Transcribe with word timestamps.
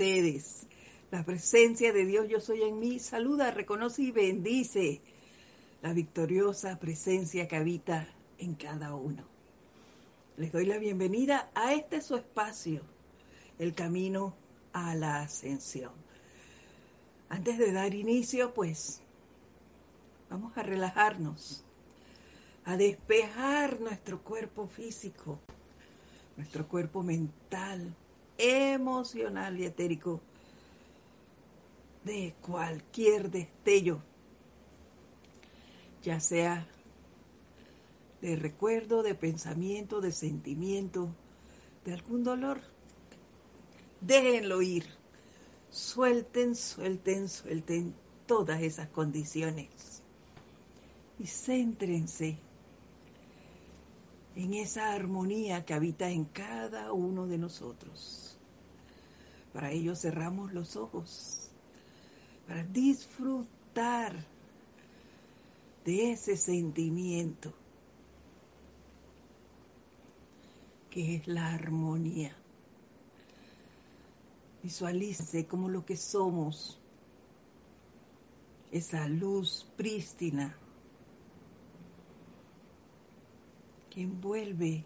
ustedes. 0.00 0.66
La 1.10 1.24
presencia 1.26 1.92
de 1.92 2.06
Dios 2.06 2.26
yo 2.26 2.40
soy 2.40 2.62
en 2.62 2.78
mí 2.78 2.98
saluda, 2.98 3.50
reconoce 3.50 4.00
y 4.00 4.10
bendice 4.10 5.02
la 5.82 5.92
victoriosa 5.92 6.78
presencia 6.78 7.46
que 7.46 7.56
habita 7.56 8.08
en 8.38 8.54
cada 8.54 8.94
uno. 8.94 9.24
Les 10.38 10.52
doy 10.52 10.64
la 10.64 10.78
bienvenida 10.78 11.50
a 11.54 11.74
este 11.74 12.00
su 12.00 12.16
espacio, 12.16 12.80
el 13.58 13.74
camino 13.74 14.34
a 14.72 14.94
la 14.94 15.20
ascensión. 15.20 15.92
Antes 17.28 17.58
de 17.58 17.70
dar 17.70 17.92
inicio, 17.92 18.54
pues, 18.54 19.02
vamos 20.30 20.56
a 20.56 20.62
relajarnos, 20.62 21.62
a 22.64 22.78
despejar 22.78 23.80
nuestro 23.80 24.22
cuerpo 24.22 24.66
físico, 24.66 25.38
nuestro 26.38 26.66
cuerpo 26.66 27.02
mental, 27.02 27.94
emocional 28.40 29.58
y 29.58 29.66
etérico 29.66 30.20
de 32.04 32.34
cualquier 32.40 33.30
destello, 33.30 34.00
ya 36.02 36.18
sea 36.20 36.66
de 38.20 38.36
recuerdo, 38.36 39.02
de 39.02 39.14
pensamiento, 39.14 40.00
de 40.00 40.12
sentimiento, 40.12 41.08
de 41.84 41.94
algún 41.94 42.24
dolor. 42.24 42.60
Déjenlo 44.00 44.62
ir. 44.62 44.84
Suelten, 45.70 46.56
suelten, 46.56 47.28
suelten 47.28 47.94
todas 48.26 48.62
esas 48.62 48.88
condiciones. 48.88 50.02
Y 51.18 51.26
céntrense 51.26 52.38
en 54.36 54.54
esa 54.54 54.92
armonía 54.92 55.64
que 55.64 55.74
habita 55.74 56.10
en 56.10 56.24
cada 56.24 56.92
uno 56.92 57.26
de 57.26 57.38
nosotros. 57.38 58.29
Para 59.52 59.72
ello 59.72 59.96
cerramos 59.96 60.52
los 60.52 60.76
ojos, 60.76 61.50
para 62.46 62.62
disfrutar 62.62 64.14
de 65.84 66.12
ese 66.12 66.36
sentimiento 66.36 67.52
que 70.90 71.16
es 71.16 71.28
la 71.28 71.52
armonía. 71.52 72.36
Visualice 74.62 75.46
como 75.46 75.68
lo 75.68 75.86
que 75.86 75.96
somos, 75.96 76.78
esa 78.70 79.08
luz 79.08 79.66
prístina 79.76 80.54
que 83.88 84.02
envuelve 84.02 84.84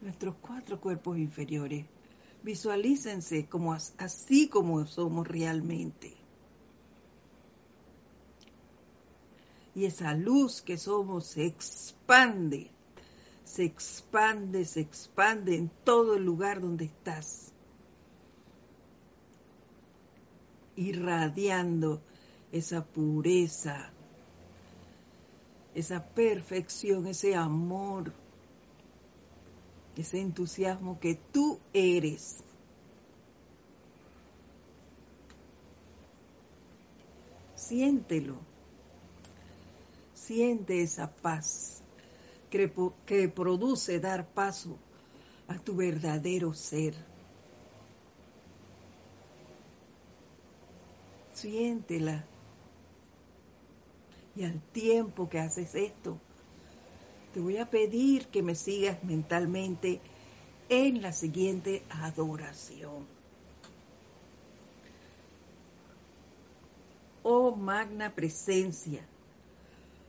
nuestros 0.00 0.34
cuatro 0.36 0.80
cuerpos 0.80 1.16
inferiores. 1.18 1.86
Visualícense 2.46 3.48
como 3.48 3.74
así 3.74 4.48
como 4.48 4.86
somos 4.86 5.26
realmente. 5.26 6.14
Y 9.74 9.84
esa 9.84 10.14
luz 10.14 10.62
que 10.62 10.78
somos 10.78 11.26
se 11.26 11.44
expande, 11.44 12.70
se 13.42 13.64
expande, 13.64 14.64
se 14.64 14.80
expande 14.80 15.56
en 15.56 15.68
todo 15.82 16.14
el 16.14 16.24
lugar 16.24 16.60
donde 16.60 16.84
estás. 16.84 17.52
Irradiando 20.76 22.00
esa 22.52 22.84
pureza, 22.84 23.90
esa 25.74 26.00
perfección, 26.14 27.08
ese 27.08 27.34
amor, 27.34 28.12
ese 29.96 30.20
entusiasmo 30.20 31.00
que 31.00 31.14
tú 31.32 31.58
eres. 31.72 32.44
Siéntelo. 37.54 38.36
Siente 40.14 40.82
esa 40.82 41.10
paz 41.10 41.82
que, 42.50 43.28
produce 43.28 44.00
dar 44.00 44.26
paso 44.28 44.78
a 45.48 45.58
tu 45.58 45.76
verdadero 45.76 46.54
ser. 46.54 46.94
Siéntela 51.34 52.24
y 54.34 54.44
al 54.44 54.60
tiempo 54.72 55.28
que 55.28 55.38
haces 55.38 55.74
esto, 55.74 56.18
te 57.36 57.42
voy 57.42 57.58
a 57.58 57.68
pedir 57.68 58.28
que 58.28 58.42
me 58.42 58.54
sigas 58.54 59.04
mentalmente 59.04 60.00
en 60.70 61.02
la 61.02 61.12
siguiente 61.12 61.82
adoración. 61.90 63.06
Oh 67.22 67.54
magna 67.54 68.14
presencia, 68.14 69.06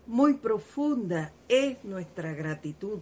muy 0.05 0.35
profunda 0.35 1.33
es 1.49 1.83
nuestra 1.83 2.31
gratitud, 2.31 3.01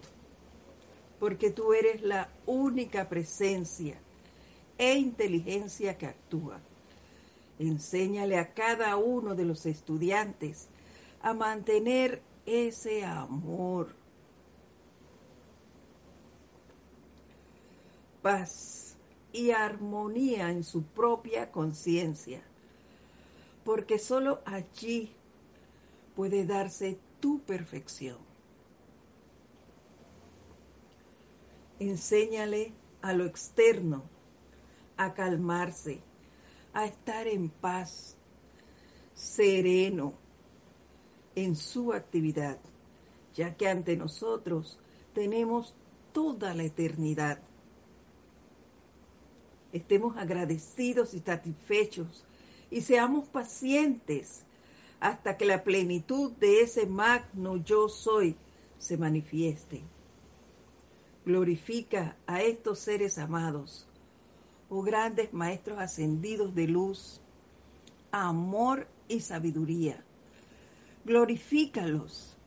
porque 1.19 1.51
tú 1.51 1.73
eres 1.73 2.01
la 2.01 2.27
única 2.47 3.07
presencia 3.07 3.95
e 4.79 4.95
inteligencia 4.95 5.99
que 5.99 6.07
actúa. 6.07 6.59
Enséñale 7.59 8.39
a 8.39 8.55
cada 8.55 8.97
uno 8.97 9.35
de 9.35 9.45
los 9.45 9.67
estudiantes 9.67 10.67
a 11.21 11.35
mantener 11.35 12.23
ese 12.47 13.05
amor. 13.05 14.03
Paz 18.25 18.97
y 19.33 19.51
armonía 19.51 20.49
en 20.49 20.63
su 20.63 20.81
propia 20.81 21.51
conciencia, 21.51 22.41
porque 23.63 23.99
sólo 23.99 24.41
allí 24.45 25.11
puede 26.15 26.43
darse 26.43 26.97
tu 27.19 27.41
perfección. 27.41 28.17
Enséñale 31.77 32.73
a 33.03 33.13
lo 33.13 33.25
externo 33.25 34.01
a 34.97 35.13
calmarse, 35.13 36.01
a 36.73 36.85
estar 36.85 37.27
en 37.27 37.49
paz, 37.49 38.17
sereno, 39.13 40.13
en 41.35 41.55
su 41.55 41.93
actividad, 41.93 42.57
ya 43.35 43.55
que 43.55 43.69
ante 43.69 43.95
nosotros 43.95 44.79
tenemos 45.13 45.75
toda 46.11 46.55
la 46.55 46.63
eternidad. 46.63 47.39
Estemos 49.75 50.15
agradecidos 50.15 51.13
y 51.13 51.19
satisfechos 51.19 52.23
y 52.71 52.79
seamos 52.79 53.27
pacientes 53.27 54.45
hasta 55.01 55.35
que 55.35 55.43
la 55.43 55.65
plenitud 55.65 56.31
de 56.31 56.61
ese 56.61 56.85
magno 56.85 57.57
yo 57.57 57.89
soy 57.89 58.37
se 58.77 58.95
manifieste. 58.95 59.81
Glorifica 61.25 62.15
a 62.25 62.41
estos 62.41 62.79
seres 62.79 63.17
amados, 63.17 63.85
oh 64.69 64.81
grandes 64.81 65.33
maestros 65.33 65.79
ascendidos 65.79 66.55
de 66.55 66.67
luz, 66.67 67.19
amor 68.11 68.87
y 69.09 69.19
sabiduría. 69.19 70.01
Glorifícalos, 71.03 72.37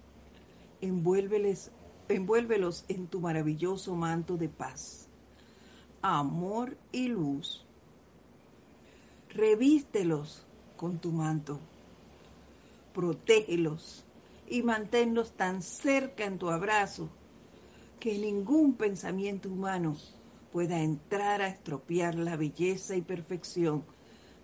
envuélvelos 0.80 2.84
en 2.88 3.06
tu 3.06 3.20
maravilloso 3.20 3.94
manto 3.94 4.38
de 4.38 4.48
paz, 4.48 5.07
amor 6.02 6.76
y 6.92 7.08
luz. 7.08 7.64
Revístelos 9.30 10.44
con 10.76 10.98
tu 10.98 11.12
manto, 11.12 11.58
protégelos 12.94 14.04
y 14.48 14.62
manténlos 14.62 15.32
tan 15.32 15.62
cerca 15.62 16.24
en 16.24 16.38
tu 16.38 16.48
abrazo 16.48 17.08
que 18.00 18.18
ningún 18.18 18.74
pensamiento 18.74 19.48
humano 19.48 19.96
pueda 20.52 20.80
entrar 20.80 21.42
a 21.42 21.48
estropear 21.48 22.14
la 22.14 22.36
belleza 22.36 22.96
y 22.96 23.02
perfección 23.02 23.84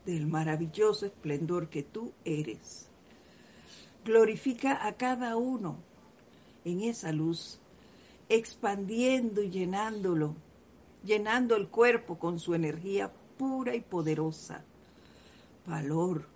del 0.05 0.26
maravilloso 0.26 1.06
esplendor 1.06 1.69
que 1.69 1.82
tú 1.82 2.12
eres 2.25 2.88
glorifica 4.05 4.87
a 4.87 4.93
cada 4.93 5.37
uno 5.37 5.78
en 6.64 6.82
esa 6.82 7.11
luz, 7.11 7.58
expandiendo 8.28 9.43
y 9.43 9.50
llenándolo, 9.50 10.37
llenando 11.04 11.56
el 11.56 11.68
cuerpo 11.68 12.18
con 12.18 12.38
su 12.38 12.54
energía 12.54 13.12
pura 13.38 13.74
y 13.74 13.80
poderosa, 13.80 14.64
valor, 15.66 16.26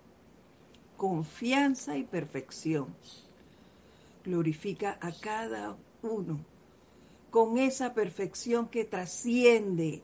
confianza 0.97 1.97
y 1.97 2.03
perfección. 2.03 2.87
Glorifica 4.23 4.97
a 5.01 5.11
cada 5.11 5.75
uno 6.03 6.39
con 7.31 7.57
esa 7.57 7.93
perfección 7.93 8.67
que 8.67 8.85
trasciende 8.85 10.01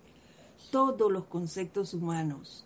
todos 0.71 1.11
los 1.11 1.25
conceptos 1.25 1.93
humanos 1.93 2.65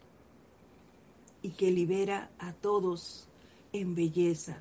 y 1.42 1.50
que 1.50 1.72
libera 1.72 2.30
a 2.40 2.54
todos 2.54 3.26
en 3.72 3.96
belleza, 3.96 4.58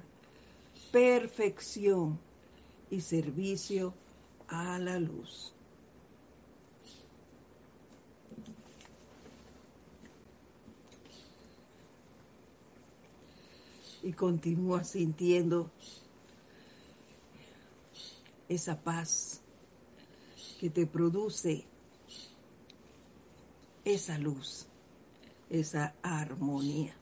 perfección 0.92 2.18
y 2.90 3.00
servicio 3.00 3.92
a 4.48 4.78
la 4.78 4.98
luz. 4.98 5.52
Y 14.08 14.14
continúa 14.14 14.84
sintiendo 14.84 15.70
esa 18.48 18.80
paz 18.80 19.42
que 20.58 20.70
te 20.70 20.86
produce 20.86 21.66
esa 23.84 24.16
luz, 24.16 24.66
esa 25.50 25.94
armonía. 26.00 26.96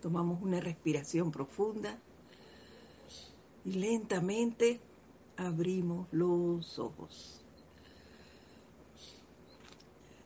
Tomamos 0.00 0.40
una 0.40 0.60
respiración 0.60 1.32
profunda 1.32 1.98
y 3.64 3.72
lentamente 3.72 4.85
abrimos 5.36 6.08
los 6.12 6.78
ojos. 6.78 7.40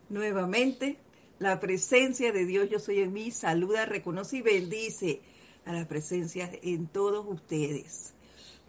Nuevamente, 0.09 0.99
la 1.39 1.61
presencia 1.61 2.33
de 2.33 2.45
Dios, 2.45 2.69
yo 2.69 2.81
soy 2.81 3.01
en 3.01 3.13
mí, 3.13 3.31
saluda, 3.31 3.87
reconoce 3.87 4.39
y 4.39 4.43
bendice 4.43 5.21
a 5.65 5.73
la 5.73 5.87
presencia 5.87 6.51
en 6.63 6.87
todos 6.87 7.25
ustedes. 7.29 8.13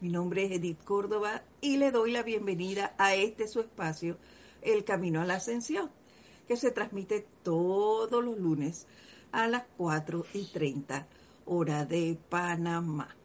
Mi 0.01 0.09
nombre 0.09 0.45
es 0.45 0.51
Edith 0.51 0.83
Córdoba 0.83 1.43
y 1.61 1.77
le 1.77 1.91
doy 1.91 2.11
la 2.11 2.23
bienvenida 2.23 2.95
a 2.97 3.15
este 3.15 3.47
su 3.47 3.59
espacio, 3.59 4.17
El 4.61 4.83
Camino 4.83 5.21
a 5.21 5.25
la 5.25 5.35
Ascensión, 5.35 5.91
que 6.47 6.57
se 6.57 6.71
transmite 6.71 7.25
todos 7.43 8.23
los 8.23 8.37
lunes 8.37 8.87
a 9.31 9.47
las 9.47 9.63
4 9.77 10.25
y 10.33 10.45
30 10.45 11.07
hora 11.45 11.85
de 11.85 12.17
Panamá. 12.29 13.15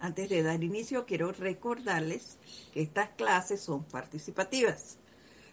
Antes 0.00 0.28
de 0.28 0.42
dar 0.42 0.62
inicio, 0.62 1.06
quiero 1.06 1.32
recordarles 1.32 2.36
que 2.72 2.82
estas 2.82 3.08
clases 3.10 3.60
son 3.60 3.84
participativas. 3.84 4.98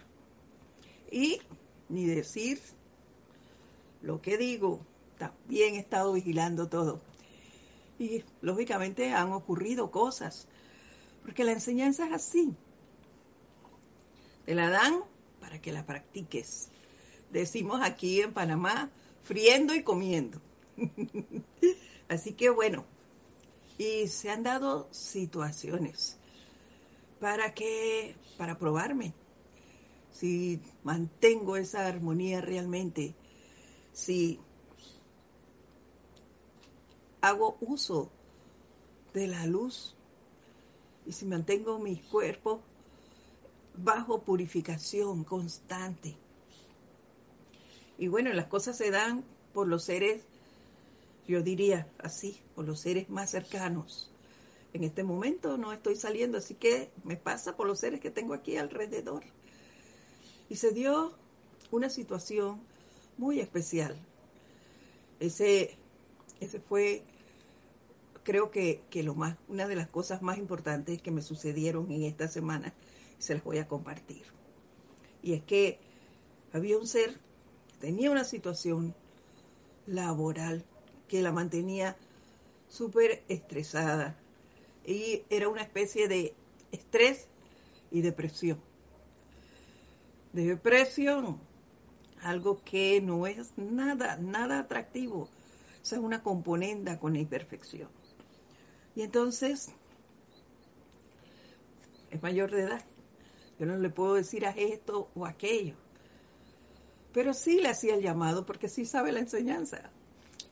Y 1.10 1.40
ni 1.88 2.04
decir 2.04 2.60
lo 4.02 4.20
que 4.20 4.36
digo, 4.36 4.80
también 5.18 5.74
he 5.74 5.78
estado 5.78 6.12
vigilando 6.12 6.68
todo. 6.68 7.00
Y 7.98 8.24
lógicamente 8.40 9.12
han 9.12 9.32
ocurrido 9.32 9.90
cosas, 9.90 10.46
porque 11.22 11.44
la 11.44 11.52
enseñanza 11.52 12.06
es 12.06 12.12
así. 12.12 12.54
Te 14.46 14.54
la 14.54 14.70
dan 14.70 15.00
para 15.40 15.60
que 15.60 15.72
la 15.72 15.84
practiques. 15.84 16.68
Decimos 17.30 17.80
aquí 17.82 18.20
en 18.22 18.32
Panamá, 18.32 18.90
friendo 19.24 19.74
y 19.74 19.82
comiendo. 19.82 20.40
así 22.08 22.32
que 22.32 22.50
bueno, 22.50 22.84
y 23.76 24.08
se 24.08 24.30
han 24.30 24.42
dado 24.42 24.88
situaciones 24.90 26.16
para 27.20 27.52
que, 27.52 28.14
para 28.36 28.58
probarme, 28.58 29.12
si 30.12 30.60
mantengo 30.82 31.56
esa 31.56 31.86
armonía 31.86 32.40
realmente, 32.40 33.14
si 33.92 34.40
hago 37.20 37.56
uso 37.60 38.10
de 39.14 39.26
la 39.26 39.46
luz 39.46 39.94
y 41.06 41.12
si 41.12 41.26
mantengo 41.26 41.78
mi 41.78 41.96
cuerpo 41.96 42.60
bajo 43.76 44.22
purificación 44.22 45.24
constante. 45.24 46.16
Y 47.96 48.08
bueno, 48.08 48.32
las 48.32 48.46
cosas 48.46 48.76
se 48.76 48.90
dan 48.90 49.24
por 49.52 49.66
los 49.66 49.84
seres, 49.84 50.22
yo 51.26 51.42
diría 51.42 51.88
así, 51.98 52.38
por 52.54 52.66
los 52.66 52.80
seres 52.80 53.08
más 53.08 53.30
cercanos. 53.30 54.10
En 54.72 54.84
este 54.84 55.02
momento 55.02 55.56
no 55.56 55.72
estoy 55.72 55.96
saliendo, 55.96 56.38
así 56.38 56.54
que 56.54 56.90
me 57.04 57.16
pasa 57.16 57.56
por 57.56 57.66
los 57.66 57.80
seres 57.80 58.00
que 58.00 58.10
tengo 58.10 58.34
aquí 58.34 58.56
alrededor. 58.56 59.24
Y 60.48 60.56
se 60.56 60.72
dio 60.72 61.12
una 61.70 61.90
situación 61.90 62.60
muy 63.16 63.40
especial. 63.40 63.96
Ese 65.20 65.76
ese 66.40 66.60
fue, 66.60 67.02
creo 68.22 68.50
que, 68.50 68.82
lo 69.02 69.14
más, 69.14 69.36
una 69.48 69.66
de 69.66 69.76
las 69.76 69.88
cosas 69.88 70.22
más 70.22 70.38
importantes 70.38 71.02
que 71.02 71.10
me 71.10 71.22
sucedieron 71.22 71.90
en 71.90 72.04
esta 72.04 72.28
semana, 72.28 72.72
se 73.18 73.34
las 73.34 73.44
voy 73.44 73.58
a 73.58 73.68
compartir. 73.68 74.22
Y 75.22 75.34
es 75.34 75.42
que 75.42 75.78
había 76.52 76.78
un 76.78 76.86
ser 76.86 77.18
que 77.68 77.78
tenía 77.80 78.10
una 78.10 78.24
situación 78.24 78.94
laboral 79.86 80.64
que 81.08 81.22
la 81.22 81.32
mantenía 81.32 81.96
súper 82.68 83.22
estresada 83.28 84.16
y 84.84 85.22
era 85.30 85.48
una 85.48 85.62
especie 85.62 86.06
de 86.06 86.34
estrés 86.70 87.26
y 87.90 88.02
depresión. 88.02 88.60
Depresión, 90.32 91.40
algo 92.22 92.62
que 92.62 93.00
no 93.00 93.26
es 93.26 93.56
nada, 93.56 94.16
nada 94.18 94.60
atractivo 94.60 95.28
es 95.96 96.02
una 96.02 96.22
componenda 96.22 96.98
con 96.98 97.12
la 97.12 97.20
imperfección. 97.20 97.88
Y 98.94 99.02
entonces, 99.02 99.70
es 102.10 102.22
mayor 102.22 102.50
de 102.50 102.62
edad. 102.62 102.84
Yo 103.58 103.66
no 103.66 103.76
le 103.76 103.90
puedo 103.90 104.14
decir 104.14 104.46
a 104.46 104.50
esto 104.50 105.10
o 105.14 105.26
aquello. 105.26 105.74
Pero 107.12 107.34
sí 107.34 107.60
le 107.60 107.68
hacía 107.68 107.94
el 107.94 108.02
llamado 108.02 108.46
porque 108.46 108.68
sí 108.68 108.84
sabe 108.84 109.12
la 109.12 109.20
enseñanza. 109.20 109.90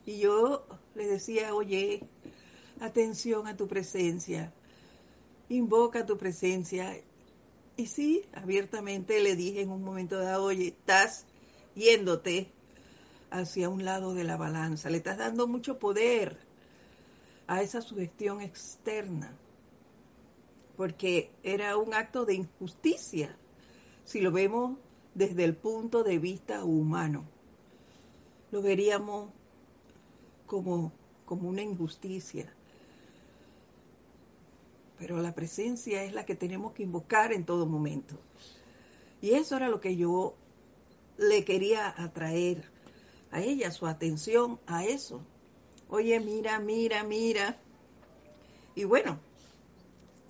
Y 0.04 0.18
yo 0.18 0.66
le 0.94 1.06
decía, 1.06 1.54
oye, 1.54 2.02
atención 2.80 3.46
a 3.46 3.56
tu 3.56 3.68
presencia, 3.68 4.52
invoca 5.48 6.06
tu 6.06 6.16
presencia. 6.16 6.96
Y 7.76 7.86
sí, 7.86 8.24
abiertamente 8.32 9.20
le 9.20 9.36
dije 9.36 9.62
en 9.62 9.70
un 9.70 9.82
momento 9.82 10.18
dado, 10.18 10.44
oye, 10.44 10.68
estás 10.68 11.26
yéndote 11.74 12.50
hacia 13.30 13.68
un 13.68 13.84
lado 13.84 14.14
de 14.14 14.24
la 14.24 14.36
balanza, 14.36 14.90
le 14.90 14.98
estás 14.98 15.18
dando 15.18 15.46
mucho 15.46 15.78
poder 15.78 16.38
a 17.46 17.62
esa 17.62 17.80
sugestión 17.80 18.40
externa, 18.40 19.32
porque 20.76 21.30
era 21.42 21.76
un 21.76 21.94
acto 21.94 22.24
de 22.24 22.34
injusticia, 22.34 23.36
si 24.04 24.20
lo 24.20 24.30
vemos 24.30 24.78
desde 25.14 25.44
el 25.44 25.54
punto 25.54 26.02
de 26.04 26.18
vista 26.18 26.64
humano. 26.64 27.24
Lo 28.50 28.62
veríamos 28.62 29.30
como, 30.46 30.92
como 31.24 31.48
una 31.48 31.62
injusticia. 31.62 32.52
Pero 34.98 35.20
la 35.20 35.34
presencia 35.34 36.04
es 36.04 36.12
la 36.12 36.24
que 36.24 36.34
tenemos 36.34 36.72
que 36.72 36.82
invocar 36.82 37.32
en 37.32 37.44
todo 37.44 37.66
momento. 37.66 38.16
Y 39.20 39.32
eso 39.32 39.56
era 39.56 39.68
lo 39.68 39.80
que 39.80 39.96
yo 39.96 40.34
le 41.18 41.44
quería 41.44 41.94
atraer 41.96 42.75
a 43.36 43.42
ella, 43.42 43.70
su 43.70 43.86
atención 43.86 44.58
a 44.66 44.86
eso. 44.86 45.20
Oye, 45.90 46.18
mira, 46.20 46.58
mira, 46.58 47.04
mira. 47.04 47.58
Y 48.74 48.84
bueno, 48.84 49.18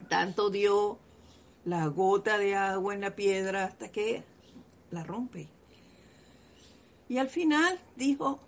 tanto 0.08 0.50
dio 0.50 0.98
la 1.64 1.86
gota 1.86 2.36
de 2.36 2.56
agua 2.56 2.94
en 2.94 3.00
la 3.00 3.14
piedra 3.14 3.64
hasta 3.64 3.90
que 3.92 4.24
la 4.90 5.04
rompe. 5.04 5.48
Y 7.08 7.18
al 7.18 7.28
final 7.28 7.78
dijo, 7.94 8.40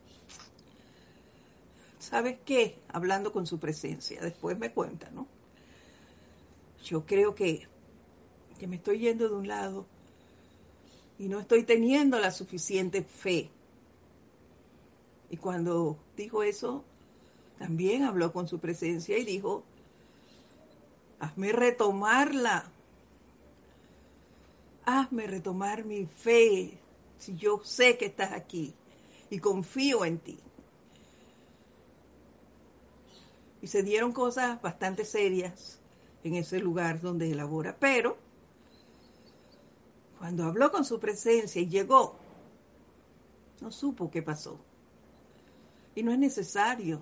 ¿sabes 2.00 2.36
qué? 2.44 2.76
Hablando 2.88 3.32
con 3.32 3.46
su 3.46 3.60
presencia, 3.60 4.20
después 4.20 4.58
me 4.58 4.72
cuenta, 4.72 5.08
¿no? 5.10 5.28
Yo 6.84 7.06
creo 7.06 7.36
que, 7.36 7.68
que 8.58 8.66
me 8.66 8.76
estoy 8.76 8.98
yendo 8.98 9.28
de 9.28 9.36
un 9.36 9.46
lado 9.46 9.86
y 11.16 11.28
no 11.28 11.38
estoy 11.38 11.62
teniendo 11.62 12.18
la 12.18 12.32
suficiente 12.32 13.04
fe 13.04 13.52
y 15.30 15.36
cuando 15.36 15.98
dijo 16.16 16.42
eso, 16.42 16.84
también 17.58 18.04
habló 18.04 18.32
con 18.32 18.48
su 18.48 18.58
presencia 18.58 19.18
y 19.18 19.24
dijo, 19.24 19.64
hazme 21.18 21.52
retomarla, 21.52 22.70
hazme 24.84 25.26
retomar 25.26 25.84
mi 25.84 26.06
fe, 26.06 26.78
si 27.18 27.36
yo 27.36 27.60
sé 27.64 27.98
que 27.98 28.06
estás 28.06 28.32
aquí 28.32 28.74
y 29.28 29.38
confío 29.38 30.04
en 30.04 30.18
ti. 30.18 30.38
Y 33.60 33.66
se 33.66 33.82
dieron 33.82 34.12
cosas 34.12 34.62
bastante 34.62 35.04
serias 35.04 35.80
en 36.22 36.36
ese 36.36 36.60
lugar 36.60 37.00
donde 37.00 37.30
elabora, 37.30 37.76
pero 37.78 38.16
cuando 40.18 40.44
habló 40.44 40.70
con 40.70 40.84
su 40.84 40.98
presencia 40.98 41.60
y 41.60 41.68
llegó, 41.68 42.16
no 43.60 43.70
supo 43.72 44.10
qué 44.10 44.22
pasó. 44.22 44.58
Y 45.98 46.04
no 46.04 46.12
es 46.12 46.18
necesario 46.20 47.00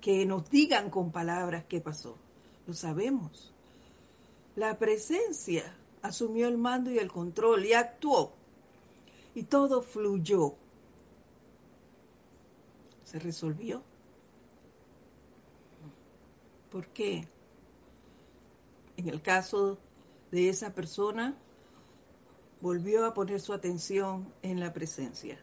que 0.00 0.24
nos 0.26 0.48
digan 0.48 0.90
con 0.90 1.10
palabras 1.10 1.64
qué 1.68 1.80
pasó. 1.80 2.16
Lo 2.64 2.72
sabemos. 2.72 3.52
La 4.54 4.78
presencia 4.78 5.74
asumió 6.02 6.46
el 6.46 6.56
mando 6.56 6.92
y 6.92 7.00
el 7.00 7.10
control 7.10 7.66
y 7.66 7.72
actuó. 7.72 8.32
Y 9.34 9.42
todo 9.42 9.82
fluyó. 9.82 10.54
Se 13.02 13.18
resolvió. 13.18 13.82
¿Por 16.70 16.86
qué? 16.86 17.26
En 18.98 19.08
el 19.08 19.20
caso 19.20 19.78
de 20.30 20.48
esa 20.48 20.72
persona, 20.72 21.34
volvió 22.60 23.04
a 23.04 23.14
poner 23.14 23.40
su 23.40 23.52
atención 23.52 24.32
en 24.42 24.60
la 24.60 24.72
presencia. 24.72 25.40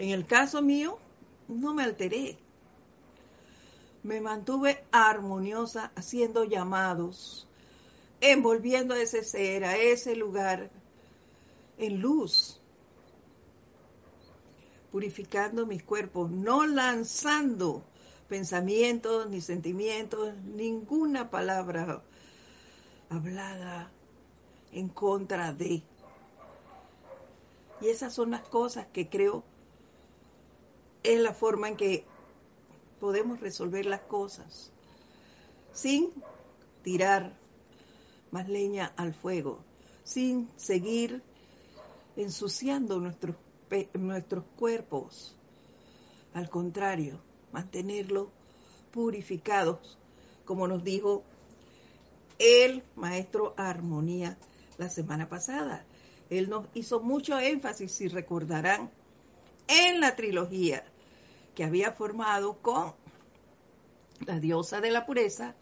En 0.00 0.08
el 0.08 0.26
caso 0.26 0.62
mío, 0.62 0.98
no 1.46 1.74
me 1.74 1.82
alteré. 1.82 2.38
Me 4.02 4.22
mantuve 4.22 4.82
armoniosa 4.90 5.92
haciendo 5.94 6.44
llamados, 6.44 7.46
envolviendo 8.22 8.94
a 8.94 9.02
ese 9.02 9.22
ser, 9.22 9.62
a 9.62 9.76
ese 9.76 10.16
lugar, 10.16 10.70
en 11.76 12.00
luz, 12.00 12.58
purificando 14.90 15.66
mis 15.66 15.82
cuerpos, 15.82 16.30
no 16.30 16.66
lanzando 16.66 17.84
pensamientos 18.26 19.28
ni 19.28 19.42
sentimientos, 19.42 20.34
ninguna 20.46 21.28
palabra 21.28 22.02
hablada 23.10 23.92
en 24.72 24.88
contra 24.88 25.52
de. 25.52 25.82
Y 27.82 27.88
esas 27.88 28.14
son 28.14 28.30
las 28.30 28.48
cosas 28.48 28.86
que 28.94 29.10
creo 29.10 29.44
es 31.02 31.20
la 31.20 31.32
forma 31.32 31.68
en 31.68 31.76
que 31.76 32.04
podemos 33.00 33.40
resolver 33.40 33.86
las 33.86 34.02
cosas 34.02 34.72
sin 35.72 36.10
tirar 36.82 37.36
más 38.30 38.48
leña 38.48 38.92
al 38.96 39.14
fuego, 39.14 39.64
sin 40.04 40.48
seguir 40.56 41.22
ensuciando 42.16 42.98
nuestros, 42.98 43.36
nuestros 43.94 44.44
cuerpos. 44.56 45.36
Al 46.34 46.48
contrario, 46.48 47.20
mantenerlos 47.52 48.28
purificados, 48.92 49.98
como 50.44 50.68
nos 50.68 50.84
dijo 50.84 51.24
el 52.38 52.82
maestro 52.96 53.54
Armonía 53.56 54.38
la 54.78 54.88
semana 54.88 55.28
pasada. 55.28 55.84
Él 56.30 56.48
nos 56.48 56.66
hizo 56.74 57.00
mucho 57.00 57.38
énfasis, 57.38 57.92
si 57.92 58.08
recordarán, 58.08 58.90
en 59.66 60.00
la 60.00 60.16
trilogía 60.16 60.84
que 61.54 61.64
había 61.64 61.92
formado 61.92 62.58
con 62.62 62.94
la 64.26 64.38
diosa 64.38 64.80
de 64.80 64.90
la 64.90 65.06
pureza 65.06 65.54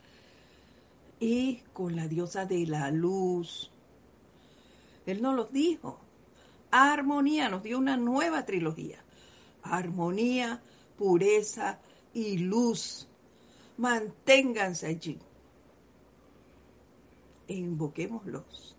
y 1.21 1.63
con 1.73 1.97
la 1.97 2.09
diosa 2.09 2.47
de 2.47 2.67
la 2.67 2.91
luz. 2.91 3.71
Él 5.07 5.23
nos 5.23 5.35
los 5.35 5.53
dijo. 5.53 5.99
Armonía 6.71 7.49
nos 7.49 7.63
dio 7.63 7.79
una 7.79 7.97
nueva 7.97 8.45
trilogía. 8.45 9.03
Armonía, 9.63 10.61
pureza 10.97 11.79
y 12.13 12.39
luz. 12.39 13.09
Manténganse 13.77 14.87
allí. 14.87 15.19
E 17.47 17.55
invoquémoslos. 17.55 18.77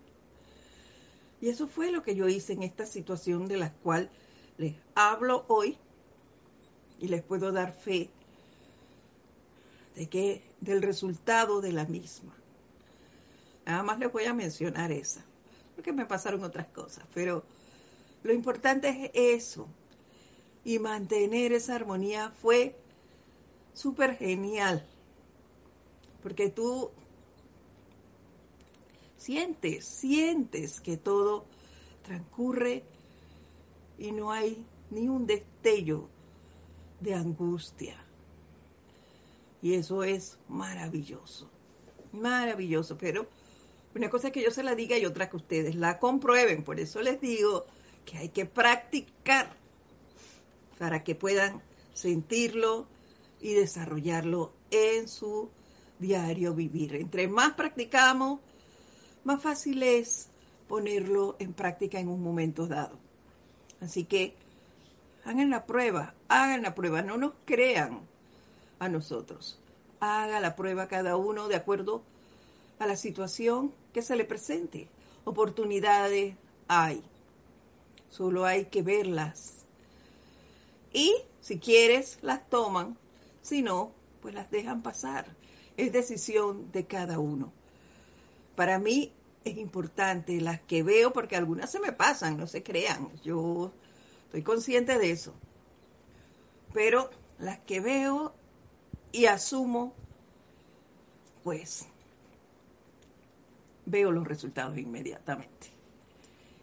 Y 1.40 1.48
eso 1.48 1.66
fue 1.66 1.90
lo 1.90 2.02
que 2.02 2.14
yo 2.14 2.28
hice 2.28 2.52
en 2.52 2.62
esta 2.62 2.86
situación 2.86 3.48
de 3.48 3.56
la 3.56 3.72
cual 3.72 4.10
les 4.58 4.76
hablo 4.94 5.44
hoy 5.48 5.78
y 7.00 7.08
les 7.08 7.22
puedo 7.22 7.50
dar 7.50 7.72
fe 7.72 8.10
de 9.96 10.08
que 10.08 10.42
del 10.60 10.82
resultado 10.82 11.60
de 11.60 11.72
la 11.72 11.86
misma. 11.86 12.34
Nada 13.66 13.82
más 13.82 13.98
les 13.98 14.12
voy 14.12 14.24
a 14.24 14.34
mencionar 14.34 14.92
esa, 14.92 15.24
porque 15.74 15.92
me 15.92 16.06
pasaron 16.06 16.44
otras 16.44 16.66
cosas, 16.68 17.04
pero 17.14 17.42
lo 18.22 18.32
importante 18.32 19.10
es 19.14 19.42
eso. 19.42 19.66
Y 20.62 20.78
mantener 20.78 21.52
esa 21.52 21.74
armonía 21.74 22.30
fue 22.42 22.76
súper 23.72 24.16
genial, 24.16 24.86
porque 26.22 26.50
tú 26.50 26.90
sientes, 29.16 29.86
sientes 29.86 30.80
que 30.80 30.98
todo 30.98 31.46
transcurre 32.02 32.82
y 33.98 34.12
no 34.12 34.32
hay 34.32 34.66
ni 34.90 35.08
un 35.08 35.26
destello 35.26 36.08
de 37.00 37.14
angustia. 37.14 37.96
Y 39.62 39.74
eso 39.74 40.04
es 40.04 40.38
maravilloso, 40.48 41.50
maravilloso, 42.12 42.96
pero 42.96 43.26
una 43.94 44.08
cosa 44.08 44.28
es 44.28 44.32
que 44.32 44.42
yo 44.42 44.50
se 44.50 44.62
la 44.62 44.74
diga 44.74 44.96
y 44.96 45.04
otra 45.04 45.28
que 45.28 45.36
ustedes 45.36 45.74
la 45.74 45.98
comprueben. 45.98 46.62
Por 46.62 46.80
eso 46.80 47.02
les 47.02 47.20
digo 47.20 47.66
que 48.04 48.18
hay 48.18 48.28
que 48.28 48.46
practicar 48.46 49.52
para 50.78 51.02
que 51.04 51.14
puedan 51.14 51.60
sentirlo 51.92 52.86
y 53.40 53.52
desarrollarlo 53.54 54.52
en 54.70 55.08
su 55.08 55.50
diario 55.98 56.54
vivir. 56.54 56.94
Entre 56.94 57.28
más 57.28 57.54
practicamos, 57.54 58.40
más 59.24 59.42
fácil 59.42 59.82
es 59.82 60.28
ponerlo 60.68 61.36
en 61.38 61.52
práctica 61.52 61.98
en 61.98 62.08
un 62.08 62.22
momento 62.22 62.66
dado. 62.66 62.98
Así 63.80 64.04
que 64.04 64.34
hagan 65.24 65.50
la 65.50 65.66
prueba, 65.66 66.14
hagan 66.28 66.62
la 66.62 66.74
prueba, 66.74 67.02
no 67.02 67.16
nos 67.16 67.32
crean 67.44 68.00
a 68.78 68.88
nosotros. 68.88 69.58
Haga 70.00 70.40
la 70.40 70.56
prueba 70.56 70.88
cada 70.88 71.16
uno 71.16 71.48
de 71.48 71.56
acuerdo 71.56 72.02
a 72.78 72.86
la 72.86 72.96
situación 72.96 73.72
que 73.92 74.02
se 74.02 74.16
le 74.16 74.24
presente. 74.24 74.88
Oportunidades 75.24 76.34
hay, 76.68 77.02
solo 78.08 78.44
hay 78.46 78.66
que 78.66 78.82
verlas. 78.82 79.54
Y 80.92 81.14
si 81.40 81.58
quieres, 81.58 82.18
las 82.22 82.48
toman, 82.48 82.96
si 83.42 83.62
no, 83.62 83.92
pues 84.22 84.34
las 84.34 84.50
dejan 84.50 84.82
pasar. 84.82 85.26
Es 85.76 85.92
decisión 85.92 86.72
de 86.72 86.86
cada 86.86 87.18
uno. 87.18 87.52
Para 88.56 88.78
mí 88.78 89.12
es 89.44 89.56
importante 89.56 90.40
las 90.40 90.60
que 90.60 90.82
veo, 90.82 91.12
porque 91.12 91.36
algunas 91.36 91.70
se 91.70 91.80
me 91.80 91.92
pasan, 91.92 92.36
no 92.36 92.46
se 92.46 92.62
crean. 92.62 93.08
Yo 93.22 93.72
estoy 94.30 94.42
consciente 94.42 94.96
de 94.96 95.10
eso. 95.10 95.34
Pero 96.72 97.10
las 97.40 97.58
que 97.58 97.80
veo 97.80 98.32
y 99.10 99.26
asumo, 99.26 99.92
pues 101.42 101.88
veo 103.86 104.12
los 104.12 104.24
resultados 104.24 104.78
inmediatamente. 104.78 105.66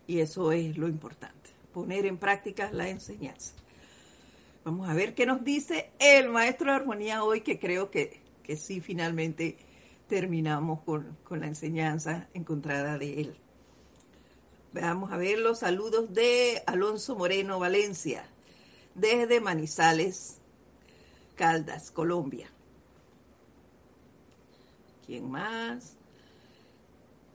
Y 0.07 0.19
eso 0.19 0.53
es 0.53 0.77
lo 0.77 0.87
importante, 0.87 1.49
poner 1.73 2.05
en 2.05 2.17
práctica 2.17 2.71
la 2.71 2.87
enseñanza. 2.87 3.51
Vamos 4.63 4.87
a 4.87 4.93
ver 4.93 5.13
qué 5.13 5.25
nos 5.25 5.43
dice 5.43 5.89
el 5.99 6.29
maestro 6.29 6.71
de 6.71 6.77
armonía 6.77 7.25
hoy, 7.25 7.41
que 7.41 7.59
creo 7.59 7.91
que, 7.91 8.21
que 8.43 8.55
sí 8.55 8.79
finalmente 8.79 9.57
terminamos 10.07 10.79
con, 10.83 11.17
la 11.31 11.47
enseñanza 11.47 12.29
encontrada 12.33 12.97
de 12.97 13.19
él. 13.19 13.35
Vamos 14.73 15.11
a 15.11 15.17
ver 15.17 15.39
los 15.39 15.59
saludos 15.59 16.13
de 16.13 16.61
Alonso 16.65 17.15
Moreno 17.15 17.59
Valencia, 17.59 18.27
desde 18.95 19.39
Manizales, 19.39 20.37
Caldas, 21.35 21.89
Colombia. 21.91 22.49
¿Quién 25.05 25.31
más? 25.31 25.95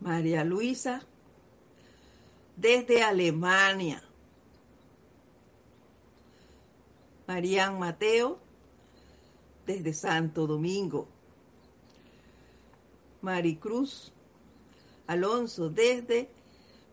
María 0.00 0.44
Luisa, 0.44 1.02
desde 2.56 3.02
Alemania. 3.02 4.02
Marían 7.26 7.78
Mateo, 7.78 8.38
desde 9.66 9.94
Santo 9.94 10.46
Domingo. 10.46 11.08
Maricruz 13.22 14.12
Alonso 15.06 15.70
desde 15.70 16.28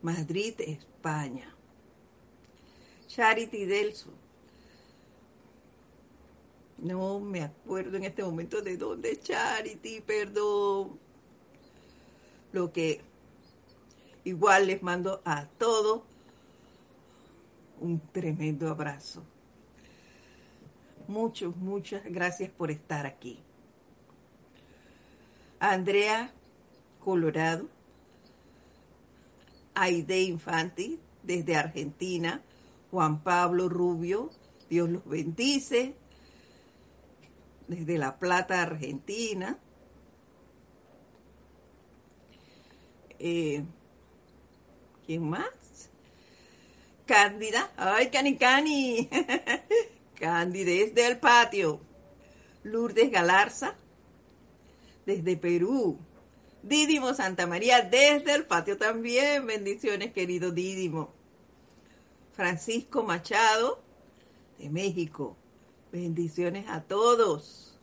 Madrid, 0.02 0.56
España. 0.60 1.56
Charity 3.08 3.66
Delso 3.66 4.14
No 6.78 7.20
me 7.20 7.42
acuerdo 7.42 7.98
en 7.98 8.04
este 8.04 8.24
momento 8.24 8.62
de 8.62 8.78
dónde, 8.78 9.20
Charity, 9.20 10.02
perdón. 10.02 11.00
Lo 12.52 12.72
que 12.72 13.02
igual 14.24 14.68
les 14.68 14.82
mando 14.82 15.22
a 15.26 15.46
todos 15.46 16.04
un 17.80 18.00
tremendo 18.12 18.70
abrazo. 18.70 19.24
Muchas, 21.08 21.56
muchas 21.56 22.04
gracias 22.06 22.50
por 22.52 22.72
estar 22.72 23.06
aquí. 23.06 23.40
Andrea 25.60 26.32
Colorado, 27.00 27.68
Aide 29.82 30.22
Infanti 30.24 31.00
desde 31.24 31.56
Argentina, 31.56 32.42
Juan 32.92 33.24
Pablo 33.24 33.70
Rubio, 33.70 34.30
Dios 34.70 34.90
los 34.90 35.06
bendice, 35.06 35.96
desde 37.70 37.98
La 37.98 38.20
Plata, 38.20 38.62
Argentina. 38.62 39.58
Eh, 43.20 43.64
¿Quién 45.06 45.30
más? 45.30 45.90
Cándida, 47.06 47.72
ay, 47.78 48.10
Cani 48.10 48.38
Cani, 48.38 49.10
Candy 50.20 50.64
desde 50.66 51.08
el 51.08 51.20
patio. 51.20 51.80
Lourdes 52.64 53.10
Galarza, 53.12 53.76
desde 55.06 55.38
Perú. 55.38 55.98
Dídimo 56.64 57.14
Santa 57.14 57.48
María, 57.48 57.82
desde 57.82 58.34
el 58.36 58.46
patio 58.46 58.78
también. 58.78 59.46
Bendiciones, 59.46 60.12
querido 60.12 60.52
Dídimo. 60.52 61.14
Francisco 62.34 63.04
Machado, 63.04 63.82
de 64.58 64.70
México. 64.70 65.36
Bendiciones 65.92 66.66
a 66.68 66.82
todos. 66.82 67.78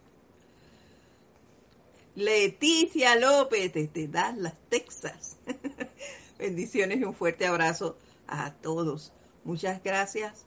Leticia 2.14 3.16
López, 3.16 3.73
desde 3.73 4.09
Dallas, 4.09 4.54
Texas. 4.68 5.37
Bendiciones 6.38 6.99
y 6.99 7.04
un 7.04 7.14
fuerte 7.14 7.47
abrazo 7.47 7.97
a 8.26 8.52
todos. 8.52 9.12
Muchas 9.45 9.83
gracias 9.83 10.45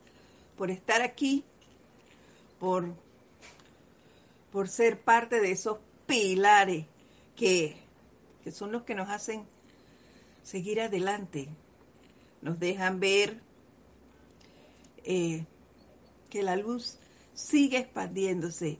por 0.56 0.70
estar 0.70 1.02
aquí, 1.02 1.44
por, 2.58 2.94
por 4.52 4.68
ser 4.68 5.00
parte 5.00 5.40
de 5.40 5.52
esos 5.52 5.78
pilares 6.06 6.86
que, 7.36 7.76
que 8.42 8.52
son 8.52 8.72
los 8.72 8.82
que 8.82 8.94
nos 8.94 9.08
hacen 9.08 9.44
seguir 10.42 10.80
adelante, 10.80 11.48
nos 12.42 12.58
dejan 12.58 13.00
ver 13.00 13.40
eh, 15.04 15.44
que 16.28 16.42
la 16.42 16.56
luz 16.56 16.98
sigue 17.34 17.78
expandiéndose, 17.78 18.78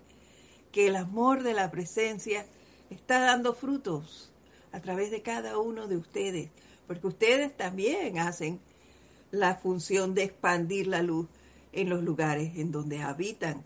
que 0.73 0.87
el 0.87 0.97
amor 0.97 1.43
de 1.43 1.55
la 1.55 1.71
presencia 1.71 2.47
está 2.91 3.21
dando 3.21 3.55
frutos 3.55 4.33
a 4.73 4.81
través 4.81 5.11
de 5.11 5.23
cada 5.23 5.59
uno 5.59 5.89
de 5.89 5.97
ustedes, 5.97 6.51
porque 6.87 7.07
ustedes 7.07 7.57
también 7.57 8.19
hacen 8.19 8.61
la 9.31 9.57
función 9.57 10.15
de 10.15 10.25
expandir 10.25 10.87
la 10.87 11.03
luz 11.03 11.29
en 11.73 11.89
los 11.89 12.03
lugares 12.03 12.57
en 12.57 12.73
donde 12.73 13.03
habitan. 13.03 13.65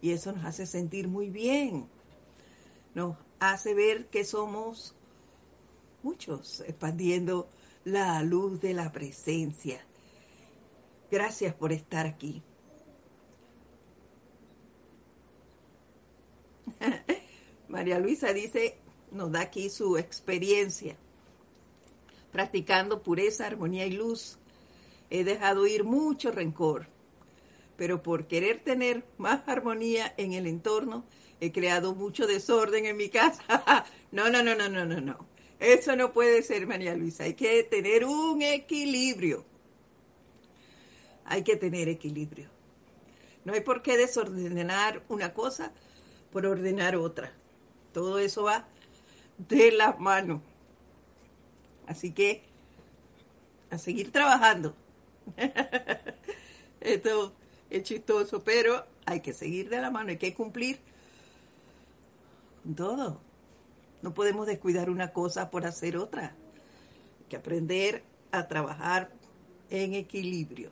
Y 0.00 0.10
eso 0.10 0.32
nos 0.32 0.44
hace 0.44 0.66
sentir 0.66 1.08
muy 1.08 1.28
bien. 1.30 1.86
Nos 2.94 3.16
hace 3.40 3.74
ver 3.74 4.06
que 4.06 4.24
somos 4.24 4.94
muchos 6.02 6.60
expandiendo 6.60 7.48
la 7.84 8.22
luz 8.22 8.60
de 8.60 8.74
la 8.74 8.92
presencia. 8.92 9.84
Gracias 11.10 11.54
por 11.54 11.72
estar 11.72 12.06
aquí. 12.06 12.42
María 17.68 17.98
Luisa 17.98 18.32
dice, 18.32 18.76
nos 19.10 19.32
da 19.32 19.40
aquí 19.40 19.70
su 19.70 19.96
experiencia, 19.96 20.96
practicando 22.30 23.02
pureza, 23.02 23.46
armonía 23.46 23.86
y 23.86 23.92
luz 23.92 24.38
he 25.10 25.24
dejado 25.24 25.66
ir 25.66 25.84
mucho 25.84 26.30
rencor, 26.30 26.86
pero 27.76 28.02
por 28.02 28.26
querer 28.26 28.62
tener 28.62 29.04
más 29.16 29.46
armonía 29.46 30.12
en 30.16 30.32
el 30.32 30.46
entorno, 30.46 31.04
he 31.40 31.52
creado 31.52 31.94
mucho 31.94 32.26
desorden 32.26 32.86
en 32.86 32.96
mi 32.96 33.08
casa. 33.08 33.42
no, 34.12 34.28
no, 34.30 34.42
no, 34.42 34.54
no, 34.54 34.68
no, 34.68 34.84
no, 34.84 35.00
no. 35.00 35.26
Eso 35.60 35.96
no 35.96 36.12
puede 36.12 36.42
ser, 36.42 36.66
María 36.66 36.94
Luisa. 36.94 37.24
Hay 37.24 37.34
que 37.34 37.62
tener 37.64 38.04
un 38.04 38.42
equilibrio. 38.42 39.44
Hay 41.24 41.42
que 41.42 41.56
tener 41.56 41.88
equilibrio. 41.88 42.48
No 43.44 43.52
hay 43.54 43.60
por 43.60 43.82
qué 43.82 43.96
desordenar 43.96 45.02
una 45.08 45.34
cosa 45.34 45.72
por 46.32 46.46
ordenar 46.46 46.96
otra. 46.96 47.32
Todo 47.92 48.18
eso 48.18 48.44
va 48.44 48.68
de 49.38 49.72
la 49.72 49.94
mano. 49.94 50.42
Así 51.86 52.12
que 52.12 52.42
a 53.70 53.78
seguir 53.78 54.12
trabajando. 54.12 54.74
Esto 56.80 57.32
es 57.70 57.82
chistoso, 57.82 58.42
pero 58.44 58.86
hay 59.06 59.20
que 59.20 59.32
seguir 59.32 59.68
de 59.68 59.80
la 59.80 59.90
mano, 59.90 60.10
hay 60.10 60.18
que 60.18 60.34
cumplir 60.34 60.78
todo. 62.76 63.20
No 64.02 64.14
podemos 64.14 64.46
descuidar 64.46 64.90
una 64.90 65.12
cosa 65.12 65.50
por 65.50 65.66
hacer 65.66 65.96
otra. 65.96 66.34
Hay 67.18 67.26
que 67.28 67.36
aprender 67.36 68.04
a 68.30 68.46
trabajar 68.46 69.10
en 69.70 69.94
equilibrio. 69.94 70.70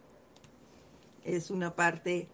Es 1.25 1.51
una 1.51 1.75
parte 1.75 2.29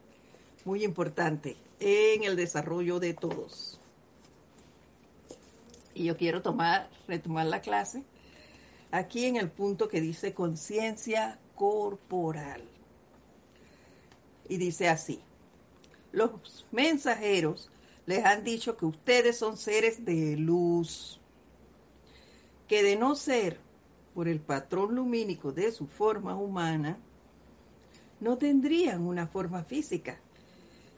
muy 0.64 0.84
importante 0.84 1.56
en 1.80 2.24
el 2.24 2.36
desarrollo 2.36 3.00
de 3.00 3.14
todos. 3.14 3.80
Y 5.94 6.04
yo 6.04 6.16
quiero 6.16 6.42
tomar, 6.42 6.88
retomar 7.08 7.46
la 7.46 7.60
clase 7.60 8.04
aquí 8.90 9.24
en 9.24 9.36
el 9.36 9.50
punto 9.50 9.88
que 9.88 10.00
dice 10.00 10.34
conciencia 10.34 11.38
corporal. 11.56 12.62
Y 14.48 14.58
dice 14.58 14.88
así, 14.88 15.20
los 16.12 16.66
mensajeros 16.70 17.71
les 18.06 18.24
han 18.24 18.44
dicho 18.44 18.76
que 18.76 18.86
ustedes 18.86 19.38
son 19.38 19.56
seres 19.56 20.04
de 20.04 20.36
luz, 20.36 21.20
que 22.68 22.82
de 22.82 22.96
no 22.96 23.14
ser 23.14 23.58
por 24.14 24.28
el 24.28 24.40
patrón 24.40 24.94
lumínico 24.94 25.52
de 25.52 25.72
su 25.72 25.86
forma 25.86 26.36
humana, 26.36 26.98
no 28.20 28.38
tendrían 28.38 29.02
una 29.06 29.26
forma 29.26 29.64
física 29.64 30.18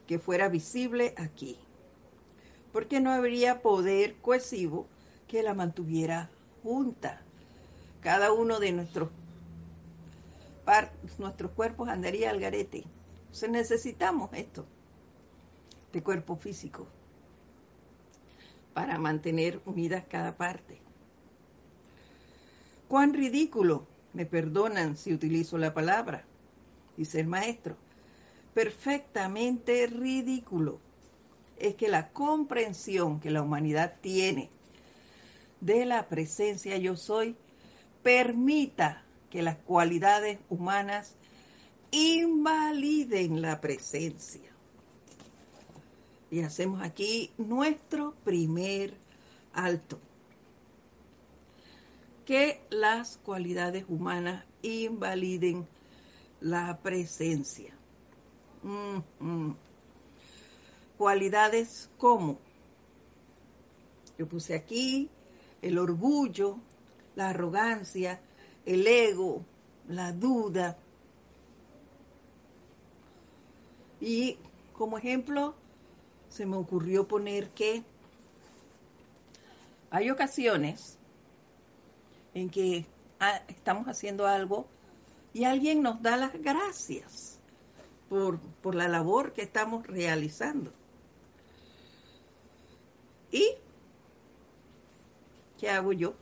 que 0.07 0.19
fuera 0.19 0.49
visible 0.49 1.15
aquí, 1.17 1.59
porque 2.73 3.01
no 3.01 3.11
habría 3.11 3.63
poder 3.63 4.17
cohesivo 4.17 4.87
que 5.29 5.43
la 5.43 5.55
mantuviera 5.55 6.31
junta. 6.63 7.21
Cada 8.01 8.33
uno 8.33 8.61
de 8.61 8.73
nuestros 8.73 9.09
nuestros 11.19 11.51
cuerpos 11.53 11.89
andaría 11.89 12.31
al 12.31 12.41
garete. 12.41 12.85
Entonces 13.25 13.51
necesitamos 13.51 14.31
esto, 14.33 14.65
de 15.93 16.03
cuerpo 16.03 16.37
físico, 16.37 16.87
para 18.75 18.99
mantener 18.99 19.61
unidas 19.65 20.05
cada 20.11 20.37
parte. 20.37 20.79
Cuán 22.89 23.15
ridículo, 23.15 23.87
me 24.13 24.27
perdonan 24.27 24.97
si 24.97 25.13
utilizo 25.13 25.57
la 25.59 25.73
palabra, 25.73 26.25
dice 26.97 27.21
el 27.21 27.27
maestro, 27.27 27.77
perfectamente 28.53 29.87
ridículo 29.87 30.79
es 31.57 31.75
que 31.77 31.89
la 31.89 32.11
comprensión 32.11 33.21
que 33.21 33.31
la 33.31 33.43
humanidad 33.43 33.95
tiene 34.01 34.51
de 35.61 35.87
la 35.87 36.09
presencia 36.09 36.77
yo 36.77 36.97
soy 36.97 37.37
permita 38.03 39.03
que 39.31 39.43
las 39.43 39.57
cualidades 39.57 40.39
humanas 40.51 41.15
invaliden 41.91 43.41
la 43.41 43.61
presencia. 43.61 44.54
Y 46.35 46.43
hacemos 46.43 46.83
aquí 46.83 47.31
nuestro 47.39 48.13
primer 48.25 48.93
alto. 49.53 50.01
Que 52.27 52.61
las 52.71 53.19
cualidades 53.19 53.85
humanas 53.89 54.45
invaliden 54.61 55.65
la 56.41 56.77
presencia. 56.83 57.73
Cualidades 60.99 61.89
como, 61.99 62.41
yo 64.19 64.27
puse 64.27 64.57
aquí 64.57 65.09
el 65.63 65.79
orgullo, 65.79 66.59
la 67.15 67.29
arrogancia, 67.31 68.21
el 68.67 68.85
ego, 68.89 69.45
la 69.87 70.11
duda. 70.11 70.77
Y 74.01 74.37
como 74.73 74.99
ejemplo, 74.99 75.55
se 76.35 76.47
me 76.47 76.57
ocurrió 76.57 77.07
poner 77.07 77.51
que 77.51 77.85
hay 79.91 80.11
ocasiones 80.11 80.99
en 82.35 82.51
que 82.51 82.87
ah, 83.21 83.41
estamos 83.47 83.87
haciendo 83.87 84.27
algo 84.27 84.67
y 85.33 85.45
alguien 85.45 85.81
nos 85.81 86.03
da 86.03 86.17
las 86.17 86.33
gracias 86.33 87.39
por, 88.09 88.41
por 88.41 88.75
la 88.75 88.89
labor 88.89 89.33
que 89.33 89.43
estamos 89.43 89.87
realizando. 89.87 90.73
¿Y 93.31 93.53
qué 95.61 95.71
hago 95.71 95.93
yo? 95.93 96.15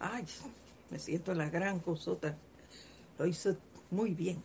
Ay, 0.00 0.26
me 0.90 0.98
siento 0.98 1.34
la 1.34 1.48
gran 1.50 1.78
cosota. 1.78 2.36
Lo 3.16 3.26
hice 3.26 3.56
muy 3.92 4.12
bien. 4.12 4.42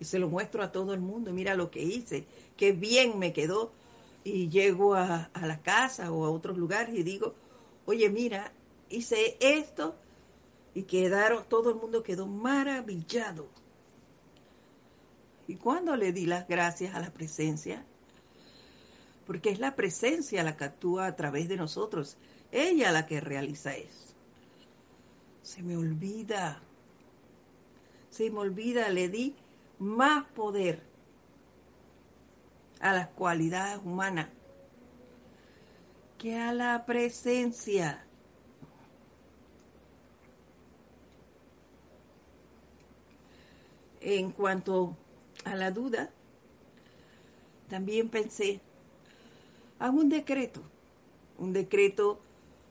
Y 0.00 0.04
se 0.04 0.18
lo 0.18 0.28
muestro 0.28 0.62
a 0.62 0.72
todo 0.72 0.94
el 0.94 1.00
mundo. 1.00 1.32
Mira 1.32 1.54
lo 1.54 1.70
que 1.70 1.82
hice. 1.82 2.24
Qué 2.56 2.72
bien 2.72 3.18
me 3.18 3.32
quedó. 3.32 3.72
Y 4.24 4.48
llego 4.48 4.94
a, 4.94 5.30
a 5.32 5.46
la 5.46 5.60
casa 5.60 6.12
o 6.12 6.24
a 6.24 6.30
otros 6.30 6.58
lugares 6.58 6.94
y 6.94 7.02
digo, 7.02 7.34
oye, 7.86 8.10
mira, 8.10 8.52
hice 8.90 9.36
esto 9.40 9.94
y 10.74 10.82
quedaron, 10.82 11.44
todo 11.48 11.70
el 11.70 11.76
mundo 11.76 12.02
quedó 12.02 12.26
maravillado. 12.26 13.48
¿Y 15.46 15.56
cuando 15.56 15.96
le 15.96 16.12
di 16.12 16.26
las 16.26 16.46
gracias 16.46 16.94
a 16.94 17.00
la 17.00 17.10
presencia? 17.10 17.84
Porque 19.26 19.50
es 19.50 19.58
la 19.58 19.74
presencia 19.74 20.42
la 20.42 20.56
que 20.56 20.64
actúa 20.64 21.06
a 21.06 21.16
través 21.16 21.48
de 21.48 21.56
nosotros, 21.56 22.16
ella 22.52 22.92
la 22.92 23.06
que 23.06 23.20
realiza 23.20 23.74
eso. 23.74 24.14
Se 25.42 25.62
me 25.62 25.76
olvida, 25.76 26.60
se 28.10 28.30
me 28.30 28.38
olvida, 28.38 28.88
le 28.90 29.08
di 29.08 29.34
más 29.78 30.24
poder 30.32 30.82
a 32.80 32.92
las 32.92 33.08
cualidades 33.08 33.80
humanas 33.84 34.28
que 36.18 36.36
a 36.36 36.52
la 36.52 36.84
presencia. 36.84 38.04
En 44.00 44.30
cuanto 44.30 44.96
a 45.44 45.54
la 45.54 45.70
duda, 45.70 46.10
también 47.68 48.08
pensé, 48.08 48.60
hago 49.78 49.98
un 49.98 50.08
decreto, 50.08 50.62
un 51.36 51.52
decreto, 51.52 52.20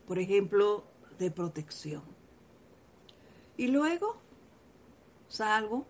por 0.07 0.19
ejemplo, 0.19 0.83
de 1.19 1.31
protección. 1.31 2.01
Y 3.55 3.67
luego 3.67 4.17
salgo 5.27 5.85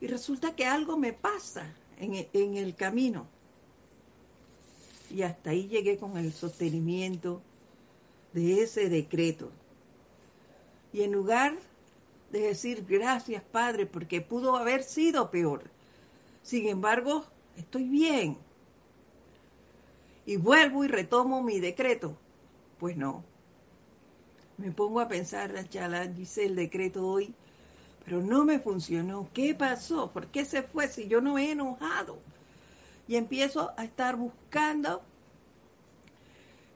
y 0.00 0.06
resulta 0.06 0.54
que 0.56 0.64
algo 0.64 0.96
me 0.96 1.12
pasa 1.12 1.66
en, 1.98 2.56
el 2.56 2.74
camino. 2.74 3.26
Y 5.10 5.22
hasta 5.22 5.50
ahí 5.50 5.68
llegué 5.68 5.98
con 5.98 6.16
el 6.16 6.32
sostenimiento 6.32 7.42
de 8.32 8.62
ese 8.62 8.88
decreto. 8.88 9.50
Y 10.92 11.02
en 11.02 11.12
lugar 11.12 11.56
de 12.32 12.40
decir 12.40 12.86
gracias 12.88 13.42
Padre, 13.42 13.86
porque 13.86 14.20
pudo 14.20 14.56
haber 14.56 14.82
sido 14.82 15.30
peor. 15.30 15.64
Sin 16.42 16.66
embargo, 16.68 17.24
estoy 17.56 17.84
bien. 17.84 18.38
Y 20.24 20.36
vuelvo 20.36 20.84
y 20.84 20.88
retomo 20.88 21.42
mi 21.42 21.60
decreto. 21.60 22.16
Pues 22.78 22.96
no. 22.96 23.24
Me 24.56 24.70
pongo 24.70 25.00
a 25.00 25.08
pensar, 25.08 25.68
ya 25.70 25.88
la 25.88 26.04
hice 26.04 26.46
el 26.46 26.54
decreto 26.54 27.06
hoy, 27.06 27.34
pero 28.10 28.22
no 28.22 28.44
me 28.44 28.58
funcionó. 28.58 29.28
¿Qué 29.32 29.54
pasó? 29.54 30.10
¿Por 30.10 30.26
qué 30.26 30.44
se 30.44 30.64
fue 30.64 30.88
si 30.88 31.06
yo 31.06 31.20
no 31.20 31.38
he 31.38 31.52
enojado? 31.52 32.18
Y 33.06 33.14
empiezo 33.14 33.72
a 33.76 33.84
estar 33.84 34.16
buscando 34.16 35.00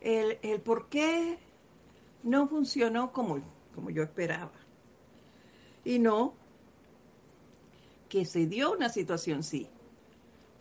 el, 0.00 0.38
el 0.42 0.60
por 0.60 0.88
qué 0.88 1.36
no 2.22 2.46
funcionó 2.46 3.12
como, 3.12 3.40
como 3.74 3.90
yo 3.90 4.04
esperaba 4.04 4.52
y 5.84 5.98
no 5.98 6.34
que 8.08 8.26
se 8.26 8.46
dio 8.46 8.70
una 8.70 8.88
situación, 8.88 9.42
sí, 9.42 9.66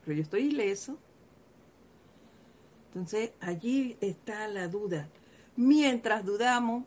pero 0.04 0.18
yo 0.18 0.24
estoy 0.24 0.46
ileso. 0.46 0.98
Entonces 2.88 3.32
allí 3.42 3.96
está 4.02 4.48
la 4.48 4.68
duda. 4.68 5.08
Mientras 5.56 6.26
dudamos, 6.26 6.84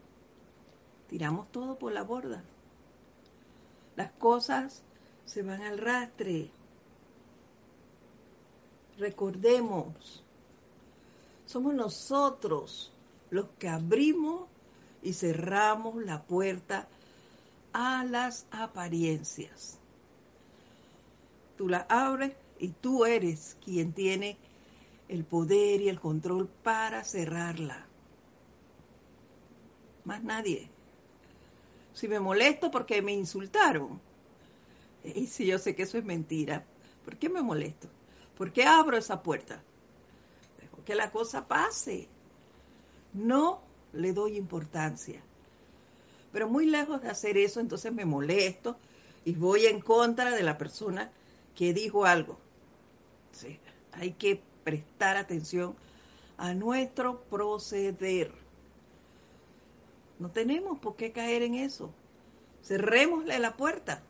tiramos 1.09 1.53
todo 1.53 1.79
por 1.79 1.93
la 1.93 2.03
borda. 2.03 2.43
Las 3.97 4.13
cosas 4.13 4.83
se 5.25 5.43
van 5.43 5.63
al 5.63 5.79
rastre. 5.79 6.51
Recordemos, 8.99 10.23
somos 11.47 11.75
nosotros 11.75 12.93
los 13.31 13.49
que 13.59 13.69
abrimos 13.69 14.49
y 15.03 15.13
cerramos 15.13 15.97
la 16.05 16.23
puerta 16.23 16.89
a 17.73 18.05
las 18.05 18.47
apariencias. 18.51 19.79
Tú 21.57 21.69
la 21.69 21.87
abres 21.89 22.35
y 22.59 22.69
tú 22.69 23.05
eres 23.05 23.57
quien 23.65 23.93
tiene 23.93 24.37
el 25.09 25.25
poder 25.25 25.81
y 25.81 25.89
el 25.89 26.01
control 26.01 26.49
para 26.49 27.05
cerrarla. 27.05 27.87
Más 30.05 30.23
nadie. 30.23 30.76
Si 31.97 32.09
me 32.09 32.21
molesto 32.21 32.71
porque 32.71 33.01
me 33.01 33.15
insultaron, 33.15 33.99
y 35.03 35.29
si 35.29 35.47
yo 35.47 35.59
sé 35.59 35.75
que 35.75 35.85
eso 35.85 35.97
es 35.97 36.05
mentira, 36.05 36.63
¿por 37.07 37.17
qué 37.17 37.31
me 37.31 37.41
molesto? 37.41 37.89
¿Por 38.37 38.53
qué 38.53 38.65
abro 38.65 38.99
esa 38.99 39.23
puerta? 39.23 39.63
Dejo 40.61 40.85
que 40.85 40.95
la 40.95 41.11
cosa 41.11 41.49
pase. 41.49 42.07
No 43.15 43.63
le 43.95 44.13
doy 44.13 44.37
importancia. 44.37 45.23
Pero 46.33 46.51
muy 46.51 46.67
lejos 46.67 47.01
de 47.01 47.09
hacer 47.09 47.39
eso, 47.39 47.61
entonces 47.61 47.91
me 47.95 48.05
molesto 48.05 48.77
y 49.25 49.33
voy 49.33 49.65
en 49.65 49.81
contra 49.81 50.35
de 50.35 50.43
la 50.43 50.59
persona 50.59 51.11
que 51.55 51.73
dijo 51.73 52.05
algo. 52.05 52.39
Hay 53.93 54.13
que 54.13 54.43
prestar 54.65 55.17
atención 55.17 55.75
a 56.37 56.53
nuestro 56.53 57.23
proceder. 57.23 58.46
No 60.19 60.31
tenemos 60.31 60.79
por 60.79 60.97
qué 60.97 61.13
caer 61.13 61.43
en 61.43 61.55
eso. 61.55 61.91
Cerrémosle 62.63 63.39
la 63.39 63.57
puerta. 63.57 64.03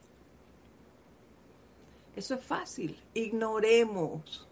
Eso 2.14 2.35
es 2.35 2.45
fácil. 2.45 2.99
Ignoremos 3.14 4.47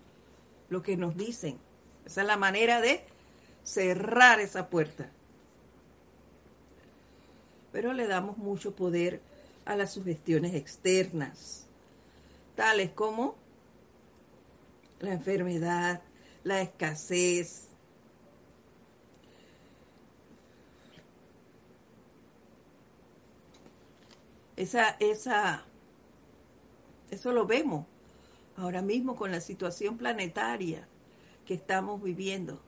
lo 0.68 0.82
que 0.82 0.96
nos 0.96 1.16
dicen. 1.16 1.58
Esa 2.04 2.22
es 2.22 2.26
la 2.26 2.36
manera 2.36 2.80
de 2.80 3.02
cerrar 3.62 4.40
esa 4.40 4.68
puerta 4.68 5.10
pero 7.74 7.92
le 7.92 8.06
damos 8.06 8.38
mucho 8.38 8.76
poder 8.76 9.20
a 9.64 9.74
las 9.74 9.94
sugestiones 9.94 10.54
externas, 10.54 11.66
tales 12.54 12.92
como 12.92 13.34
la 15.00 15.12
enfermedad, 15.12 16.00
la 16.44 16.60
escasez, 16.60 17.66
esa, 24.56 24.90
esa, 25.00 25.64
eso 27.10 27.32
lo 27.32 27.46
vemos 27.46 27.86
ahora 28.56 28.82
mismo 28.82 29.16
con 29.16 29.32
la 29.32 29.40
situación 29.40 29.98
planetaria 29.98 30.86
que 31.46 31.54
estamos 31.54 32.02
viviendo. 32.02 32.60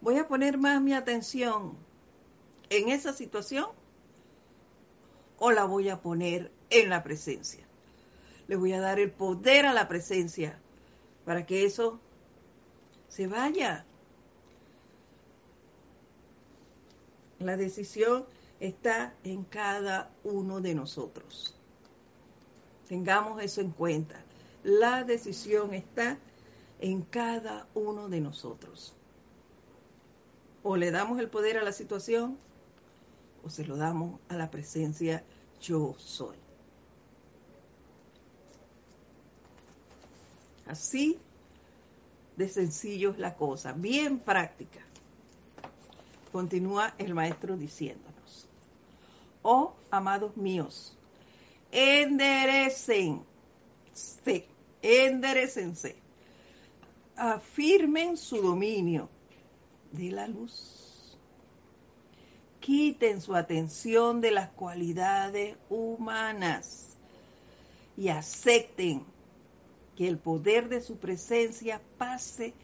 Voy 0.00 0.18
a 0.18 0.26
poner 0.26 0.58
más 0.58 0.80
mi 0.80 0.94
atención 0.94 1.76
en 2.70 2.88
esa 2.88 3.12
situación 3.12 3.66
o 5.38 5.52
la 5.52 5.64
voy 5.64 5.88
a 5.88 6.00
poner 6.00 6.50
en 6.70 6.88
la 6.88 7.02
presencia. 7.02 7.64
Le 8.48 8.56
voy 8.56 8.72
a 8.72 8.80
dar 8.80 8.98
el 8.98 9.10
poder 9.10 9.66
a 9.66 9.72
la 9.72 9.88
presencia 9.88 10.58
para 11.24 11.46
que 11.46 11.64
eso 11.64 12.00
se 13.08 13.26
vaya. 13.26 13.84
La 17.38 17.56
decisión 17.56 18.24
está 18.62 19.12
en 19.24 19.42
cada 19.42 20.08
uno 20.22 20.60
de 20.60 20.76
nosotros. 20.76 21.58
Tengamos 22.88 23.42
eso 23.42 23.60
en 23.60 23.72
cuenta. 23.72 24.22
La 24.62 25.02
decisión 25.02 25.74
está 25.74 26.16
en 26.78 27.02
cada 27.02 27.66
uno 27.74 28.08
de 28.08 28.20
nosotros. 28.20 28.94
O 30.62 30.76
le 30.76 30.92
damos 30.92 31.18
el 31.18 31.28
poder 31.28 31.58
a 31.58 31.64
la 31.64 31.72
situación 31.72 32.38
o 33.44 33.50
se 33.50 33.64
lo 33.64 33.76
damos 33.76 34.20
a 34.28 34.36
la 34.36 34.48
presencia 34.48 35.24
yo 35.60 35.96
soy. 35.98 36.36
Así 40.66 41.18
de 42.36 42.48
sencillo 42.48 43.10
es 43.10 43.18
la 43.18 43.34
cosa, 43.34 43.72
bien 43.72 44.20
práctica. 44.20 44.80
Continúa 46.30 46.94
el 46.98 47.12
maestro 47.12 47.56
diciéndonos, 47.56 48.11
oh 49.42 49.74
amados 49.90 50.36
míos, 50.36 50.96
enderecen, 51.70 53.22
enderecense, 54.82 55.96
afirmen 57.16 58.16
su 58.16 58.40
dominio 58.40 59.08
de 59.92 60.10
la 60.10 60.26
luz 60.26 60.82
quiten 62.62 63.20
su 63.20 63.34
atención 63.34 64.20
de 64.20 64.30
las 64.30 64.48
cualidades 64.50 65.56
humanas 65.68 66.96
y 67.96 68.08
acepten 68.08 69.04
que 69.96 70.08
el 70.08 70.16
poder 70.16 70.68
de 70.68 70.80
su 70.80 70.96
presencia 70.96 71.82
pase 71.98 72.54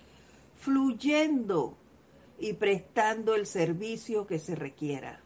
fluyendo 0.56 1.76
y 2.38 2.54
prestando 2.54 3.34
el 3.34 3.44
servicio 3.44 4.26
que 4.26 4.38
se 4.38 4.54
requiera. 4.54 5.20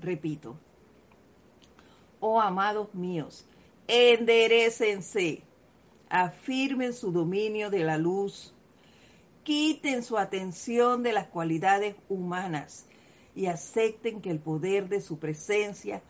Repito, 0.00 0.56
oh 2.20 2.40
amados 2.40 2.94
míos, 2.94 3.46
enderecense, 3.88 5.42
afirmen 6.08 6.92
su 6.92 7.12
dominio 7.12 7.70
de 7.70 7.84
la 7.84 7.98
luz, 7.98 8.52
quiten 9.42 10.02
su 10.02 10.18
atención 10.18 11.02
de 11.02 11.12
las 11.12 11.28
cualidades 11.28 11.96
humanas 12.08 12.86
y 13.34 13.46
acepten 13.46 14.20
que 14.20 14.30
el 14.30 14.38
poder 14.38 14.88
de 14.88 15.00
su 15.00 15.18
presencia 15.18 16.02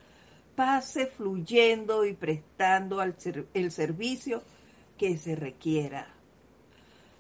pase 0.55 1.07
fluyendo 1.07 2.07
y 2.07 2.15
prestando 2.15 3.03
el 3.03 3.71
servicio 3.71 4.43
que 4.97 5.19
se 5.19 5.37
requiera. 5.37 6.09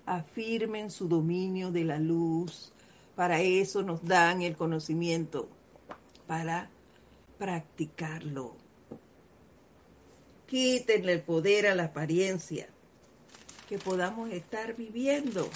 Afirmen 0.06 0.90
su 0.90 1.08
dominio 1.08 1.70
de 1.70 1.84
la 1.84 1.98
luz. 1.98 2.72
Para 3.14 3.40
eso 3.40 3.82
nos 3.82 4.04
dan 4.04 4.42
el 4.42 4.56
conocimiento, 4.56 5.48
para 6.26 6.70
practicarlo. 7.38 8.56
Quítenle 10.46 11.12
el 11.12 11.22
poder 11.22 11.66
a 11.66 11.74
la 11.74 11.84
apariencia 11.84 12.68
que 13.68 13.78
podamos 13.78 14.30
estar 14.30 14.76
viviendo. 14.76 15.48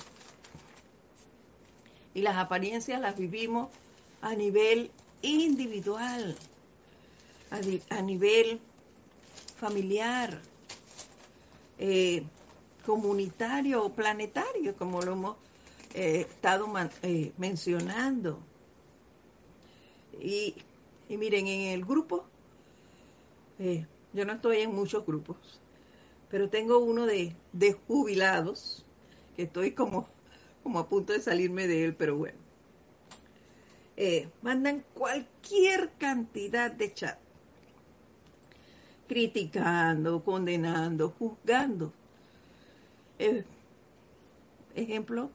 Y 2.13 2.23
las 2.23 2.37
apariencias 2.37 3.01
las 3.01 3.17
vivimos 3.17 3.69
a 4.21 4.35
nivel 4.35 4.91
individual, 5.23 6.37
a, 7.51 8.03
nivel 8.03 8.61
familiar, 9.57 10.41
eh, 11.79 12.25
comunitario 12.85 13.85
o 13.85 13.93
planetario, 13.93 14.75
como 14.77 15.03
lo 15.03 15.13
hemos 15.13 15.37
eh, 15.95 16.27
estado 16.29 16.67
eh, 17.03 17.33
mencionando. 17.39 18.41
Y, 20.19 20.55
miren, 21.09 21.47
en 21.47 21.73
el 21.73 21.85
grupo, 21.85 22.25
yo 23.59 24.25
no 24.25 24.33
estoy 24.33 24.59
en 24.59 24.75
muchos 24.75 25.05
grupos, 25.05 25.37
pero 26.31 26.49
tengo 26.49 26.79
uno 26.79 27.07
de, 27.07 27.35
de 27.53 27.73
jubilados, 27.73 28.85
que 29.37 29.43
estoy 29.43 29.73
como, 29.73 30.09
como 30.63 30.79
a 30.79 30.89
punto 30.89 31.13
de 31.13 31.21
salirme 31.21 31.67
de 31.67 31.85
él, 31.85 31.95
pero 31.95 32.17
bueno. 32.17 32.39
mandan 34.43 34.85
cualquier 34.95 35.91
cantidad 35.99 36.71
de 36.71 36.95
chat 36.95 37.19
criticando, 39.11 40.23
condenando, 40.23 41.11
juzgando. 41.19 41.93
ejemplo, 44.77 45.31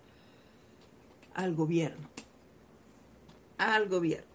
al 1.34 1.54
gobierno. 1.54 2.08
Al 3.58 3.90
gobierno. 3.90 4.35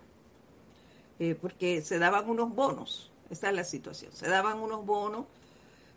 Eh, 1.20 1.34
porque 1.34 1.82
se 1.82 1.98
daban 1.98 2.30
unos 2.30 2.54
bonos, 2.54 3.10
esta 3.28 3.50
es 3.50 3.54
la 3.54 3.64
situación, 3.64 4.10
se 4.14 4.26
daban 4.26 4.58
unos 4.58 4.86
bonos 4.86 5.26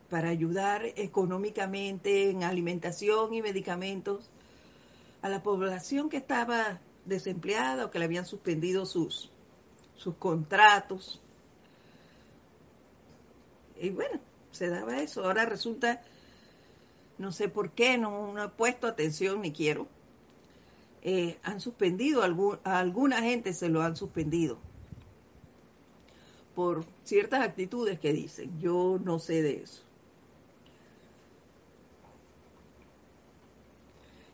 para 0.09 0.27
ayudar 0.27 0.83
económicamente 0.97 2.29
en 2.29 2.43
alimentación 2.43 3.33
y 3.33 3.41
medicamentos 3.41 4.29
a 5.21 5.29
la 5.29 5.41
población 5.41 6.09
que 6.09 6.17
estaba 6.17 6.81
desempleada 7.05 7.85
o 7.85 7.89
que 7.89 7.99
le 7.99 8.05
habían 8.05 8.25
suspendido 8.25 8.85
sus, 8.85 9.31
sus 9.95 10.13
contratos 10.15 11.21
y 13.79 13.91
bueno, 13.91 14.19
se 14.51 14.67
daba 14.67 14.99
eso. 14.99 15.23
Ahora 15.23 15.45
resulta, 15.45 16.01
no 17.17 17.31
sé 17.31 17.47
por 17.47 17.71
qué, 17.71 17.97
no, 17.97 18.33
no 18.33 18.43
he 18.43 18.49
puesto 18.49 18.87
atención 18.87 19.41
ni 19.41 19.53
quiero. 19.53 19.87
Eh, 21.01 21.37
han 21.43 21.61
suspendido, 21.61 22.23
a 22.65 22.79
alguna 22.79 23.21
gente 23.21 23.53
se 23.53 23.69
lo 23.69 23.83
han 23.83 23.95
suspendido 23.95 24.57
por 26.55 26.85
ciertas 27.03 27.41
actitudes 27.41 27.99
que 27.99 28.13
dicen. 28.13 28.59
Yo 28.59 28.99
no 29.03 29.19
sé 29.19 29.41
de 29.41 29.63
eso. 29.63 29.83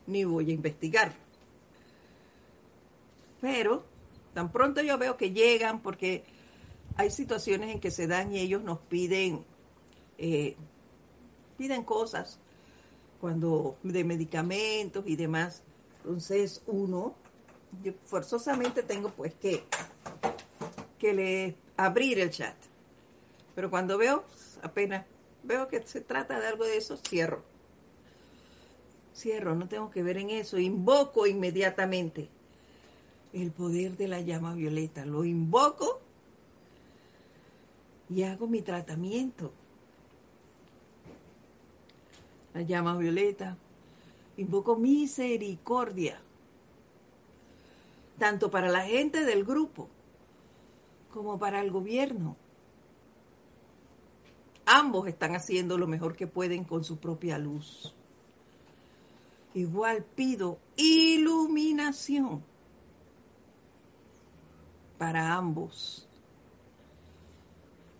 Ni 0.08 0.24
voy 0.24 0.50
a 0.50 0.54
investigar. 0.54 1.14
Pero 3.42 3.84
tan 4.34 4.52
pronto 4.52 4.82
yo 4.82 4.98
veo 4.98 5.18
que 5.18 5.32
llegan 5.32 5.82
porque 5.82 6.24
hay 6.96 7.10
situaciones 7.10 7.74
en 7.74 7.80
que 7.80 7.92
se 7.92 8.08
dan 8.08 8.34
y 8.34 8.40
ellos 8.40 8.64
nos 8.64 8.80
piden, 8.80 9.46
eh, 10.18 10.58
piden 11.58 11.84
cosas 11.84 12.40
cuando 13.22 13.78
de 13.84 14.04
medicamentos 14.04 15.06
y 15.08 15.16
demás. 15.16 15.64
Entonces 15.98 16.62
uno, 16.68 17.16
yo 17.84 17.94
forzosamente 18.06 18.84
tengo 18.84 19.10
pues 19.10 19.34
que, 19.36 19.64
que 20.98 21.14
le 21.14 21.56
abrir 21.80 22.20
el 22.20 22.30
chat. 22.30 22.56
Pero 23.56 23.70
cuando 23.70 23.98
veo, 23.98 24.26
apenas 24.62 25.06
veo 25.44 25.70
que 25.70 25.82
se 25.84 26.02
trata 26.02 26.40
de 26.40 26.48
algo 26.48 26.66
de 26.66 26.78
eso, 26.78 26.98
cierro. 26.98 27.42
Cierro, 29.16 29.56
no 29.56 29.68
tengo 29.68 29.90
que 29.90 30.04
ver 30.04 30.18
en 30.18 30.30
eso. 30.30 30.58
Invoco 30.58 31.26
inmediatamente 31.26 32.28
el 33.32 33.52
poder 33.52 33.96
de 33.96 34.10
la 34.10 34.20
llama 34.20 34.54
violeta. 34.54 35.06
Lo 35.06 35.24
invoco 35.24 36.02
y 38.10 38.24
hago 38.24 38.48
mi 38.48 38.62
tratamiento. 38.62 39.52
La 42.54 42.62
llama 42.62 42.98
violeta. 42.98 43.58
Invoco 44.36 44.76
misericordia, 44.76 46.20
tanto 48.18 48.50
para 48.50 48.70
la 48.70 48.84
gente 48.84 49.24
del 49.24 49.44
grupo 49.44 49.90
como 51.12 51.38
para 51.40 51.62
el 51.62 51.72
gobierno. 51.72 52.36
Ambos 54.66 55.08
están 55.08 55.36
haciendo 55.36 55.78
lo 55.78 55.88
mejor 55.88 56.16
que 56.16 56.28
pueden 56.28 56.64
con 56.64 56.84
su 56.84 56.98
propia 56.98 57.38
luz. 57.38 57.94
Igual 59.54 60.04
pido 60.16 60.60
iluminación 60.78 62.44
para 64.98 65.34
ambos 65.34 66.08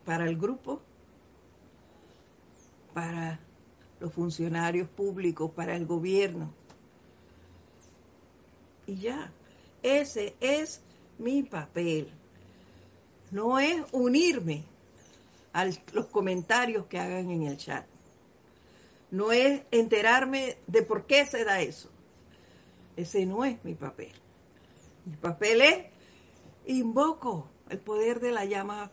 para 0.10 0.28
el 0.28 0.40
grupo, 0.40 0.82
para 2.96 3.40
los 4.00 4.12
funcionarios 4.12 4.90
públicos, 4.90 5.52
para 5.52 5.76
el 5.76 5.86
gobierno. 5.86 6.52
Y 8.88 8.96
ya, 8.96 9.32
ese 9.84 10.36
es 10.40 10.82
mi 11.20 11.44
papel. 11.44 12.10
No 13.32 13.60
es 13.60 13.82
unirme 13.92 14.64
a 15.54 15.66
los 15.66 16.06
comentarios 16.12 16.86
que 16.88 17.00
hagan 17.00 17.30
en 17.30 17.44
el 17.44 17.58
chat. 17.58 17.86
No 19.12 19.32
es 19.32 19.62
enterarme 19.72 20.58
de 20.68 20.84
por 20.84 21.06
qué 21.06 21.26
se 21.26 21.44
da 21.44 21.62
eso. 21.62 21.90
Ese 22.96 23.26
no 23.26 23.46
es 23.46 23.64
mi 23.64 23.76
papel. 23.76 24.14
Mi 25.06 25.16
papel 25.16 25.62
es 25.62 25.86
invoco 26.66 27.50
el 27.70 27.80
poder 27.80 28.20
de 28.20 28.32
la 28.32 28.46
llama 28.46 28.92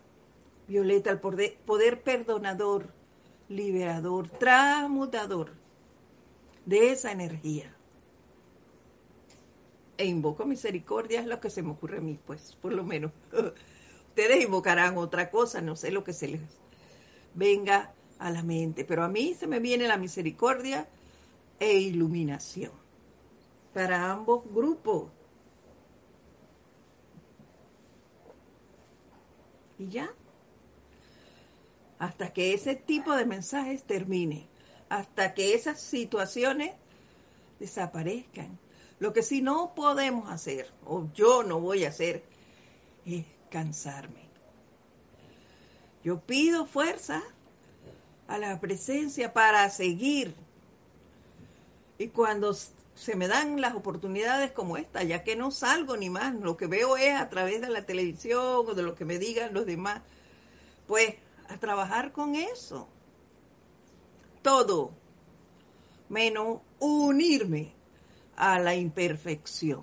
Violeta, 0.68 1.11
el 1.11 1.20
poder, 1.20 2.03
perdonador, 2.03 2.92
liberador, 3.49 4.29
transmutador 4.29 5.53
de 6.64 6.92
esa 6.92 7.12
energía. 7.12 7.72
E 9.99 10.05
invoco 10.05 10.44
misericordia, 10.44 11.20
es 11.20 11.27
lo 11.27 11.40
que 11.40 11.51
se 11.51 11.62
me 11.62 11.70
ocurre 11.70 11.99
a 11.99 12.01
mí, 12.01 12.18
pues, 12.27 12.57
por 12.61 12.72
lo 12.72 12.85
menos. 12.85 13.12
Ustedes 14.16 14.42
invocarán 14.42 14.96
otra 14.96 15.31
cosa, 15.31 15.61
no 15.61 15.76
sé 15.76 15.90
lo 15.90 16.02
que 16.02 16.14
se 16.14 16.29
les 16.29 16.40
venga 17.35 17.92
a 18.18 18.31
la 18.31 18.42
mente, 18.42 18.87
pero 18.87 19.05
a 19.05 19.11
mí 19.11 19.35
se 19.35 19.46
me 19.46 19.61
viene 19.61 19.87
la 19.87 19.98
misericordia 19.98 20.88
e 21.61 21.74
iluminación 21.74 22.72
para 23.74 24.11
ambos 24.11 24.42
grupos. 24.50 25.11
Y 29.79 29.88
ya, 29.88 30.11
hasta 31.98 32.33
que 32.33 32.55
ese 32.55 32.74
tipo 32.74 33.14
de 33.14 33.26
mensajes 33.26 33.85
termine, 33.85 34.48
hasta 34.88 35.35
que 35.35 35.52
esas 35.52 35.79
situaciones 35.79 36.72
desaparezcan. 37.61 38.59
Lo 38.98 39.12
que 39.12 39.22
sí 39.22 39.42
no 39.42 39.74
podemos 39.74 40.31
hacer, 40.31 40.72
o 40.87 41.07
yo 41.12 41.42
no 41.42 41.61
voy 41.61 41.85
a 41.85 41.90
hacer, 41.90 42.24
es 43.05 43.36
cansarme. 43.57 44.21
Yo 46.05 46.21
pido 46.21 46.66
fuerza 46.66 47.23
a 48.29 48.37
la 48.37 48.61
presencia 48.61 49.33
para 49.33 49.71
seguir. 49.71 50.35
Y 51.97 52.09
cuando 52.09 52.53
se 52.53 53.16
me 53.16 53.29
dan 53.29 53.62
las 53.62 53.75
oportunidades 53.75 54.53
como 54.53 54.77
esta, 54.77 55.05
ya 55.05 55.25
que 55.25 55.37
no 55.37 55.51
salgo 55.51 55.97
ni 55.97 56.11
más, 56.11 56.35
lo 56.35 56.59
que 56.59 56.66
veo 56.66 56.99
es 56.99 57.19
a 57.19 57.31
través 57.31 57.62
de 57.62 57.71
la 57.71 57.87
televisión 57.87 58.66
o 58.69 58.75
de 58.75 58.83
lo 58.83 58.95
que 58.95 59.07
me 59.07 59.19
digan 59.19 59.55
los 59.55 59.64
demás, 59.64 60.03
pues 60.87 61.14
a 61.49 61.57
trabajar 61.57 62.12
con 62.12 62.35
eso. 62.35 62.87
todo, 64.42 64.90
menos 66.11 66.61
unirme 66.79 67.73
a 68.37 68.59
la 68.59 68.75
imperfección. 68.75 69.83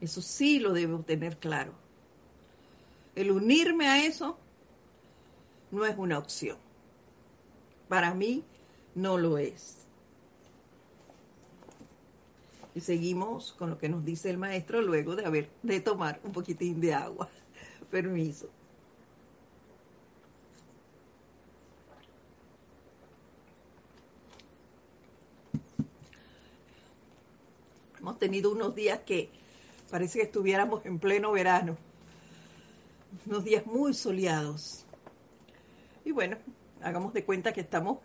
Eso 0.00 0.22
sí 0.22 0.60
lo 0.60 0.72
debo 0.72 1.00
tener 1.00 1.36
claro. 1.36 1.79
El 3.20 3.32
unirme 3.32 3.86
a 3.86 4.02
eso 4.02 4.38
no 5.70 5.84
es 5.84 5.94
una 5.98 6.16
opción. 6.16 6.56
Para 7.86 8.14
mí 8.14 8.42
no 8.94 9.18
lo 9.18 9.36
es. 9.36 9.76
Y 12.74 12.80
seguimos 12.80 13.52
con 13.52 13.68
lo 13.68 13.76
que 13.76 13.90
nos 13.90 14.06
dice 14.06 14.30
el 14.30 14.38
maestro 14.38 14.80
luego 14.80 15.16
de 15.16 15.26
haber 15.26 15.50
de 15.62 15.80
tomar 15.80 16.18
un 16.24 16.32
poquitín 16.32 16.80
de 16.80 16.94
agua. 16.94 17.28
Permiso. 17.90 18.48
Hemos 27.98 28.18
tenido 28.18 28.50
unos 28.50 28.74
días 28.74 29.00
que 29.00 29.28
parece 29.90 30.20
que 30.20 30.24
estuviéramos 30.24 30.86
en 30.86 30.98
pleno 30.98 31.32
verano. 31.32 31.76
Unos 33.26 33.44
días 33.44 33.66
muy 33.66 33.94
soleados. 33.94 34.84
Y 36.04 36.12
bueno, 36.12 36.36
hagamos 36.82 37.12
de 37.12 37.24
cuenta 37.24 37.52
que 37.52 37.60
estamos 37.60 37.98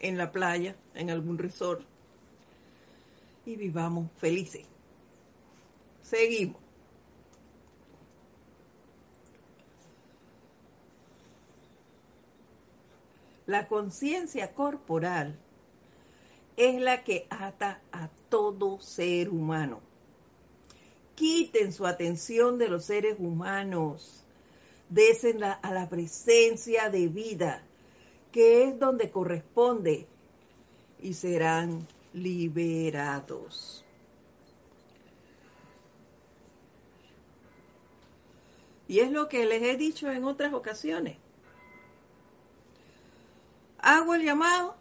en 0.00 0.18
la 0.18 0.32
playa, 0.32 0.76
en 0.94 1.10
algún 1.10 1.38
resort. 1.38 1.82
Y 3.46 3.56
vivamos 3.56 4.10
felices. 4.18 4.66
Seguimos. 6.02 6.60
La 13.46 13.66
conciencia 13.66 14.52
corporal 14.52 15.36
es 16.56 16.80
la 16.80 17.02
que 17.02 17.26
ata 17.30 17.80
a 17.90 18.08
todo 18.28 18.80
ser 18.80 19.30
humano. 19.30 19.80
Quiten 21.16 21.72
su 21.72 21.86
atención 21.86 22.58
de 22.58 22.68
los 22.68 22.84
seres 22.84 23.16
humanos. 23.18 24.24
Desen 24.90 25.42
a 25.42 25.72
la 25.72 25.88
presencia 25.88 26.90
de 26.90 27.08
vida, 27.08 27.62
que 28.32 28.64
es 28.64 28.78
donde 28.78 29.10
corresponde, 29.10 30.06
y 31.00 31.14
serán 31.14 31.86
liberados. 32.12 33.84
Y 38.88 38.98
es 38.98 39.10
lo 39.10 39.28
que 39.28 39.46
les 39.46 39.62
he 39.62 39.76
dicho 39.76 40.10
en 40.10 40.24
otras 40.24 40.52
ocasiones 40.52 41.16
hago 43.82 44.14
el 44.14 44.24
llamado 44.24 44.74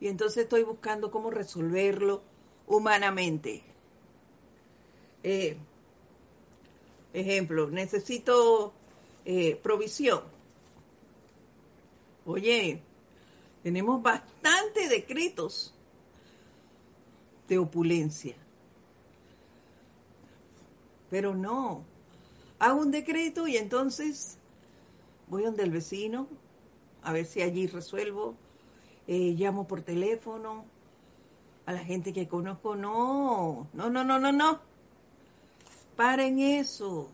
y 0.00 0.08
entonces 0.08 0.44
estoy 0.44 0.62
buscando 0.62 1.10
cómo 1.10 1.30
resolverlo 1.30 2.22
humanamente. 2.66 3.62
Eh, 5.22 5.56
ejemplo, 7.12 7.68
necesito 7.70 8.72
eh, 9.24 9.56
provisión. 9.62 10.22
Oye, 12.24 12.80
tenemos 13.62 14.02
bastantes 14.02 14.90
decretos 14.90 15.74
de 17.48 17.58
opulencia. 17.58 18.36
Pero 21.10 21.34
no, 21.34 21.84
hago 22.58 22.80
un 22.80 22.90
decreto 22.90 23.46
y 23.46 23.56
entonces 23.56 24.38
voy 25.28 25.42
donde 25.42 25.62
el 25.62 25.70
vecino, 25.70 26.26
a 27.02 27.12
ver 27.12 27.26
si 27.26 27.42
allí 27.42 27.66
resuelvo, 27.66 28.34
eh, 29.06 29.34
llamo 29.36 29.66
por 29.66 29.82
teléfono 29.82 30.64
a 31.66 31.72
la 31.72 31.80
gente 31.80 32.12
que 32.12 32.28
conozco, 32.28 32.76
no, 32.76 33.68
no, 33.72 33.90
no, 33.90 34.04
no, 34.04 34.18
no, 34.18 34.32
no. 34.32 34.71
Paren 36.02 36.40
eso. 36.40 37.08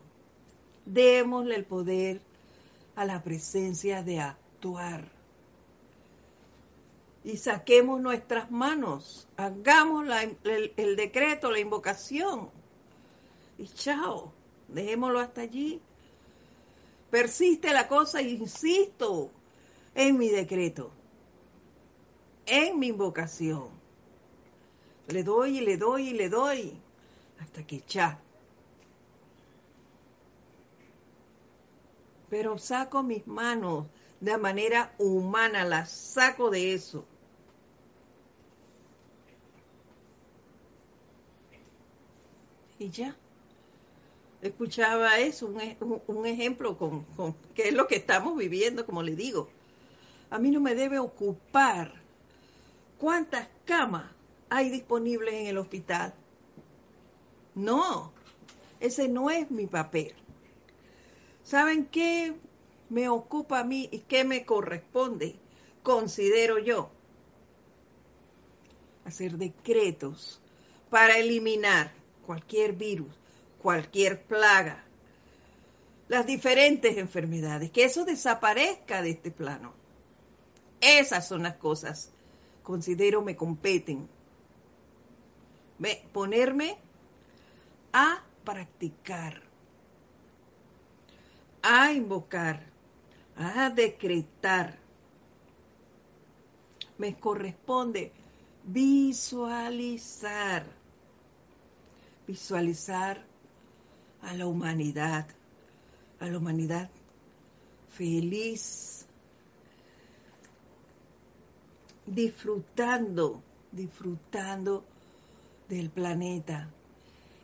Démosle 0.83 1.53
el 1.53 1.63
poder 1.63 2.21
a 2.95 3.05
la 3.05 3.21
presencia 3.21 4.01
de 4.01 4.19
actuar. 4.19 5.07
Y 7.23 7.37
saquemos 7.37 8.01
nuestras 8.01 8.49
manos, 8.49 9.27
hagamos 9.37 10.07
el, 10.43 10.73
el 10.75 10.95
decreto, 10.95 11.51
la 11.51 11.59
invocación. 11.59 12.49
Y 13.59 13.67
chao, 13.67 14.33
dejémoslo 14.67 15.19
hasta 15.19 15.41
allí. 15.41 15.79
Persiste 17.11 17.71
la 17.71 17.87
cosa, 17.87 18.23
insisto, 18.23 19.29
en 19.93 20.17
mi 20.17 20.29
decreto, 20.29 20.89
en 22.47 22.79
mi 22.79 22.87
invocación. 22.87 23.69
Le 25.09 25.21
doy 25.21 25.59
y 25.59 25.61
le 25.61 25.77
doy 25.77 26.09
y 26.09 26.13
le 26.13 26.27
doy 26.27 26.73
hasta 27.39 27.61
que 27.67 27.83
ya. 27.87 28.19
Pero 32.29 32.57
saco 32.57 33.03
mis 33.03 33.25
manos 33.27 33.87
de 34.19 34.37
manera 34.37 34.93
humana, 34.97 35.65
las 35.65 35.89
saco 35.91 36.49
de 36.49 36.73
eso. 36.73 37.05
Y 42.77 42.89
ya. 42.89 43.15
Escuchaba 44.41 45.19
eso, 45.19 45.47
un, 45.47 46.01
un 46.07 46.25
ejemplo 46.25 46.77
con, 46.77 47.03
con 47.15 47.35
qué 47.53 47.69
es 47.69 47.73
lo 47.73 47.87
que 47.87 47.95
estamos 47.95 48.37
viviendo, 48.37 48.85
como 48.85 49.03
le 49.03 49.15
digo 49.15 49.49
a 50.29 50.37
mí 50.37 50.51
no 50.51 50.59
me 50.59 50.75
debe 50.75 50.99
ocupar 50.99 51.93
cuántas 52.97 53.47
camas 53.65 54.11
hay 54.49 54.69
disponibles 54.69 55.33
en 55.33 55.47
el 55.47 55.57
hospital. 55.57 56.13
No, 57.55 58.11
ese 58.79 59.07
no 59.07 59.29
es 59.29 59.49
mi 59.49 59.65
papel. 59.65 60.13
¿Saben 61.49 61.87
qué 61.87 62.35
me 62.89 63.09
ocupa 63.09 63.61
a 63.61 63.63
mí 63.63 63.89
y 63.91 64.01
qué 64.01 64.23
me 64.23 64.45
corresponde? 64.45 65.35
Considero 65.81 66.59
yo 66.59 66.91
hacer 69.03 69.35
decretos 69.35 70.39
para 70.91 71.17
eliminar 71.17 71.91
cualquier 72.23 72.73
virus, 72.73 73.11
cualquier 73.63 74.21
plaga, 74.21 74.83
las 76.07 76.27
diferentes 76.27 76.99
enfermedades, 76.99 77.71
que 77.71 77.83
eso 77.83 78.05
desaparezca 78.05 79.01
de 79.01 79.09
este 79.09 79.31
plano. 79.31 79.73
Esas 80.81 81.27
son 81.27 81.41
las 81.41 81.55
cosas, 81.55 82.11
considero 82.61 83.23
me 83.23 83.35
competen. 83.35 84.07
Ponerme 86.13 86.77
a 87.91 88.23
practicar, 88.43 89.48
a 91.61 91.91
invocar, 91.91 92.63
a 93.35 93.69
decretar. 93.69 94.77
Me 96.97 97.17
corresponde 97.17 98.11
visualizar, 98.65 100.65
visualizar 102.27 103.23
a 104.21 104.33
la 104.33 104.45
humanidad, 104.45 105.25
a 106.19 106.27
la 106.27 106.37
humanidad 106.37 106.89
feliz, 107.89 109.05
disfrutando, 112.05 113.41
disfrutando 113.71 114.83
del 115.67 115.89
planeta. 115.89 116.69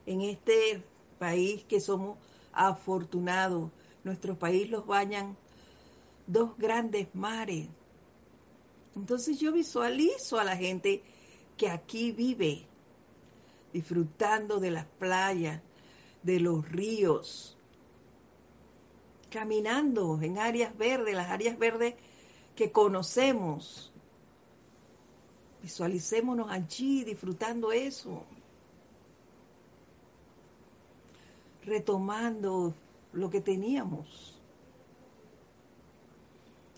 En 0.06 0.22
este 0.22 0.84
país 1.20 1.64
que 1.64 1.80
somos 1.80 2.18
afortunados, 2.54 3.72
nuestro 4.06 4.39
país 4.39 4.70
los 4.70 4.88
bañan 4.88 5.36
dos 6.26 6.58
grandes 6.58 7.14
mares. 7.14 7.68
Entonces 8.95 9.38
yo 9.38 9.51
visualizo 9.51 10.39
a 10.39 10.45
la 10.45 10.56
gente 10.56 11.03
que 11.58 11.70
aquí 11.70 12.14
vive, 12.14 12.66
disfrutando 13.74 14.62
de 14.62 14.72
las 14.72 14.86
playas, 14.86 15.62
de 16.24 16.39
los 16.39 16.70
ríos, 16.70 17.58
caminando 19.30 20.22
en 20.22 20.39
áreas 20.39 20.78
verdes, 20.78 21.14
las 21.14 21.30
áreas 21.30 21.60
verdes 21.60 21.95
que 22.56 22.72
conocemos, 22.72 23.91
Visualicémonos 25.66 26.51
allí 26.51 27.03
disfrutando 27.03 27.72
eso. 27.72 28.24
Retomando 31.64 32.76
lo 33.16 33.30
que 33.30 33.41
teníamos 33.41 34.36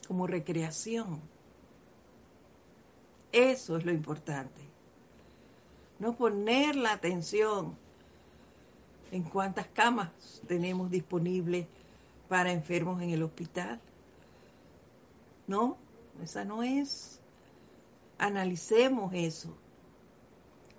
como 0.08 0.28
recreación. 0.28 1.20
Eso 3.32 3.76
es 3.76 3.86
lo 3.86 3.92
importante. 3.92 4.62
No 6.00 6.16
poner 6.16 6.76
la 6.76 6.94
atención 6.94 7.76
en 9.12 9.24
cuántas 9.24 9.68
camas 9.68 10.42
tenemos 10.48 10.92
disponibles 10.92 11.66
para 12.30 12.52
enfermos 12.52 13.02
en 13.02 13.10
el 13.10 13.24
hospital. 13.24 13.82
No, 15.48 15.76
esa 16.24 16.46
no 16.46 16.62
es. 16.62 17.20
Analicemos 18.20 19.12
eso. 19.14 19.54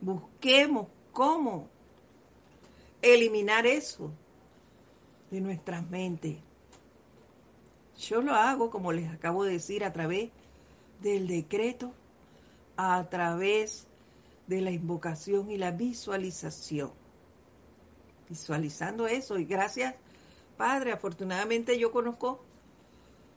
Busquemos 0.00 0.86
cómo 1.12 1.68
eliminar 3.02 3.66
eso 3.66 4.12
de 5.30 5.40
nuestras 5.40 5.88
mentes. 5.88 6.36
Yo 7.98 8.22
lo 8.22 8.34
hago, 8.34 8.70
como 8.70 8.92
les 8.92 9.10
acabo 9.10 9.44
de 9.44 9.52
decir, 9.52 9.84
a 9.84 9.92
través 9.92 10.30
del 11.00 11.26
decreto, 11.26 11.92
a 12.76 13.08
través 13.10 13.86
de 14.46 14.60
la 14.60 14.70
invocación 14.70 15.50
y 15.50 15.58
la 15.58 15.72
visualización. 15.72 16.92
Visualizando 18.28 19.06
eso. 19.06 19.38
Y 19.38 19.44
gracias, 19.44 19.94
Padre, 20.56 20.92
afortunadamente 20.92 21.78
yo 21.78 21.90
conozco 21.90 22.40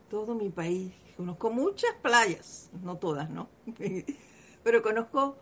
todo 0.10 0.36
mi 0.36 0.50
país. 0.50 0.94
Conozco 1.18 1.52
muchas 1.52 1.94
playas, 2.02 2.70
no 2.84 2.98
todas, 2.98 3.30
¿no? 3.30 3.48
Pero 4.64 4.82
conozco 4.82 5.36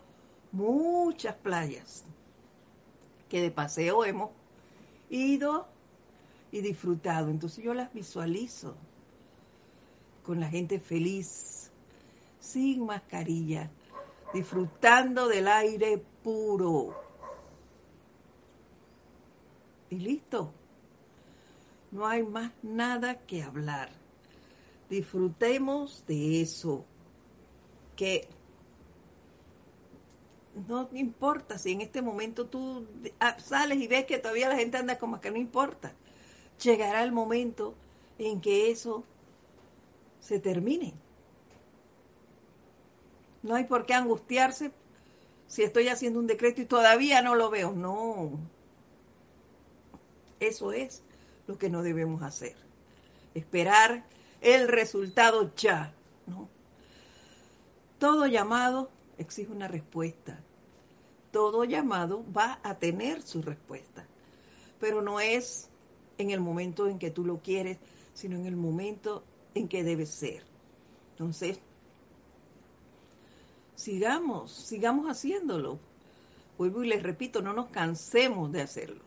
muchas 0.52 1.36
playas 1.36 2.06
que 3.30 3.42
de 3.42 3.52
paseo 3.52 4.04
hemos 4.06 4.32
ido 5.10 5.68
y 6.52 6.62
disfrutado. 6.62 7.30
Entonces 7.30 7.64
yo 7.64 7.74
las 7.74 7.94
visualizo 7.94 8.76
con 10.24 10.40
la 10.40 10.48
gente 10.48 10.80
feliz, 10.80 11.72
sin 12.40 12.86
mascarilla, 12.86 13.70
disfrutando 14.34 15.28
del 15.28 15.48
aire 15.48 16.04
puro. 16.24 16.96
Y 19.90 19.98
listo. 19.98 20.54
No 21.92 22.06
hay 22.06 22.22
más 22.22 22.52
nada 22.62 23.16
que 23.16 23.42
hablar. 23.42 23.90
Disfrutemos 24.90 26.04
de 26.06 26.42
eso. 26.42 26.86
Que 27.96 28.28
no 30.68 30.90
importa 30.94 31.58
si 31.58 31.72
en 31.72 31.82
este 31.82 32.02
momento 32.02 32.46
tú 32.46 32.86
sales 33.40 33.80
y 33.80 33.88
ves 33.88 34.06
que 34.06 34.20
todavía 34.20 34.50
la 34.50 34.58
gente 34.58 34.78
anda 34.78 35.00
como 35.00 35.20
que 35.20 35.32
no 35.32 35.38
importa. 35.38 35.94
Llegará 36.62 37.04
el 37.04 37.12
momento 37.12 37.76
en 38.18 38.42
que 38.42 38.72
eso 38.72 39.04
se 40.20 40.40
termine. 40.40 40.94
No 43.42 43.56
hay 43.56 43.64
por 43.64 43.86
qué 43.86 43.94
angustiarse 43.94 44.72
si 45.48 45.64
estoy 45.64 45.88
haciendo 45.88 46.20
un 46.20 46.28
decreto 46.28 46.62
y 46.62 46.66
todavía 46.66 47.22
no 47.22 47.36
lo 47.36 47.50
veo. 47.50 47.72
No. 47.72 48.32
Eso 50.40 50.72
es 50.72 51.02
lo 51.48 51.58
que 51.58 51.70
no 51.70 51.82
debemos 51.82 52.22
hacer. 52.22 52.56
Esperar 53.34 54.04
el 54.42 54.68
resultado 54.68 55.54
ya. 55.56 55.94
Todo 57.98 58.28
llamado 58.28 58.90
exige 59.18 59.52
una 59.52 59.68
respuesta. 59.68 60.40
Todo 61.32 61.64
llamado 61.64 62.24
va 62.36 62.60
a 62.64 62.76
tener 62.76 63.22
su 63.22 63.42
respuesta. 63.42 64.06
Pero 64.80 65.02
no 65.02 65.20
es 65.20 65.69
en 66.20 66.32
el 66.32 66.42
momento 66.42 66.88
en 66.88 67.00
que 67.00 67.10
tú 67.10 67.26
lo 67.26 67.40
quieres, 67.40 67.78
sino 68.14 68.36
en 68.36 68.46
el 68.46 68.56
momento 68.56 69.24
en 69.56 69.68
que 69.68 69.84
debe 69.84 70.06
ser. 70.06 70.44
Entonces, 71.12 71.60
sigamos, 73.76 74.52
sigamos 74.52 75.08
haciéndolo. 75.08 75.80
Vuelvo 76.58 76.84
y 76.84 76.90
les 76.90 77.02
repito, 77.02 77.42
no 77.42 77.54
nos 77.54 77.70
cansemos 77.70 78.52
de 78.52 78.62
hacerlo. 78.62 79.02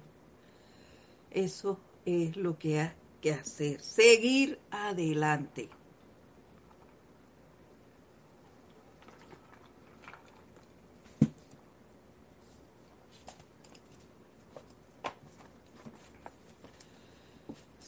Eso 1.30 1.78
es 2.06 2.36
lo 2.36 2.58
que 2.58 2.80
hay 2.80 2.92
que 3.20 3.32
hacer, 3.32 3.82
seguir 3.82 4.58
adelante. 4.70 5.68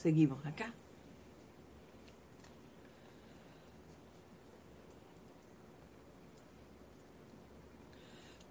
Seguimos 0.05 0.45
acá. 0.45 0.71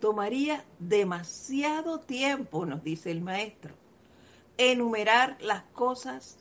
Tomaría 0.01 0.65
demasiado 0.81 2.01
tiempo, 2.01 2.67
nos 2.67 2.83
dice 2.83 3.13
el 3.13 3.21
maestro, 3.21 3.73
enumerar 4.59 5.41
las 5.41 5.63
cosas 5.75 6.39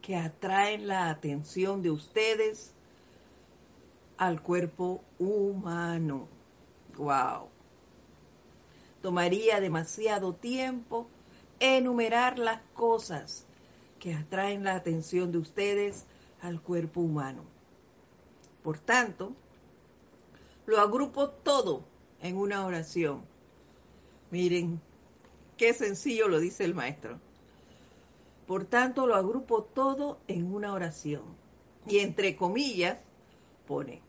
que 0.00 0.16
atraen 0.16 0.88
la 0.88 1.10
atención 1.10 1.82
de 1.82 1.90
ustedes 1.90 2.72
al 4.16 4.40
cuerpo 4.40 5.04
humano. 5.18 6.28
Wow. 6.96 7.50
Tomaría 9.02 9.60
demasiado 9.60 10.32
tiempo 10.32 11.08
enumerar 11.60 12.38
las 12.38 12.62
cosas 12.72 13.45
que 13.98 14.14
atraen 14.14 14.64
la 14.64 14.74
atención 14.74 15.32
de 15.32 15.38
ustedes 15.38 16.04
al 16.40 16.60
cuerpo 16.60 17.00
humano. 17.00 17.42
Por 18.62 18.78
tanto, 18.78 19.32
lo 20.66 20.80
agrupo 20.80 21.30
todo 21.30 21.84
en 22.20 22.36
una 22.36 22.66
oración. 22.66 23.22
Miren, 24.30 24.80
qué 25.56 25.72
sencillo 25.72 26.28
lo 26.28 26.40
dice 26.40 26.64
el 26.64 26.74
maestro. 26.74 27.18
Por 28.46 28.64
tanto, 28.64 29.06
lo 29.06 29.14
agrupo 29.14 29.62
todo 29.62 30.18
en 30.28 30.52
una 30.52 30.72
oración. 30.72 31.22
Y 31.86 32.00
entre 32.00 32.36
comillas, 32.36 32.98
pone, 33.66 34.00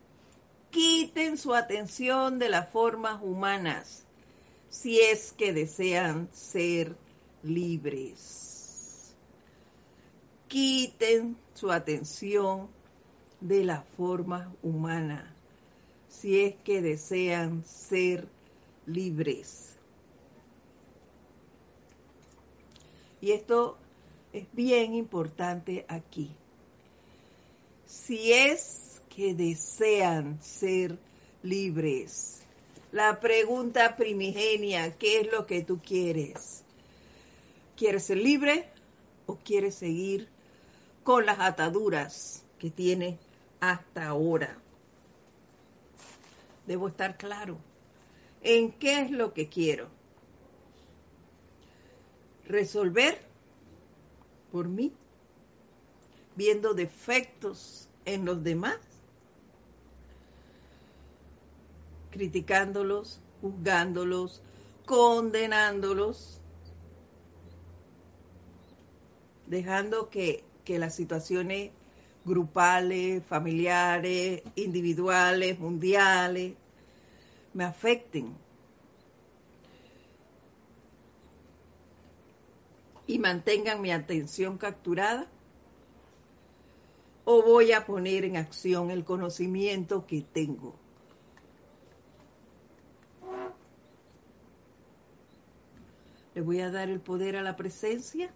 quiten 0.72 1.38
su 1.38 1.54
atención 1.54 2.40
de 2.40 2.50
las 2.50 2.70
formas 2.70 3.22
humanas 3.24 4.04
si 4.70 5.00
es 5.00 5.32
que 5.32 5.54
desean 5.54 6.30
ser 6.34 6.96
libres 7.44 8.47
quiten 10.48 11.38
su 11.54 11.72
atención 11.72 12.68
de 13.42 13.64
la 13.64 13.82
forma 13.82 14.54
humana 14.64 15.34
si 16.10 16.42
es 16.42 16.56
que 16.64 16.82
desean 16.82 17.64
ser 17.66 18.28
libres. 18.86 19.76
Y 23.22 23.32
esto 23.32 23.78
es 24.34 24.48
bien 24.54 24.94
importante 24.96 25.86
aquí. 25.88 26.32
Si 27.86 28.34
es 28.34 29.02
que 29.10 29.34
desean 29.34 30.42
ser 30.42 30.98
libres, 31.44 32.42
la 32.92 33.20
pregunta 33.20 33.96
primigenia, 33.96 34.96
¿qué 34.98 35.22
es 35.22 35.32
lo 35.32 35.46
que 35.46 35.62
tú 35.62 35.80
quieres? 35.80 36.64
¿Quieres 37.76 38.06
ser 38.06 38.18
libre 38.18 38.70
o 39.26 39.36
quieres 39.36 39.76
seguir 39.76 40.30
con 41.08 41.26
las 41.26 41.40
ataduras 41.40 42.44
que 42.60 42.70
tiene 42.70 43.18
hasta 43.62 44.10
ahora. 44.10 44.58
Debo 46.66 46.90
estar 46.90 47.16
claro 47.16 47.58
en 48.42 48.74
qué 48.74 49.04
es 49.04 49.12
lo 49.12 49.34
que 49.34 49.48
quiero. 49.48 49.88
Resolver 52.46 53.22
por 54.52 54.68
mí, 54.68 54.92
viendo 56.36 56.74
defectos 56.74 57.88
en 58.04 58.26
los 58.26 58.44
demás, 58.44 58.78
criticándolos, 62.12 63.22
juzgándolos, 63.40 64.42
condenándolos, 64.86 66.42
dejando 69.46 70.10
que 70.10 70.44
que 70.68 70.80
las 70.80 70.96
situaciones 70.96 71.72
grupales, 72.26 73.24
familiares, 73.24 74.44
individuales, 74.58 75.58
mundiales, 75.58 76.56
me 77.54 77.64
afecten. 77.64 78.36
Y 83.08 83.18
mantengan 83.18 83.82
mi 83.82 83.94
atención 83.94 84.58
capturada. 84.58 85.26
O 87.24 87.44
voy 87.44 87.72
a 87.72 87.86
poner 87.86 88.26
en 88.26 88.36
acción 88.36 88.92
el 88.92 89.06
conocimiento 89.06 90.06
que 90.06 90.22
tengo. 90.22 90.76
Le 96.36 96.42
voy 96.42 96.60
a 96.60 96.70
dar 96.72 96.90
el 96.90 97.00
poder 97.00 97.38
a 97.38 97.42
la 97.42 97.56
presencia. 97.56 98.34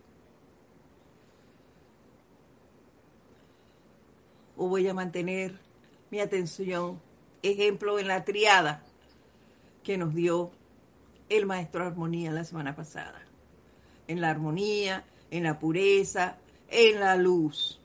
o 4.62 4.68
voy 4.68 4.88
a 4.88 4.94
mantener 4.94 5.58
mi 6.12 6.20
atención, 6.20 7.02
ejemplo, 7.42 7.98
en 7.98 8.08
la 8.08 8.24
triada 8.24 8.84
que 9.84 9.98
nos 9.98 10.14
dio 10.14 10.52
el 11.30 11.48
maestro 11.48 11.88
Armonía 11.88 12.32
la 12.32 12.44
semana 12.44 12.76
pasada. 12.76 13.20
En 14.08 14.22
la 14.22 14.30
armonía, 14.30 15.04
en 15.32 15.42
la 15.42 15.58
pureza, 15.58 16.38
en 16.70 17.00
la 17.00 17.16
luz. 17.16 17.80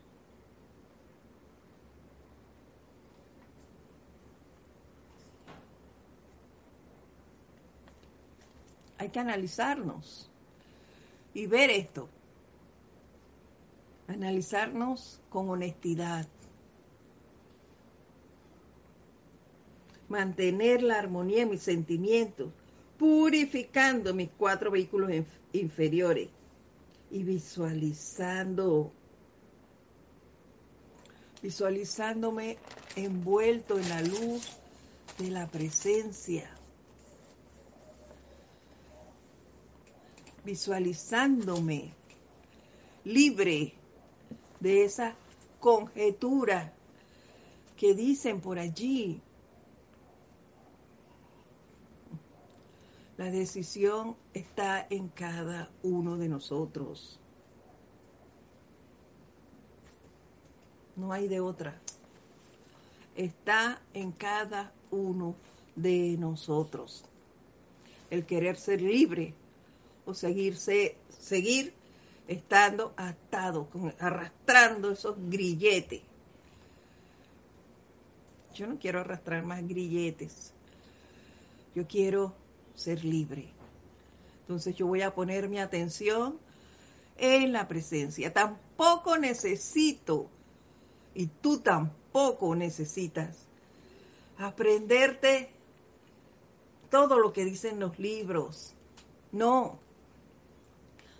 Hay 8.99 9.09
que 9.09 9.18
analizarnos 9.18 10.31
y 11.33 11.47
ver 11.47 11.70
esto. 11.70 12.11
Analizarnos 14.09 15.22
con 15.31 15.49
honestidad. 15.49 16.27
Mantener 20.09 20.82
la 20.82 20.98
armonía 20.98 21.42
en 21.42 21.50
mis 21.50 21.62
sentimientos, 21.62 22.52
purificando 22.98 24.14
mis 24.14 24.30
cuatro 24.38 24.70
vehículos 24.70 25.11
inferiores 25.52 26.28
y 27.11 27.22
visualizando, 27.22 28.92
visualizándome 31.42 32.57
envuelto 32.94 33.78
en 33.78 33.88
la 33.88 34.02
luz 34.02 34.42
de 35.18 35.30
la 35.30 35.46
presencia, 35.48 36.50
visualizándome 40.44 41.94
libre 43.04 43.74
de 44.61 44.84
esa 44.84 45.16
conjetura 45.61 46.72
que 47.76 47.94
dicen 47.94 48.40
por 48.40 48.59
allí. 48.59 49.20
La 53.17 53.31
decisión 53.31 54.14
está 54.35 54.87
en 54.91 55.09
cada 55.09 55.71
uno 55.83 56.19
de 56.19 56.29
nosotros. 56.29 57.19
No 60.97 61.12
hay 61.12 61.27
de 61.27 61.41
otra. 61.41 61.81
Está 63.14 63.81
en 63.95 64.12
cada 64.12 64.73
uno 64.91 65.35
de 65.75 66.17
nosotros. 66.19 67.05
El 68.11 68.27
querer 68.27 68.57
ser 68.57 68.83
libre 68.83 69.33
o 70.05 70.12
seguirse, 70.12 70.97
seguir 71.09 71.73
estando 72.29 72.93
atado, 72.99 73.69
arrastrando 73.99 74.91
esos 74.91 75.17
grilletes. 75.31 76.03
Yo 78.55 78.67
no 78.67 78.79
quiero 78.79 79.01
arrastrar 79.01 79.45
más 79.45 79.67
grilletes. 79.67 80.53
Yo 81.75 81.87
quiero 81.87 82.35
ser 82.77 83.05
libre. 83.05 83.49
Entonces 84.43 84.77
yo 84.77 84.87
voy 84.87 85.03
a 85.03 85.14
poner 85.14 85.49
mi 85.49 85.59
atención 85.59 86.39
en 87.16 87.53
la 87.53 87.66
presencia. 87.66 88.33
Tampoco 88.33 89.18
necesito, 89.18 90.29
y 91.14 91.27
tú 91.27 91.59
tampoco 91.59 92.55
necesitas, 92.55 93.37
aprenderte 94.39 95.51
todo 96.91 97.18
lo 97.18 97.33
que 97.33 97.45
dicen 97.45 97.81
los 97.81 97.99
libros. 97.99 98.74
No, 99.33 99.79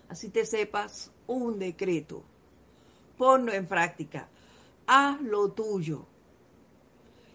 así 0.09 0.29
te 0.29 0.45
sepas 0.45 1.11
un 1.27 1.59
decreto. 1.59 2.23
Ponlo 3.17 3.51
en 3.51 3.65
práctica. 3.65 4.27
Haz 4.85 5.19
lo 5.21 5.49
tuyo. 5.49 6.05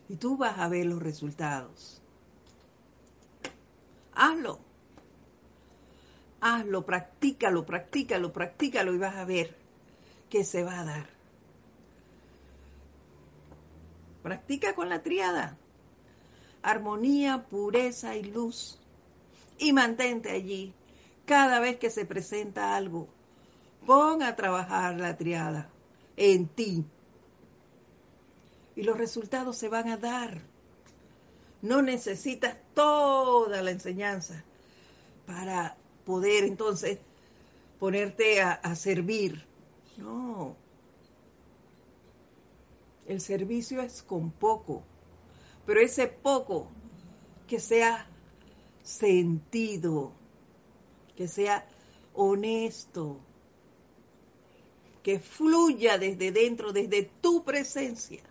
Y 0.09 0.17
tú 0.17 0.37
vas 0.37 0.59
a 0.59 0.69
ver 0.69 0.87
los 0.87 1.03
resultados. 1.03 2.02
Hazlo. 4.15 4.59
Hazlo, 6.41 6.85
practícalo, 6.85 7.65
practícalo, 7.65 8.33
practícalo 8.33 8.93
y 8.95 8.99
vas 8.99 9.17
a 9.17 9.25
ver 9.25 9.57
que 10.29 10.45
se 10.45 10.65
va 10.65 10.81
a 10.81 10.85
dar. 10.85 11.07
Practica 14.23 14.75
con 14.75 14.89
la 14.89 15.03
triada. 15.03 15.57
Armonía, 16.63 17.45
pureza 17.49 18.17
y 18.17 18.25
luz. 18.25 18.79
Y 19.59 19.73
mantente 19.73 20.31
allí 20.31 20.75
cada 21.27 21.61
vez 21.61 21.79
que 21.79 21.91
se 21.91 22.05
presenta 22.05 22.77
algo, 22.77 23.09
pon 23.87 24.23
a 24.23 24.35
trabajar 24.37 24.99
la 24.99 25.17
triada 25.17 25.69
en 26.17 26.49
ti. 26.49 26.85
Y 28.75 28.83
los 28.83 28.97
resultados 28.97 29.57
se 29.57 29.69
van 29.69 29.89
a 29.89 29.97
dar. 29.97 30.41
No 31.63 31.81
necesitas 31.81 32.57
toda 32.75 33.63
la 33.63 33.71
enseñanza 33.71 34.43
para 35.27 35.77
poder 36.05 36.45
entonces 36.45 36.99
ponerte 37.79 38.41
a, 38.41 38.75
servir. 38.75 39.45
No. 39.97 40.57
El 43.07 43.21
servicio 43.21 43.81
es 43.81 44.03
con 44.03 44.31
poco, 44.31 44.83
pero 45.67 45.81
ese 45.81 46.09
poco 46.09 46.69
que 47.47 47.61
sea 47.61 48.07
sentido, 48.83 50.13
que 51.17 51.29
sea 51.29 51.67
honesto, 52.15 53.19
que 55.03 55.19
fluya 55.19 55.99
desde 55.99 56.33
dentro, 56.33 56.73
desde 56.73 57.11
tu 57.21 57.45
presencia. 57.45 58.23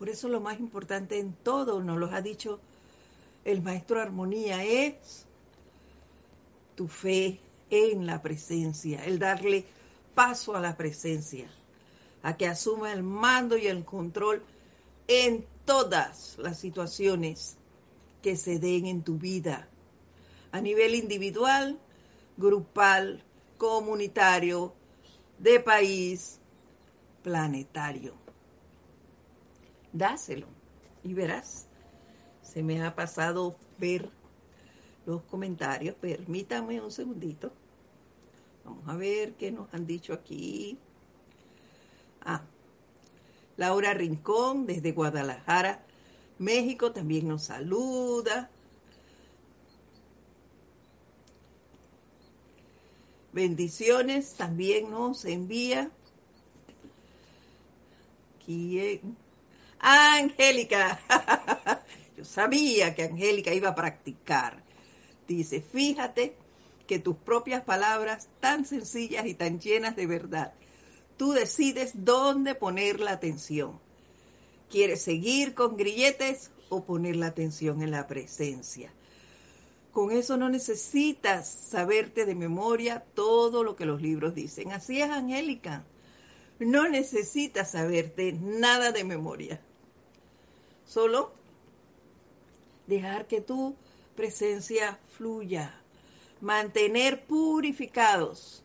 Por 0.00 0.08
eso 0.08 0.30
lo 0.30 0.40
más 0.40 0.58
importante 0.58 1.18
en 1.18 1.34
todo, 1.34 1.82
nos 1.82 1.98
lo 1.98 2.06
ha 2.06 2.22
dicho 2.22 2.58
el 3.44 3.60
maestro 3.60 4.00
Armonía, 4.00 4.64
es 4.64 5.26
tu 6.74 6.88
fe 6.88 7.38
en 7.68 8.06
la 8.06 8.22
presencia, 8.22 9.04
el 9.04 9.18
darle 9.18 9.66
paso 10.14 10.56
a 10.56 10.60
la 10.60 10.74
presencia, 10.74 11.50
a 12.22 12.34
que 12.38 12.46
asuma 12.46 12.94
el 12.94 13.02
mando 13.02 13.58
y 13.58 13.66
el 13.66 13.84
control 13.84 14.42
en 15.06 15.44
todas 15.66 16.38
las 16.38 16.58
situaciones 16.58 17.58
que 18.22 18.38
se 18.38 18.58
den 18.58 18.86
en 18.86 19.02
tu 19.02 19.18
vida 19.18 19.68
a 20.50 20.62
nivel 20.62 20.94
individual, 20.94 21.78
grupal, 22.38 23.22
comunitario, 23.58 24.72
de 25.38 25.60
país, 25.60 26.38
planetario. 27.22 28.19
Dáselo 29.92 30.46
y 31.02 31.14
verás. 31.14 31.66
Se 32.42 32.62
me 32.62 32.82
ha 32.82 32.94
pasado 32.94 33.56
ver 33.78 34.08
los 35.06 35.22
comentarios. 35.22 35.94
Permítame 35.96 36.80
un 36.80 36.90
segundito. 36.90 37.52
Vamos 38.64 38.88
a 38.88 38.96
ver 38.96 39.34
qué 39.34 39.50
nos 39.50 39.72
han 39.74 39.86
dicho 39.86 40.12
aquí. 40.12 40.78
Ah, 42.22 42.42
Laura 43.56 43.94
Rincón 43.94 44.66
desde 44.66 44.92
Guadalajara, 44.92 45.84
México, 46.38 46.92
también 46.92 47.28
nos 47.28 47.42
saluda. 47.44 48.50
Bendiciones 53.32 54.34
también 54.34 54.90
nos 54.90 55.24
envía. 55.24 55.90
¿Quién? 58.44 59.16
Angélica. 59.80 61.00
Yo 62.16 62.24
sabía 62.24 62.94
que 62.94 63.04
Angélica 63.04 63.52
iba 63.54 63.70
a 63.70 63.74
practicar. 63.74 64.62
Dice, 65.26 65.60
fíjate 65.60 66.36
que 66.86 66.98
tus 66.98 67.16
propias 67.16 67.62
palabras 67.62 68.28
tan 68.40 68.64
sencillas 68.64 69.26
y 69.26 69.34
tan 69.34 69.60
llenas 69.60 69.96
de 69.96 70.06
verdad, 70.06 70.52
tú 71.16 71.32
decides 71.32 71.92
dónde 71.94 72.54
poner 72.54 73.00
la 73.00 73.12
atención. 73.12 73.78
¿Quieres 74.68 75.02
seguir 75.02 75.54
con 75.54 75.76
grilletes 75.76 76.50
o 76.68 76.84
poner 76.84 77.16
la 77.16 77.26
atención 77.26 77.82
en 77.82 77.90
la 77.90 78.06
presencia? 78.06 78.92
Con 79.92 80.12
eso 80.12 80.36
no 80.36 80.48
necesitas 80.48 81.48
saberte 81.48 82.24
de 82.24 82.34
memoria 82.34 83.04
todo 83.14 83.64
lo 83.64 83.74
que 83.74 83.86
los 83.86 84.00
libros 84.00 84.34
dicen. 84.34 84.72
Así 84.72 85.00
es, 85.00 85.10
Angélica. 85.10 85.84
No 86.58 86.88
necesitas 86.88 87.72
saberte 87.72 88.32
nada 88.32 88.92
de 88.92 89.02
memoria. 89.04 89.60
Solo 90.90 91.30
dejar 92.86 93.26
que 93.26 93.40
tu 93.40 93.76
presencia 94.16 94.98
fluya. 95.16 95.72
Mantener 96.40 97.24
purificados 97.26 98.62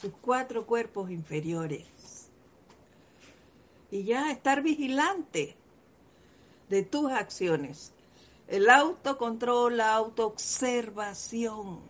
tus 0.00 0.12
cuatro 0.20 0.64
cuerpos 0.64 1.10
inferiores. 1.10 2.28
Y 3.90 4.04
ya 4.04 4.30
estar 4.30 4.62
vigilante 4.62 5.56
de 6.68 6.82
tus 6.82 7.10
acciones 7.10 7.92
el 8.48 8.68
autocontrol, 8.68 9.76
la 9.78 9.94
autoobservación. 9.94 11.80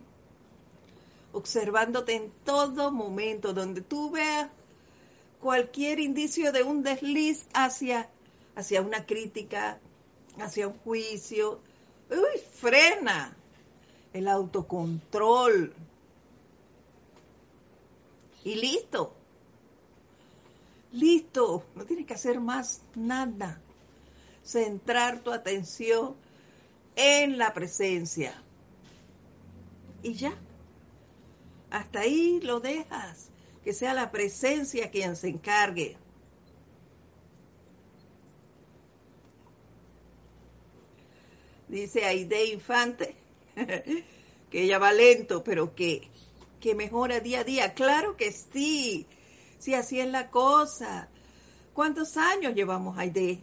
Observándote 1.33 2.15
en 2.15 2.31
todo 2.45 2.91
momento, 2.91 3.53
donde 3.53 3.81
tú 3.81 4.09
veas 4.11 4.49
cualquier 5.41 5.99
indicio 5.99 6.51
de 6.51 6.63
un 6.63 6.81
desliz 6.81 7.45
hacia, 7.53 8.09
hacia 8.55 8.81
una 8.81 9.05
crítica, 9.05 9.79
hacia 10.39 10.67
un 10.67 10.77
juicio. 10.79 11.59
Uy, 12.09 12.39
frena. 12.53 13.35
El 14.13 14.27
autocontrol. 14.27 15.73
Y 18.43 18.55
listo. 18.55 19.13
Listo. 20.91 21.65
No 21.75 21.85
tienes 21.85 22.05
que 22.05 22.13
hacer 22.13 22.39
más 22.39 22.81
nada. 22.95 23.59
Centrar 24.43 25.19
tu 25.19 25.31
atención 25.31 26.15
en 26.95 27.37
la 27.37 27.53
presencia. 27.53 28.33
Y 30.01 30.13
ya. 30.13 30.33
Hasta 31.71 32.01
ahí 32.01 32.39
lo 32.41 32.59
dejas. 32.59 33.29
Que 33.63 33.73
sea 33.73 33.93
la 33.93 34.11
presencia 34.11 34.91
quien 34.91 35.15
se 35.15 35.27
encargue. 35.27 35.97
Dice 41.67 42.05
Aide 42.05 42.45
Infante 42.45 43.15
que 44.49 44.63
ella 44.63 44.79
va 44.79 44.93
lento, 44.93 45.43
pero 45.43 45.75
que, 45.75 46.09
que 46.59 46.75
mejora 46.75 47.19
día 47.19 47.41
a 47.41 47.43
día. 47.43 47.73
Claro 47.73 48.15
que 48.17 48.31
sí. 48.31 49.07
Si 49.59 49.73
así 49.73 49.99
es 49.99 50.07
la 50.07 50.29
cosa. 50.29 51.09
¿Cuántos 51.73 52.17
años 52.17 52.53
llevamos 52.53 52.97
Aide? 52.97 53.39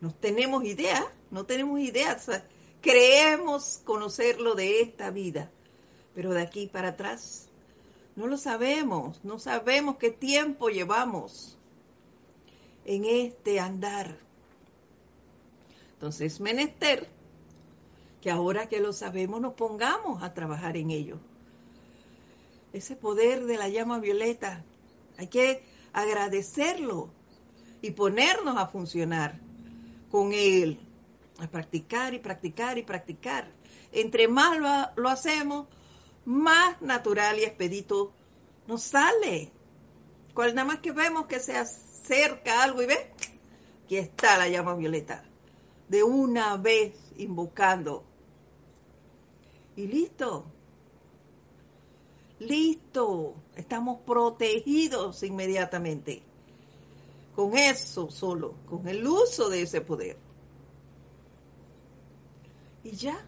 No 0.00 0.14
tenemos 0.14 0.64
idea, 0.64 1.12
no 1.30 1.44
tenemos 1.44 1.80
idea. 1.80 2.18
creemos 2.80 3.80
conocerlo 3.84 4.54
de 4.54 4.80
esta 4.80 5.10
vida, 5.10 5.50
pero 6.14 6.30
de 6.30 6.40
aquí 6.40 6.66
para 6.66 6.88
atrás 6.88 7.48
no 8.16 8.26
lo 8.26 8.38
sabemos, 8.38 9.20
no 9.24 9.38
sabemos 9.38 9.96
qué 9.98 10.10
tiempo 10.10 10.68
llevamos 10.68 11.58
en 12.84 13.04
este 13.04 13.60
andar. 13.60 14.16
Entonces, 16.00 16.40
menester 16.40 17.10
que 18.22 18.30
ahora 18.30 18.70
que 18.70 18.80
lo 18.80 18.94
sabemos 18.94 19.38
nos 19.38 19.52
pongamos 19.52 20.22
a 20.22 20.32
trabajar 20.32 20.78
en 20.78 20.90
ello. 20.90 21.18
Ese 22.72 22.96
poder 22.96 23.44
de 23.44 23.58
la 23.58 23.68
llama 23.68 23.98
violeta, 23.98 24.64
hay 25.18 25.26
que 25.26 25.62
agradecerlo 25.92 27.10
y 27.82 27.90
ponernos 27.90 28.56
a 28.56 28.66
funcionar 28.68 29.38
con 30.10 30.32
él, 30.32 30.80
a 31.38 31.46
practicar 31.48 32.14
y 32.14 32.18
practicar 32.18 32.78
y 32.78 32.82
practicar. 32.82 33.50
Entre 33.92 34.26
más 34.26 34.56
lo, 34.56 35.02
lo 35.02 35.10
hacemos, 35.10 35.66
más 36.24 36.80
natural 36.80 37.38
y 37.40 37.44
expedito 37.44 38.10
nos 38.66 38.84
sale. 38.84 39.52
Cual 40.32 40.54
nada 40.54 40.66
más 40.66 40.78
que 40.78 40.92
vemos 40.92 41.26
que 41.26 41.40
se 41.40 41.58
acerca 41.58 42.62
algo 42.62 42.80
y 42.80 42.86
ve, 42.86 43.12
aquí 43.84 43.98
está 43.98 44.38
la 44.38 44.48
llama 44.48 44.74
violeta. 44.74 45.26
De 45.90 46.04
una 46.04 46.56
vez 46.56 46.94
invocando. 47.16 48.04
Y 49.74 49.88
listo. 49.88 50.44
Listo. 52.38 53.34
Estamos 53.56 54.00
protegidos 54.06 55.24
inmediatamente. 55.24 56.22
Con 57.34 57.56
eso 57.56 58.08
solo, 58.08 58.54
con 58.68 58.86
el 58.86 59.04
uso 59.04 59.48
de 59.48 59.62
ese 59.62 59.80
poder. 59.80 60.16
Y 62.84 62.92
ya. 62.92 63.26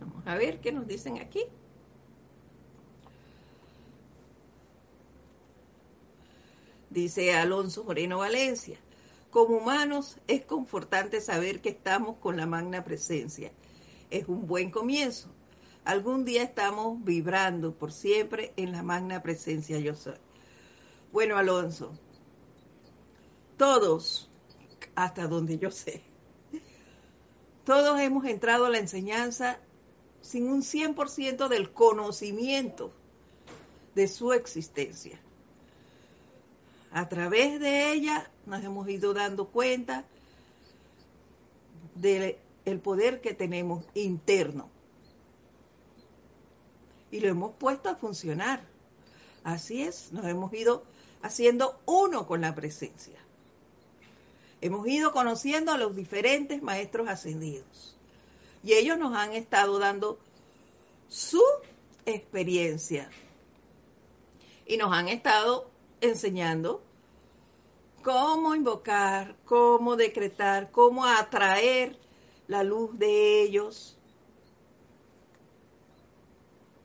Vamos 0.00 0.26
a 0.26 0.34
ver 0.34 0.60
qué 0.60 0.72
nos 0.72 0.88
dicen 0.88 1.18
aquí. 1.18 1.44
Dice 6.90 7.32
Alonso 7.32 7.84
Moreno 7.84 8.18
Valencia, 8.18 8.78
como 9.32 9.56
humanos 9.56 10.18
es 10.28 10.44
confortante 10.44 11.22
saber 11.22 11.62
que 11.62 11.70
estamos 11.70 12.18
con 12.18 12.36
la 12.36 12.46
magna 12.46 12.84
presencia. 12.84 13.50
Es 14.10 14.28
un 14.28 14.46
buen 14.46 14.70
comienzo. 14.70 15.30
Algún 15.86 16.26
día 16.26 16.42
estamos 16.42 17.02
vibrando 17.02 17.74
por 17.74 17.92
siempre 17.92 18.52
en 18.56 18.72
la 18.72 18.82
magna 18.82 19.22
presencia 19.22 19.78
yo 19.78 19.94
soy. 19.94 20.18
Bueno, 21.12 21.38
Alonso, 21.38 21.92
todos, 23.56 24.30
hasta 24.94 25.26
donde 25.26 25.58
yo 25.58 25.70
sé, 25.70 26.02
todos 27.64 27.98
hemos 28.00 28.26
entrado 28.26 28.66
a 28.66 28.70
la 28.70 28.78
enseñanza 28.78 29.58
sin 30.20 30.46
un 30.50 30.60
100% 30.60 31.48
del 31.48 31.72
conocimiento 31.72 32.92
de 33.94 34.08
su 34.08 34.34
existencia 34.34 35.18
a 36.92 37.08
través 37.08 37.58
de 37.58 37.92
ella 37.92 38.30
nos 38.44 38.62
hemos 38.62 38.88
ido 38.88 39.14
dando 39.14 39.46
cuenta 39.48 40.04
del 41.94 42.36
poder 42.82 43.20
que 43.20 43.32
tenemos 43.32 43.84
interno. 43.94 44.68
Y 47.10 47.20
lo 47.20 47.28
hemos 47.28 47.52
puesto 47.54 47.88
a 47.88 47.96
funcionar. 47.96 48.62
Así 49.42 49.82
es, 49.82 50.12
nos 50.12 50.26
hemos 50.26 50.52
ido 50.52 50.84
haciendo 51.22 51.80
uno 51.86 52.26
con 52.26 52.42
la 52.42 52.54
presencia. 52.54 53.18
Hemos 54.60 54.86
ido 54.86 55.12
conociendo 55.12 55.72
a 55.72 55.78
los 55.78 55.96
diferentes 55.96 56.62
maestros 56.62 57.08
ascendidos. 57.08 57.96
Y 58.62 58.74
ellos 58.74 58.98
nos 58.98 59.16
han 59.16 59.32
estado 59.32 59.78
dando 59.78 60.18
su 61.08 61.42
experiencia. 62.06 63.10
Y 64.66 64.76
nos 64.76 64.92
han 64.92 65.08
estado 65.08 65.71
enseñando 66.02 66.82
cómo 68.02 68.54
invocar, 68.54 69.36
cómo 69.44 69.96
decretar, 69.96 70.70
cómo 70.70 71.06
atraer 71.06 71.98
la 72.48 72.62
luz 72.62 72.98
de 72.98 73.42
ellos. 73.42 73.96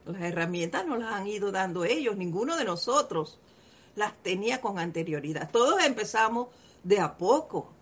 Las 0.05 0.21
herramientas 0.21 0.85
nos 0.85 0.99
las 0.99 1.13
han 1.13 1.27
ido 1.27 1.51
dando 1.51 1.83
ellos, 1.83 2.15
ninguno 2.15 2.55
de 2.55 2.63
nosotros 2.63 3.39
las 3.95 4.15
tenía 4.21 4.61
con 4.61 4.79
anterioridad. 4.79 5.49
Todos 5.51 5.83
empezamos 5.83 6.47
de 6.83 6.99
a 6.99 7.17
poco, 7.17 7.73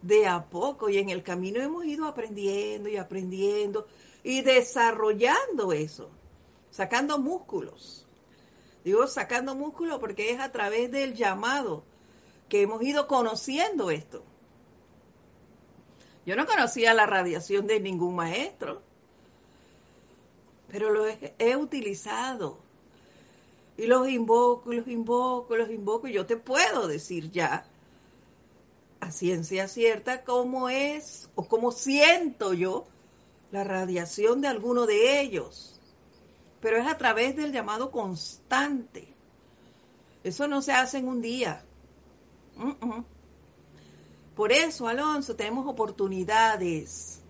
de 0.00 0.26
a 0.26 0.44
poco, 0.44 0.88
y 0.88 0.98
en 0.98 1.10
el 1.10 1.22
camino 1.22 1.60
hemos 1.60 1.84
ido 1.84 2.06
aprendiendo 2.06 2.88
y 2.88 2.96
aprendiendo 2.96 3.86
y 4.22 4.42
desarrollando 4.42 5.72
eso, 5.72 6.08
sacando 6.70 7.18
músculos. 7.18 8.06
Digo 8.84 9.06
sacando 9.06 9.54
músculo 9.54 10.00
porque 10.00 10.30
es 10.30 10.40
a 10.40 10.50
través 10.50 10.90
del 10.90 11.14
llamado 11.14 11.84
que 12.48 12.62
hemos 12.62 12.82
ido 12.82 13.06
conociendo 13.06 13.90
esto. 13.90 14.24
Yo 16.26 16.36
no 16.36 16.46
conocía 16.46 16.94
la 16.94 17.06
radiación 17.06 17.66
de 17.66 17.80
ningún 17.80 18.14
maestro, 18.14 18.82
pero 20.68 20.90
lo 20.90 21.06
he, 21.06 21.56
utilizado. 21.56 22.58
Y 23.76 23.86
los 23.86 24.08
invoco, 24.08 24.72
los 24.72 24.86
invoco, 24.86 25.56
los 25.56 25.70
invoco, 25.70 26.08
y 26.08 26.12
yo 26.12 26.26
te 26.26 26.36
puedo 26.36 26.86
decir 26.86 27.30
ya, 27.30 27.66
a 29.00 29.10
ciencia 29.10 29.66
cierta, 29.66 30.22
cómo 30.22 30.68
es 30.68 31.28
o 31.34 31.48
cómo 31.48 31.72
siento 31.72 32.52
yo 32.52 32.86
la 33.50 33.64
radiación 33.64 34.40
de 34.40 34.48
alguno 34.48 34.86
de 34.86 35.20
ellos 35.20 35.71
pero 36.62 36.78
es 36.78 36.86
a 36.86 36.96
través 36.96 37.36
del 37.36 37.52
llamado 37.52 37.90
constante. 37.90 39.12
Eso 40.22 40.46
no 40.46 40.62
se 40.62 40.72
hace 40.72 40.98
en 40.98 41.08
un 41.08 41.20
día. 41.20 41.64
Por 44.36 44.52
eso, 44.52 44.86
Alonso, 44.86 45.34
tenemos 45.34 45.66
oportunidades 45.66 47.20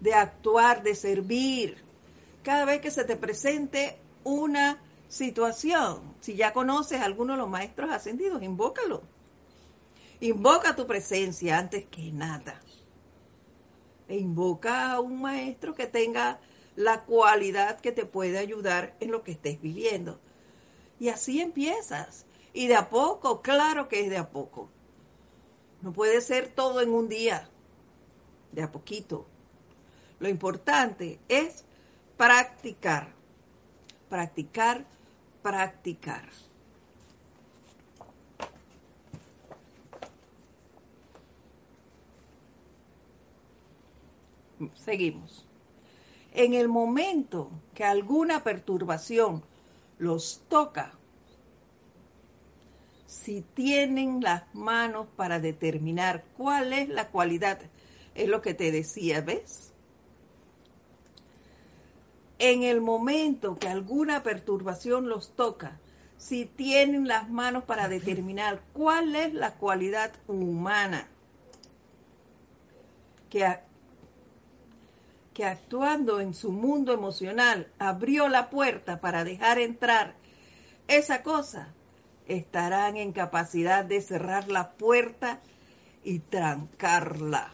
de 0.00 0.12
actuar, 0.12 0.82
de 0.82 0.96
servir. 0.96 1.78
Cada 2.42 2.64
vez 2.64 2.80
que 2.80 2.90
se 2.90 3.04
te 3.04 3.16
presente 3.16 3.96
una 4.24 4.82
situación, 5.08 6.02
si 6.20 6.34
ya 6.34 6.52
conoces 6.52 7.00
a 7.00 7.04
alguno 7.04 7.34
de 7.34 7.38
los 7.38 7.48
maestros 7.48 7.92
ascendidos, 7.92 8.42
invócalo. 8.42 9.02
Invoca 10.18 10.74
tu 10.74 10.84
presencia 10.84 11.58
antes 11.58 11.86
que 11.86 12.10
nada. 12.10 12.60
E 14.08 14.18
invoca 14.18 14.90
a 14.90 15.00
un 15.00 15.22
maestro 15.22 15.76
que 15.76 15.86
tenga 15.86 16.40
la 16.80 17.02
cualidad 17.02 17.78
que 17.78 17.92
te 17.92 18.06
puede 18.06 18.38
ayudar 18.38 18.96
en 19.00 19.10
lo 19.10 19.22
que 19.22 19.32
estés 19.32 19.60
viviendo. 19.60 20.18
Y 20.98 21.10
así 21.10 21.40
empiezas. 21.40 22.24
Y 22.54 22.68
de 22.68 22.76
a 22.76 22.88
poco, 22.88 23.42
claro 23.42 23.88
que 23.88 24.00
es 24.00 24.08
de 24.08 24.16
a 24.16 24.30
poco. 24.30 24.70
No 25.82 25.92
puede 25.92 26.22
ser 26.22 26.48
todo 26.48 26.80
en 26.80 26.90
un 26.90 27.08
día, 27.08 27.48
de 28.52 28.62
a 28.62 28.72
poquito. 28.72 29.26
Lo 30.20 30.28
importante 30.28 31.20
es 31.28 31.64
practicar, 32.16 33.12
practicar, 34.08 34.86
practicar. 35.42 36.28
Seguimos 44.74 45.49
en 46.32 46.54
el 46.54 46.68
momento 46.68 47.50
que 47.74 47.84
alguna 47.84 48.44
perturbación 48.44 49.42
los 49.98 50.42
toca, 50.48 50.92
si 53.06 53.42
tienen 53.42 54.20
las 54.20 54.42
manos 54.54 55.06
para 55.16 55.40
determinar 55.40 56.24
cuál 56.36 56.72
es 56.72 56.88
la 56.88 57.08
cualidad, 57.08 57.60
es 58.14 58.28
lo 58.28 58.40
que 58.40 58.54
te 58.54 58.70
decía, 58.70 59.20
¿ves? 59.20 59.72
En 62.38 62.62
el 62.62 62.80
momento 62.80 63.58
que 63.58 63.68
alguna 63.68 64.22
perturbación 64.22 65.08
los 65.08 65.34
toca, 65.36 65.78
si 66.16 66.46
tienen 66.46 67.08
las 67.08 67.28
manos 67.28 67.64
para 67.64 67.88
determinar 67.88 68.62
cuál 68.72 69.16
es 69.16 69.34
la 69.34 69.54
cualidad 69.54 70.12
humana 70.26 71.08
que 73.30 73.46
que 75.34 75.44
actuando 75.44 76.20
en 76.20 76.34
su 76.34 76.50
mundo 76.50 76.92
emocional 76.92 77.70
abrió 77.78 78.28
la 78.28 78.50
puerta 78.50 79.00
para 79.00 79.24
dejar 79.24 79.58
entrar 79.58 80.14
esa 80.88 81.22
cosa, 81.22 81.72
estarán 82.26 82.96
en 82.96 83.12
capacidad 83.12 83.84
de 83.84 84.00
cerrar 84.00 84.48
la 84.48 84.72
puerta 84.72 85.40
y 86.02 86.18
trancarla. 86.18 87.52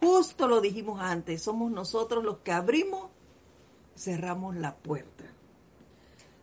Justo 0.00 0.48
lo 0.48 0.60
dijimos 0.60 1.00
antes, 1.00 1.42
somos 1.42 1.70
nosotros 1.70 2.24
los 2.24 2.38
que 2.38 2.50
abrimos, 2.50 3.10
cerramos 3.96 4.56
la 4.56 4.74
puerta. 4.74 5.24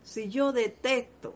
Si 0.03 0.29
yo 0.29 0.53
detecto 0.53 1.35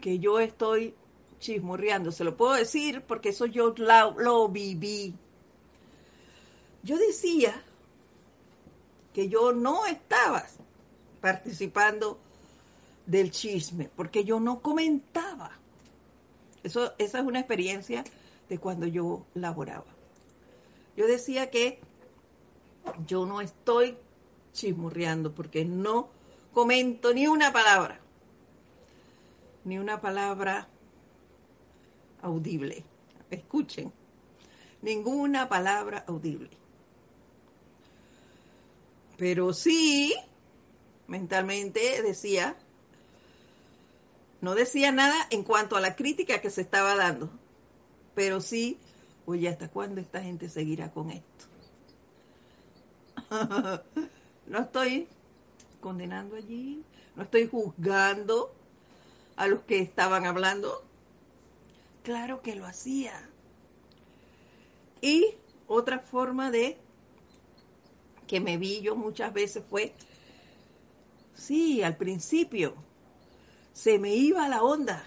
que 0.00 0.18
yo 0.18 0.38
estoy 0.38 0.94
chismorreando, 1.40 2.12
se 2.12 2.24
lo 2.24 2.36
puedo 2.36 2.52
decir 2.52 3.02
porque 3.02 3.30
eso 3.30 3.46
yo 3.46 3.74
lo, 3.76 4.18
lo 4.18 4.48
viví. 4.48 5.14
Yo 6.84 6.98
decía 6.98 7.62
que 9.14 9.30
yo 9.30 9.52
no 9.52 9.86
estaba 9.86 10.44
participando 11.22 12.18
del 13.06 13.30
chisme, 13.30 13.88
porque 13.96 14.24
yo 14.24 14.38
no 14.38 14.60
comentaba. 14.60 15.52
Eso, 16.62 16.92
esa 16.98 17.20
es 17.20 17.24
una 17.24 17.38
experiencia 17.38 18.04
de 18.50 18.58
cuando 18.58 18.86
yo 18.86 19.24
laboraba. 19.32 19.86
Yo 20.94 21.06
decía 21.06 21.50
que 21.50 21.80
yo 23.06 23.24
no 23.24 23.40
estoy 23.40 23.96
chismurreando 24.52 25.34
porque 25.34 25.64
no 25.64 26.10
comento 26.52 27.14
ni 27.14 27.26
una 27.26 27.50
palabra, 27.50 27.98
ni 29.64 29.78
una 29.78 30.02
palabra 30.02 30.68
audible. 32.20 32.84
Escuchen, 33.30 33.90
ninguna 34.82 35.48
palabra 35.48 36.04
audible. 36.06 36.50
Pero 39.16 39.52
sí, 39.52 40.14
mentalmente 41.06 42.02
decía, 42.02 42.56
no 44.40 44.54
decía 44.54 44.92
nada 44.92 45.16
en 45.30 45.44
cuanto 45.44 45.76
a 45.76 45.80
la 45.80 45.96
crítica 45.96 46.40
que 46.40 46.50
se 46.50 46.62
estaba 46.62 46.96
dando, 46.96 47.30
pero 48.14 48.40
sí, 48.40 48.78
oye, 49.26 49.48
¿hasta 49.48 49.68
cuándo 49.68 50.00
esta 50.00 50.20
gente 50.22 50.48
seguirá 50.48 50.90
con 50.90 51.10
esto? 51.10 51.46
no 54.46 54.58
estoy 54.58 55.08
condenando 55.80 56.36
allí, 56.36 56.82
no 57.16 57.22
estoy 57.22 57.46
juzgando 57.46 58.54
a 59.36 59.46
los 59.46 59.60
que 59.62 59.78
estaban 59.78 60.26
hablando. 60.26 60.82
Claro 62.02 62.42
que 62.42 62.54
lo 62.54 62.66
hacía. 62.66 63.28
Y 65.00 65.34
otra 65.66 65.98
forma 66.00 66.50
de 66.50 66.78
que 68.26 68.40
me 68.40 68.56
vi 68.56 68.80
yo 68.80 68.96
muchas 68.96 69.32
veces 69.32 69.64
fue, 69.68 69.94
sí, 71.34 71.82
al 71.82 71.96
principio 71.96 72.74
se 73.72 73.98
me 73.98 74.14
iba 74.14 74.48
la 74.48 74.62
onda 74.62 75.04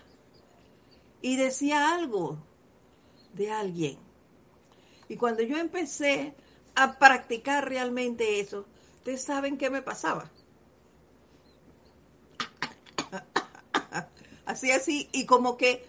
y 1.21 1.35
decía 1.35 1.93
algo 1.93 2.37
de 3.33 3.51
alguien. 3.51 3.97
Y 5.09 5.15
cuando 5.15 5.41
yo 5.43 5.57
empecé 5.57 6.33
a 6.75 6.99
practicar 6.99 7.67
realmente 7.67 8.39
eso, 8.39 8.65
ustedes 8.97 9.23
saben 9.23 9.57
qué 9.57 9.69
me 9.69 9.81
pasaba. 9.81 10.29
Así, 14.45 14.71
así, 14.71 15.09
y 15.11 15.25
como 15.25 15.57
que 15.57 15.85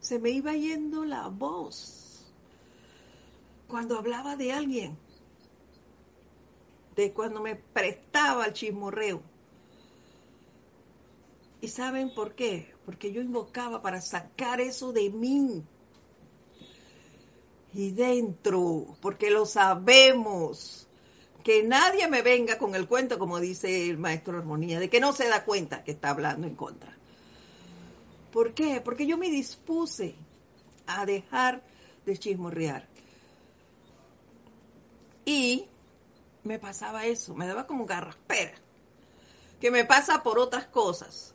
se 0.00 0.18
me 0.18 0.30
iba 0.30 0.54
yendo 0.54 1.04
la 1.04 1.28
voz 1.28 2.26
cuando 3.68 3.96
hablaba 3.96 4.34
de 4.34 4.52
alguien, 4.52 4.98
de 6.96 7.12
cuando 7.12 7.40
me 7.40 7.56
prestaba 7.56 8.46
el 8.46 8.52
chismorreo. 8.52 9.22
¿Y 11.60 11.68
saben 11.68 12.12
por 12.14 12.34
qué? 12.34 12.74
Porque 12.84 13.12
yo 13.12 13.20
invocaba 13.20 13.82
para 13.82 14.00
sacar 14.00 14.60
eso 14.60 14.92
de 14.92 15.10
mí 15.10 15.62
y 17.72 17.90
dentro, 17.92 18.96
porque 19.00 19.30
lo 19.30 19.46
sabemos. 19.46 20.88
Que 21.44 21.64
nadie 21.64 22.06
me 22.08 22.22
venga 22.22 22.56
con 22.56 22.74
el 22.74 22.86
cuento, 22.86 23.18
como 23.18 23.40
dice 23.40 23.90
el 23.90 23.98
maestro 23.98 24.38
Armonía, 24.38 24.78
de 24.78 24.88
que 24.88 25.00
no 25.00 25.12
se 25.12 25.28
da 25.28 25.44
cuenta 25.44 25.82
que 25.82 25.90
está 25.90 26.10
hablando 26.10 26.46
en 26.46 26.54
contra. 26.54 26.96
¿Por 28.32 28.54
qué? 28.54 28.80
Porque 28.80 29.06
yo 29.06 29.18
me 29.18 29.28
dispuse 29.28 30.14
a 30.86 31.04
dejar 31.04 31.62
de 32.06 32.16
chismorrear. 32.16 32.86
Y 35.24 35.66
me 36.44 36.58
pasaba 36.58 37.06
eso, 37.06 37.34
me 37.34 37.46
daba 37.46 37.66
como 37.66 37.86
garraspera, 37.86 38.54
que 39.60 39.70
me 39.70 39.84
pasa 39.84 40.22
por 40.22 40.38
otras 40.38 40.66
cosas. 40.66 41.34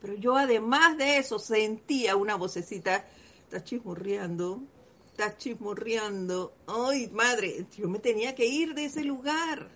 Pero 0.00 0.14
yo 0.14 0.36
además 0.36 0.96
de 0.98 1.16
eso 1.16 1.38
sentía 1.38 2.16
una 2.16 2.36
vocecita, 2.36 3.04
está 3.44 3.64
chismorreando, 3.64 4.60
está 5.06 5.36
chismorreando. 5.36 6.52
Ay, 6.66 7.08
madre, 7.08 7.66
yo 7.76 7.88
me 7.88 7.98
tenía 7.98 8.34
que 8.34 8.46
ir 8.46 8.74
de 8.74 8.84
ese 8.84 9.02
lugar. 9.02 9.70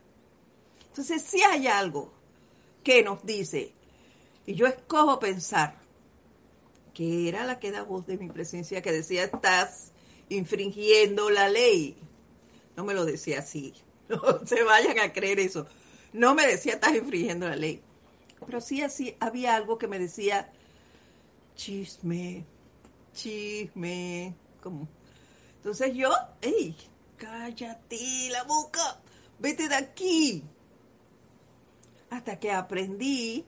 Entonces, 0.89 1.23
si 1.23 1.43
hay 1.43 1.67
algo 1.67 2.13
que 2.85 3.03
nos 3.03 3.25
dice, 3.25 3.73
y 4.47 4.55
yo 4.55 4.67
escojo 4.67 5.19
pensar, 5.19 5.77
que 6.93 7.29
era 7.29 7.45
la 7.45 7.61
que 7.61 7.71
da 7.71 7.83
voz 7.83 8.07
de 8.07 8.19
mi 8.19 8.29
presencia, 8.29 8.83
que 8.83 8.93
decía, 8.93 9.25
estás 9.25 9.93
infringiendo 10.29 11.31
la 11.31 11.49
ley. 11.49 11.97
No 12.77 12.85
me 12.85 12.95
lo 12.95 13.05
decía 13.05 13.39
así, 13.39 13.75
no 14.41 14.47
se 14.47 14.63
vayan 14.63 14.99
a 14.99 15.13
creer 15.13 15.41
eso. 15.41 15.67
No 16.13 16.35
me 16.35 16.47
decía, 16.47 16.75
estás 16.75 16.95
infringiendo 16.95 17.49
la 17.49 17.57
ley. 17.57 17.83
Pero 18.45 18.61
sí 18.61 18.83
así 18.83 19.17
había 19.21 19.57
algo 19.57 19.79
que 19.79 19.89
me 19.89 19.99
decía, 19.99 20.51
chisme, 21.57 22.45
chisme, 23.13 24.35
como 24.63 24.89
entonces 25.59 25.95
yo, 25.95 26.11
¡ey! 26.41 26.75
Cállate 27.17 28.31
la 28.31 28.45
boca, 28.45 29.01
vete 29.39 29.69
de 29.69 29.75
aquí. 29.75 30.45
Hasta 32.11 32.39
que 32.39 32.53
aprendí 32.53 33.45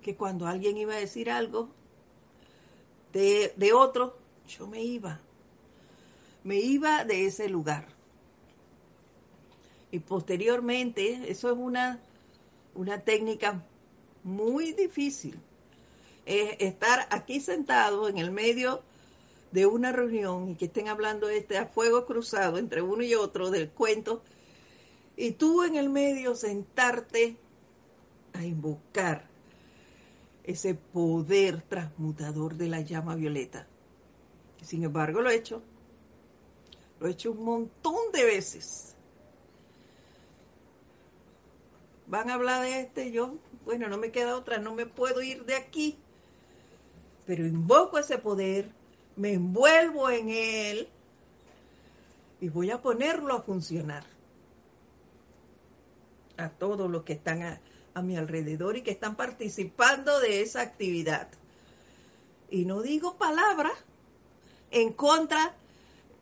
que 0.00 0.16
cuando 0.16 0.46
alguien 0.46 0.78
iba 0.78 0.94
a 0.94 1.00
decir 1.00 1.30
algo 1.30 1.68
de, 3.12 3.52
de 3.56 3.72
otro, 3.72 4.16
yo 4.48 4.66
me 4.68 4.82
iba. 4.82 5.20
Me 6.44 6.56
iba 6.56 7.04
de 7.04 7.26
ese 7.26 7.48
lugar. 7.48 7.88
Y 9.94 10.00
posteriormente, 10.00 11.30
eso 11.30 11.52
es 11.52 11.56
una, 11.56 12.00
una 12.74 13.02
técnica 13.02 13.64
muy 14.24 14.72
difícil. 14.72 15.38
Es 16.26 16.56
estar 16.58 17.06
aquí 17.10 17.38
sentado 17.38 18.08
en 18.08 18.18
el 18.18 18.32
medio 18.32 18.82
de 19.52 19.66
una 19.66 19.92
reunión 19.92 20.48
y 20.48 20.56
que 20.56 20.64
estén 20.64 20.88
hablando 20.88 21.28
este 21.28 21.58
a 21.58 21.66
fuego 21.66 22.06
cruzado 22.06 22.58
entre 22.58 22.82
uno 22.82 23.04
y 23.04 23.14
otro 23.14 23.52
del 23.52 23.70
cuento, 23.70 24.20
y 25.16 25.30
tú 25.30 25.62
en 25.62 25.76
el 25.76 25.90
medio 25.90 26.34
sentarte 26.34 27.36
a 28.32 28.44
invocar 28.44 29.28
ese 30.42 30.74
poder 30.74 31.62
transmutador 31.62 32.56
de 32.56 32.66
la 32.66 32.80
llama 32.80 33.14
violeta. 33.14 33.68
Sin 34.60 34.82
embargo, 34.82 35.20
lo 35.20 35.30
he 35.30 35.36
hecho. 35.36 35.62
Lo 36.98 37.06
he 37.06 37.12
hecho 37.12 37.30
un 37.30 37.44
montón 37.44 38.10
de 38.12 38.24
veces. 38.24 38.93
Van 42.06 42.30
a 42.30 42.34
hablar 42.34 42.62
de 42.62 42.80
este, 42.80 43.10
yo, 43.10 43.34
bueno, 43.64 43.88
no 43.88 43.96
me 43.98 44.10
queda 44.10 44.36
otra, 44.36 44.58
no 44.58 44.74
me 44.74 44.86
puedo 44.86 45.22
ir 45.22 45.44
de 45.44 45.56
aquí. 45.56 45.98
Pero 47.26 47.46
invoco 47.46 47.98
ese 47.98 48.18
poder 48.18 48.70
me 49.16 49.34
envuelvo 49.34 50.10
en 50.10 50.28
él 50.28 50.88
y 52.40 52.48
voy 52.48 52.70
a 52.70 52.82
ponerlo 52.82 53.34
a 53.34 53.42
funcionar. 53.42 54.04
A 56.36 56.48
todos 56.48 56.90
los 56.90 57.04
que 57.04 57.12
están 57.12 57.42
a, 57.42 58.02
mi 58.02 58.16
alrededor 58.16 58.76
y 58.76 58.82
que 58.82 58.90
están 58.90 59.14
participando 59.14 60.18
de 60.18 60.42
esa 60.42 60.62
actividad. 60.62 61.28
Y 62.50 62.64
no 62.64 62.82
digo 62.82 63.16
palabra 63.16 63.70
en 64.72 64.92
contra, 64.92 65.54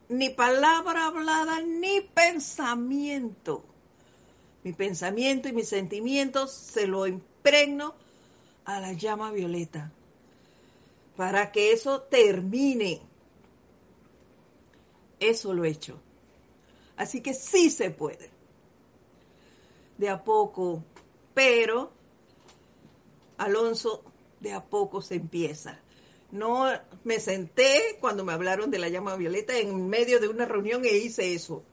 ni 0.07 0.29
palabra 0.29 1.07
hablada, 1.07 1.61
ni 1.61 2.01
pensamiento. 2.01 3.63
Mi 4.63 4.73
pensamiento 4.73 5.49
y 5.49 5.53
mis 5.53 5.67
sentimientos 5.67 6.51
se 6.51 6.87
lo 6.87 7.05
impregno 7.05 7.93
a 8.65 8.79
la 8.79 8.93
llama 8.93 9.31
violeta 9.31 9.91
para 11.15 11.51
que 11.51 11.71
eso 11.71 12.01
termine. 12.01 13.01
Eso 15.19 15.53
lo 15.53 15.65
he 15.65 15.69
hecho. 15.69 15.99
Así 16.97 17.21
que 17.21 17.33
sí 17.33 17.69
se 17.69 17.91
puede. 17.91 18.29
De 19.97 20.09
a 20.09 20.23
poco, 20.23 20.83
pero 21.33 21.91
Alonso, 23.37 24.03
de 24.39 24.53
a 24.53 24.63
poco 24.63 25.01
se 25.01 25.15
empieza. 25.15 25.79
No 26.31 26.65
me 27.03 27.19
senté 27.19 27.97
cuando 27.99 28.23
me 28.23 28.33
hablaron 28.33 28.71
de 28.71 28.79
la 28.79 28.89
llama 28.89 29.15
violeta 29.15 29.57
en 29.57 29.87
medio 29.87 30.19
de 30.19 30.27
una 30.27 30.45
reunión 30.45 30.83
e 30.83 30.97
hice 30.97 31.33
eso. 31.33 31.63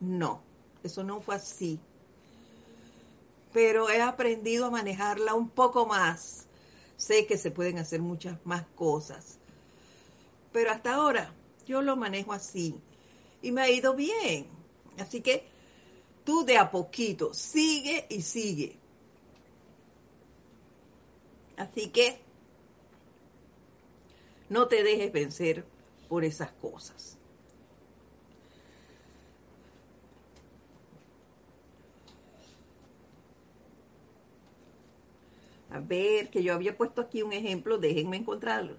No, 0.00 0.42
eso 0.82 1.02
no 1.02 1.20
fue 1.20 1.36
así. 1.36 1.80
Pero 3.52 3.90
he 3.90 4.00
aprendido 4.00 4.66
a 4.66 4.70
manejarla 4.70 5.34
un 5.34 5.48
poco 5.48 5.86
más. 5.86 6.46
Sé 6.96 7.26
que 7.26 7.36
se 7.36 7.50
pueden 7.50 7.78
hacer 7.78 8.00
muchas 8.00 8.38
más 8.44 8.64
cosas. 8.74 9.38
Pero 10.52 10.70
hasta 10.70 10.94
ahora 10.94 11.32
yo 11.66 11.82
lo 11.82 11.96
manejo 11.96 12.32
así. 12.32 12.74
Y 13.42 13.52
me 13.52 13.62
ha 13.62 13.70
ido 13.70 13.94
bien. 13.94 14.46
Así 14.98 15.20
que 15.20 15.44
tú 16.24 16.44
de 16.44 16.58
a 16.58 16.70
poquito, 16.70 17.34
sigue 17.34 18.06
y 18.08 18.22
sigue. 18.22 18.76
Así 21.56 21.88
que 21.88 22.18
no 24.48 24.68
te 24.68 24.82
dejes 24.82 25.12
vencer 25.12 25.64
por 26.08 26.24
esas 26.24 26.52
cosas. 26.52 27.16
A 35.72 35.80
ver, 35.80 36.28
que 36.28 36.42
yo 36.42 36.52
había 36.52 36.76
puesto 36.76 37.00
aquí 37.00 37.22
un 37.22 37.32
ejemplo, 37.32 37.78
déjenme 37.78 38.18
encontrarlo. 38.18 38.76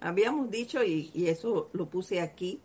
Habíamos 0.00 0.50
dicho, 0.50 0.82
y, 0.82 1.12
eso 1.28 1.70
lo 1.72 1.86
puse 1.86 2.20
aquí, 2.20 2.60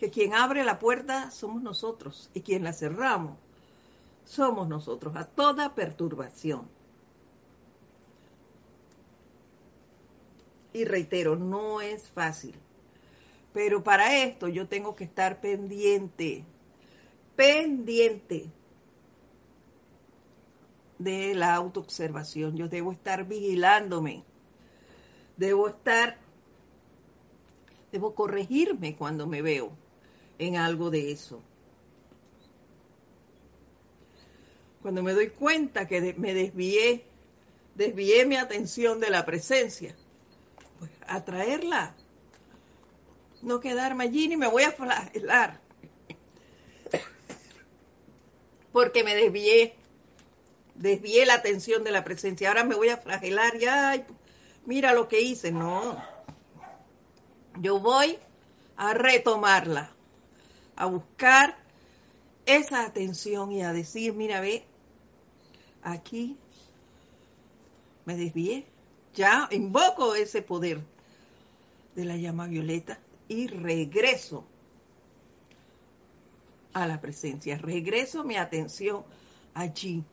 que 0.00 0.10
quien 0.10 0.34
abre 0.34 0.64
la 0.64 0.80
puerta 0.80 1.30
somos 1.30 1.62
nosotros 1.62 2.30
y 2.34 2.40
quien 2.40 2.64
la 2.64 2.72
cerramos 2.72 3.38
somos 4.24 4.66
nosotros 4.66 5.14
a 5.14 5.24
toda 5.24 5.74
perturbación. 5.76 6.68
Y 10.72 10.84
reitero, 10.84 11.36
no 11.36 11.80
es 11.80 12.08
fácil. 12.08 12.56
Pero 13.52 13.84
para 13.84 14.24
esto 14.24 14.48
yo 14.48 14.66
tengo 14.66 14.96
que 14.96 15.04
estar 15.04 15.40
pendiente, 15.40 16.44
pendiente 17.36 18.50
de 21.04 21.34
la 21.34 21.54
autoobservación. 21.54 22.56
Yo 22.56 22.68
debo 22.68 22.92
estar 22.92 23.26
vigilándome. 23.26 24.24
Debo 25.36 25.68
estar, 25.68 26.18
debo 27.90 28.14
corregirme 28.14 28.96
cuando 28.96 29.26
me 29.26 29.42
veo 29.42 29.72
en 30.38 30.56
algo 30.56 30.90
de 30.90 31.12
eso. 31.12 31.42
Cuando 34.82 35.02
me 35.02 35.12
doy 35.12 35.30
cuenta 35.30 35.86
que 35.86 36.14
me 36.18 36.34
desvié, 36.34 37.04
desvié 37.76 38.26
mi 38.26 38.36
atención 38.36 38.98
de 38.98 39.10
la 39.10 39.24
presencia, 39.24 39.94
pues 40.78 40.90
atraerla. 41.06 41.94
No 43.42 43.60
quedarme 43.60 44.04
allí 44.04 44.28
ni 44.28 44.36
me 44.36 44.48
voy 44.48 44.64
a 44.64 44.72
flagelar. 44.72 45.60
Porque 48.72 49.04
me 49.04 49.14
desvié, 49.14 49.74
desvié 50.74 51.26
la 51.26 51.34
atención 51.34 51.84
de 51.84 51.90
la 51.90 52.04
presencia. 52.04 52.48
Ahora 52.48 52.64
me 52.64 52.74
voy 52.74 52.88
a 52.88 52.96
flagelar 52.96 53.56
y 53.60 53.66
ay, 53.66 54.04
mira 54.66 54.92
lo 54.92 55.08
que 55.08 55.20
hice. 55.20 55.52
No. 55.52 56.02
Yo 57.60 57.80
voy 57.80 58.18
a 58.76 58.94
retomarla, 58.94 59.92
a 60.76 60.86
buscar 60.86 61.56
esa 62.46 62.84
atención 62.84 63.52
y 63.52 63.62
a 63.62 63.72
decir, 63.72 64.14
mira, 64.14 64.40
ve, 64.40 64.64
aquí 65.82 66.36
me 68.04 68.16
desvié. 68.16 68.66
Ya 69.14 69.48
invoco 69.50 70.14
ese 70.14 70.40
poder 70.40 70.80
de 71.94 72.04
la 72.04 72.16
llama 72.16 72.46
violeta 72.46 72.98
y 73.28 73.46
regreso 73.46 74.46
a 76.72 76.86
la 76.86 77.00
presencia, 77.00 77.58
regreso 77.58 78.24
mi 78.24 78.36
atención 78.36 79.04
allí. 79.54 80.04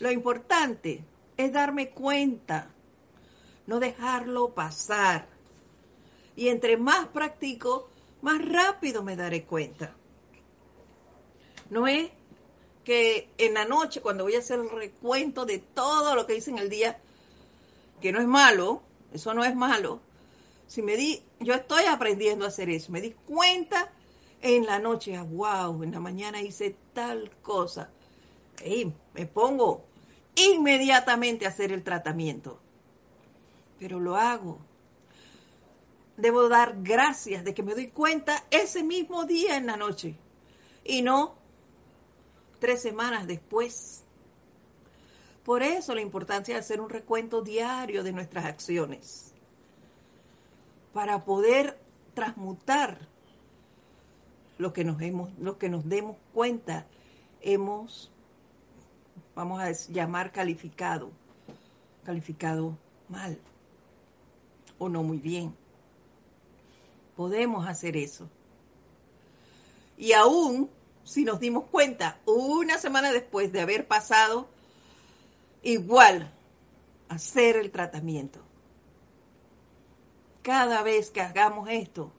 Lo 0.00 0.10
importante 0.10 1.04
es 1.36 1.52
darme 1.52 1.90
cuenta, 1.90 2.70
no 3.66 3.80
dejarlo 3.80 4.54
pasar. 4.54 5.28
Y 6.36 6.48
entre 6.48 6.76
más 6.76 7.08
practico, 7.08 7.88
más 8.22 8.44
rápido 8.46 9.02
me 9.02 9.16
daré 9.16 9.44
cuenta. 9.44 9.94
No 11.70 11.86
es 11.86 12.10
que 12.84 13.30
en 13.38 13.54
la 13.54 13.64
noche, 13.64 14.00
cuando 14.00 14.24
voy 14.24 14.34
a 14.34 14.40
hacer 14.40 14.60
el 14.60 14.70
recuento 14.70 15.46
de 15.46 15.58
todo 15.58 16.14
lo 16.14 16.26
que 16.26 16.36
hice 16.36 16.50
en 16.50 16.58
el 16.58 16.68
día, 16.68 17.00
que 18.00 18.12
no 18.12 18.20
es 18.20 18.26
malo, 18.26 18.82
eso 19.12 19.32
no 19.32 19.44
es 19.44 19.54
malo, 19.56 20.00
si 20.66 20.82
me 20.82 20.96
di, 20.96 21.22
yo 21.40 21.54
estoy 21.54 21.84
aprendiendo 21.84 22.44
a 22.44 22.48
hacer 22.48 22.68
eso, 22.68 22.92
me 22.92 23.00
di 23.00 23.12
cuenta 23.12 23.90
en 24.42 24.66
la 24.66 24.78
noche, 24.78 25.18
wow, 25.18 25.82
en 25.82 25.92
la 25.92 26.00
mañana 26.00 26.42
hice 26.42 26.76
tal 26.92 27.30
cosa, 27.42 27.90
me 29.14 29.26
pongo 29.26 29.84
inmediatamente 30.34 31.46
a 31.46 31.48
hacer 31.48 31.72
el 31.72 31.82
tratamiento, 31.82 32.58
pero 33.78 34.00
lo 34.00 34.16
hago. 34.16 34.58
Debo 36.16 36.48
dar 36.48 36.76
gracias 36.82 37.44
de 37.44 37.54
que 37.54 37.62
me 37.62 37.74
doy 37.74 37.88
cuenta 37.88 38.44
ese 38.50 38.84
mismo 38.84 39.24
día 39.24 39.56
en 39.56 39.66
la 39.66 39.76
noche 39.76 40.16
y 40.84 41.02
no 41.02 41.34
tres 42.60 42.82
semanas 42.82 43.26
después. 43.26 44.04
Por 45.44 45.62
eso 45.62 45.94
la 45.94 46.00
importancia 46.00 46.54
de 46.54 46.60
hacer 46.60 46.80
un 46.80 46.88
recuento 46.88 47.42
diario 47.42 48.02
de 48.02 48.12
nuestras 48.12 48.46
acciones, 48.46 49.34
para 50.94 51.24
poder 51.24 51.78
transmutar 52.14 53.08
lo 54.56 54.72
que 54.72 54.84
nos 54.84 55.02
hemos, 55.02 55.36
lo 55.38 55.58
que 55.58 55.68
nos 55.68 55.86
demos 55.88 56.16
cuenta 56.32 56.86
hemos, 57.42 58.10
vamos 59.34 59.60
a 59.60 59.72
llamar 59.90 60.32
calificado, 60.32 61.10
calificado 62.04 62.76
mal 63.08 63.38
o 64.78 64.88
no 64.88 65.02
muy 65.02 65.18
bien. 65.18 65.54
Podemos 67.16 67.66
hacer 67.66 67.96
eso. 67.96 68.28
Y 69.96 70.12
aún 70.12 70.68
si 71.04 71.24
nos 71.24 71.38
dimos 71.38 71.64
cuenta 71.70 72.18
una 72.24 72.78
semana 72.78 73.12
después 73.12 73.52
de 73.52 73.60
haber 73.60 73.86
pasado, 73.86 74.48
igual 75.62 76.30
hacer 77.08 77.56
el 77.56 77.70
tratamiento. 77.70 78.40
Cada 80.42 80.82
vez 80.82 81.10
que 81.10 81.20
hagamos 81.20 81.68
esto, 81.70 82.10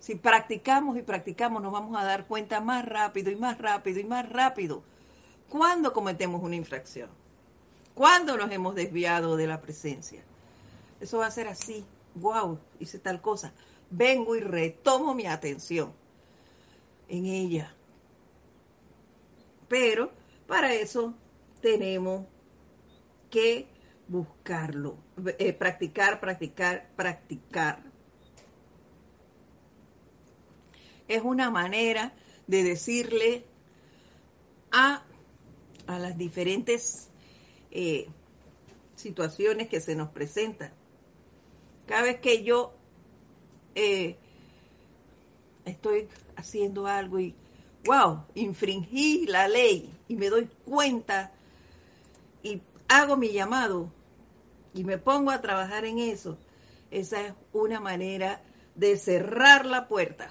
si 0.00 0.14
practicamos 0.14 0.96
y 0.96 1.02
practicamos, 1.02 1.62
nos 1.62 1.72
vamos 1.72 1.96
a 1.96 2.04
dar 2.04 2.26
cuenta 2.26 2.60
más 2.60 2.84
rápido 2.84 3.30
y 3.30 3.36
más 3.36 3.58
rápido 3.58 4.00
y 4.00 4.04
más 4.04 4.28
rápido 4.28 4.82
cuando 5.48 5.92
cometemos 5.92 6.42
una 6.42 6.56
infracción, 6.56 7.08
cuando 7.94 8.36
nos 8.36 8.50
hemos 8.50 8.74
desviado 8.74 9.36
de 9.36 9.46
la 9.46 9.60
presencia. 9.60 10.22
Eso 11.00 11.18
va 11.18 11.26
a 11.26 11.30
ser 11.30 11.48
así, 11.48 11.84
wow, 12.14 12.58
hice 12.80 12.98
tal 12.98 13.20
cosa. 13.20 13.52
Vengo 13.90 14.36
y 14.36 14.40
retomo 14.40 15.14
mi 15.14 15.26
atención 15.26 15.92
en 17.08 17.26
ella. 17.26 17.74
Pero 19.68 20.10
para 20.46 20.74
eso 20.74 21.14
tenemos 21.60 22.26
que 23.30 23.66
buscarlo, 24.08 24.96
eh, 25.38 25.52
practicar, 25.52 26.20
practicar, 26.20 26.88
practicar. 26.96 27.82
Es 31.08 31.22
una 31.22 31.50
manera 31.50 32.12
de 32.46 32.62
decirle 32.62 33.44
a, 34.72 35.02
a 35.86 35.98
las 35.98 36.16
diferentes 36.16 37.08
eh, 37.70 38.08
situaciones 38.96 39.68
que 39.68 39.80
se 39.80 39.94
nos 39.94 40.10
presentan. 40.10 40.72
Cada 41.86 42.02
vez 42.02 42.20
que 42.20 42.42
yo 42.42 42.72
eh, 43.74 44.16
estoy 45.64 46.08
haciendo 46.36 46.86
algo 46.86 47.18
y, 47.18 47.34
wow, 47.84 48.24
infringí 48.34 49.26
la 49.26 49.48
ley 49.48 49.90
y 50.08 50.16
me 50.16 50.30
doy 50.30 50.48
cuenta 50.64 51.32
y 52.42 52.62
hago 52.88 53.16
mi 53.16 53.32
llamado 53.32 53.90
y 54.72 54.84
me 54.84 54.98
pongo 54.98 55.30
a 55.30 55.40
trabajar 55.40 55.84
en 55.84 55.98
eso, 55.98 56.38
esa 56.90 57.26
es 57.26 57.34
una 57.52 57.80
manera 57.80 58.42
de 58.74 58.96
cerrar 58.96 59.66
la 59.66 59.88
puerta 59.88 60.30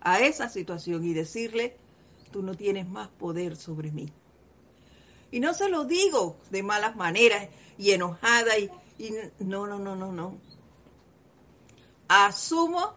a 0.00 0.20
esa 0.20 0.48
situación 0.48 1.04
y 1.04 1.14
decirle, 1.14 1.76
tú 2.30 2.42
no 2.42 2.54
tienes 2.54 2.86
más 2.88 3.08
poder 3.08 3.56
sobre 3.56 3.90
mí. 3.90 4.12
Y 5.34 5.40
no 5.40 5.52
se 5.52 5.68
lo 5.68 5.84
digo 5.84 6.36
de 6.50 6.62
malas 6.62 6.94
maneras 6.94 7.48
y 7.76 7.90
enojada 7.90 8.56
y, 8.56 8.70
no, 9.40 9.66
no, 9.66 9.80
no, 9.80 9.96
no, 9.96 10.12
no. 10.12 10.38
Asumo 12.06 12.94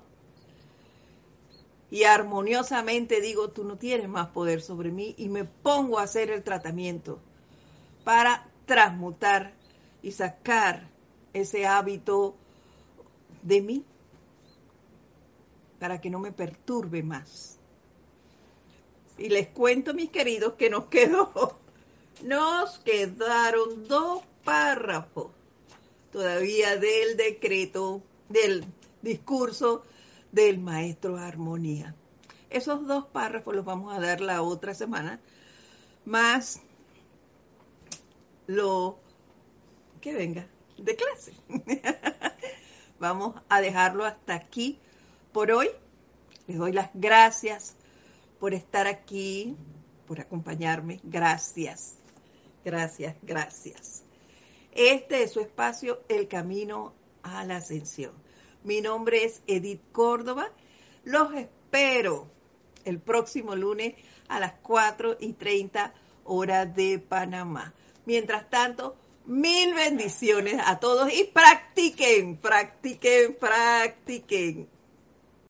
y 1.89 2.03
armoniosamente 2.03 3.21
digo, 3.21 3.49
tú 3.49 3.63
no 3.63 3.79
tienes 3.79 4.07
más 4.07 4.27
poder 4.27 4.61
sobre 4.61 4.91
mí 4.91 5.15
y 5.17 5.29
me 5.29 5.45
pongo 5.45 5.97
a 5.97 6.03
hacer 6.03 6.29
el 6.29 6.43
tratamiento 6.43 7.19
para 8.03 8.47
transmutar 8.67 9.55
y 10.03 10.11
sacar 10.11 10.91
ese 11.33 11.65
hábito 11.65 12.35
de 13.41 13.61
mí 13.63 13.83
para 15.79 15.99
que 15.99 16.11
no 16.11 16.19
me 16.19 16.31
perturbe 16.31 17.01
más. 17.01 17.57
Y 19.17 19.29
les 19.29 19.47
cuento, 19.47 19.95
mis 19.95 20.11
queridos, 20.11 20.53
que 20.53 20.69
nos 20.69 20.85
quedó, 20.85 21.57
nos 22.23 22.79
quedaron 22.79 23.87
dos 23.87 24.23
párrafos 24.43 25.31
todavía 26.11 26.77
del 26.77 27.17
decreto, 27.17 28.01
del 28.29 28.65
discurso 29.01 29.83
del 30.31 30.59
maestro 30.59 31.17
Armonía. 31.17 31.95
Esos 32.49 32.87
dos 32.87 33.05
párrafos 33.07 33.55
los 33.55 33.65
vamos 33.65 33.93
a 33.93 33.99
dar 33.99 34.21
la 34.21 34.41
otra 34.41 34.73
semana, 34.73 35.19
más 36.05 36.61
lo 38.47 38.97
que 40.01 40.13
venga 40.13 40.47
de 40.77 40.95
clase. 40.95 41.33
vamos 42.99 43.35
a 43.49 43.61
dejarlo 43.61 44.05
hasta 44.05 44.35
aquí 44.35 44.79
por 45.33 45.51
hoy. 45.51 45.69
Les 46.47 46.57
doy 46.57 46.71
las 46.71 46.89
gracias 46.93 47.75
por 48.39 48.53
estar 48.53 48.87
aquí, 48.87 49.55
por 50.07 50.21
acompañarme. 50.21 51.01
Gracias, 51.03 51.96
gracias, 52.67 53.15
gracias. 53.21 54.03
Este 54.73 55.23
es 55.23 55.31
su 55.31 55.39
espacio, 55.39 56.03
El 56.09 56.27
Camino 56.27 56.93
a 57.23 57.45
la 57.45 57.57
Ascensión. 57.57 58.11
Mi 58.65 58.81
nombre 58.81 59.23
es 59.23 59.41
Edith 59.47 59.81
Córdoba. 59.93 60.51
Los 61.05 61.33
espero 61.33 62.27
el 62.83 62.99
próximo 62.99 63.55
lunes 63.55 63.95
a 64.27 64.41
las 64.41 64.51
4 64.63 65.15
y 65.21 65.31
30 65.31 65.93
horas 66.25 66.75
de 66.75 66.99
Panamá. 66.99 67.73
Mientras 68.05 68.49
tanto, 68.49 68.97
mil 69.25 69.73
bendiciones 69.73 70.61
a 70.65 70.77
todos 70.77 71.09
y 71.13 71.23
practiquen, 71.23 72.35
practiquen, 72.35 73.33
practiquen. 73.35 74.67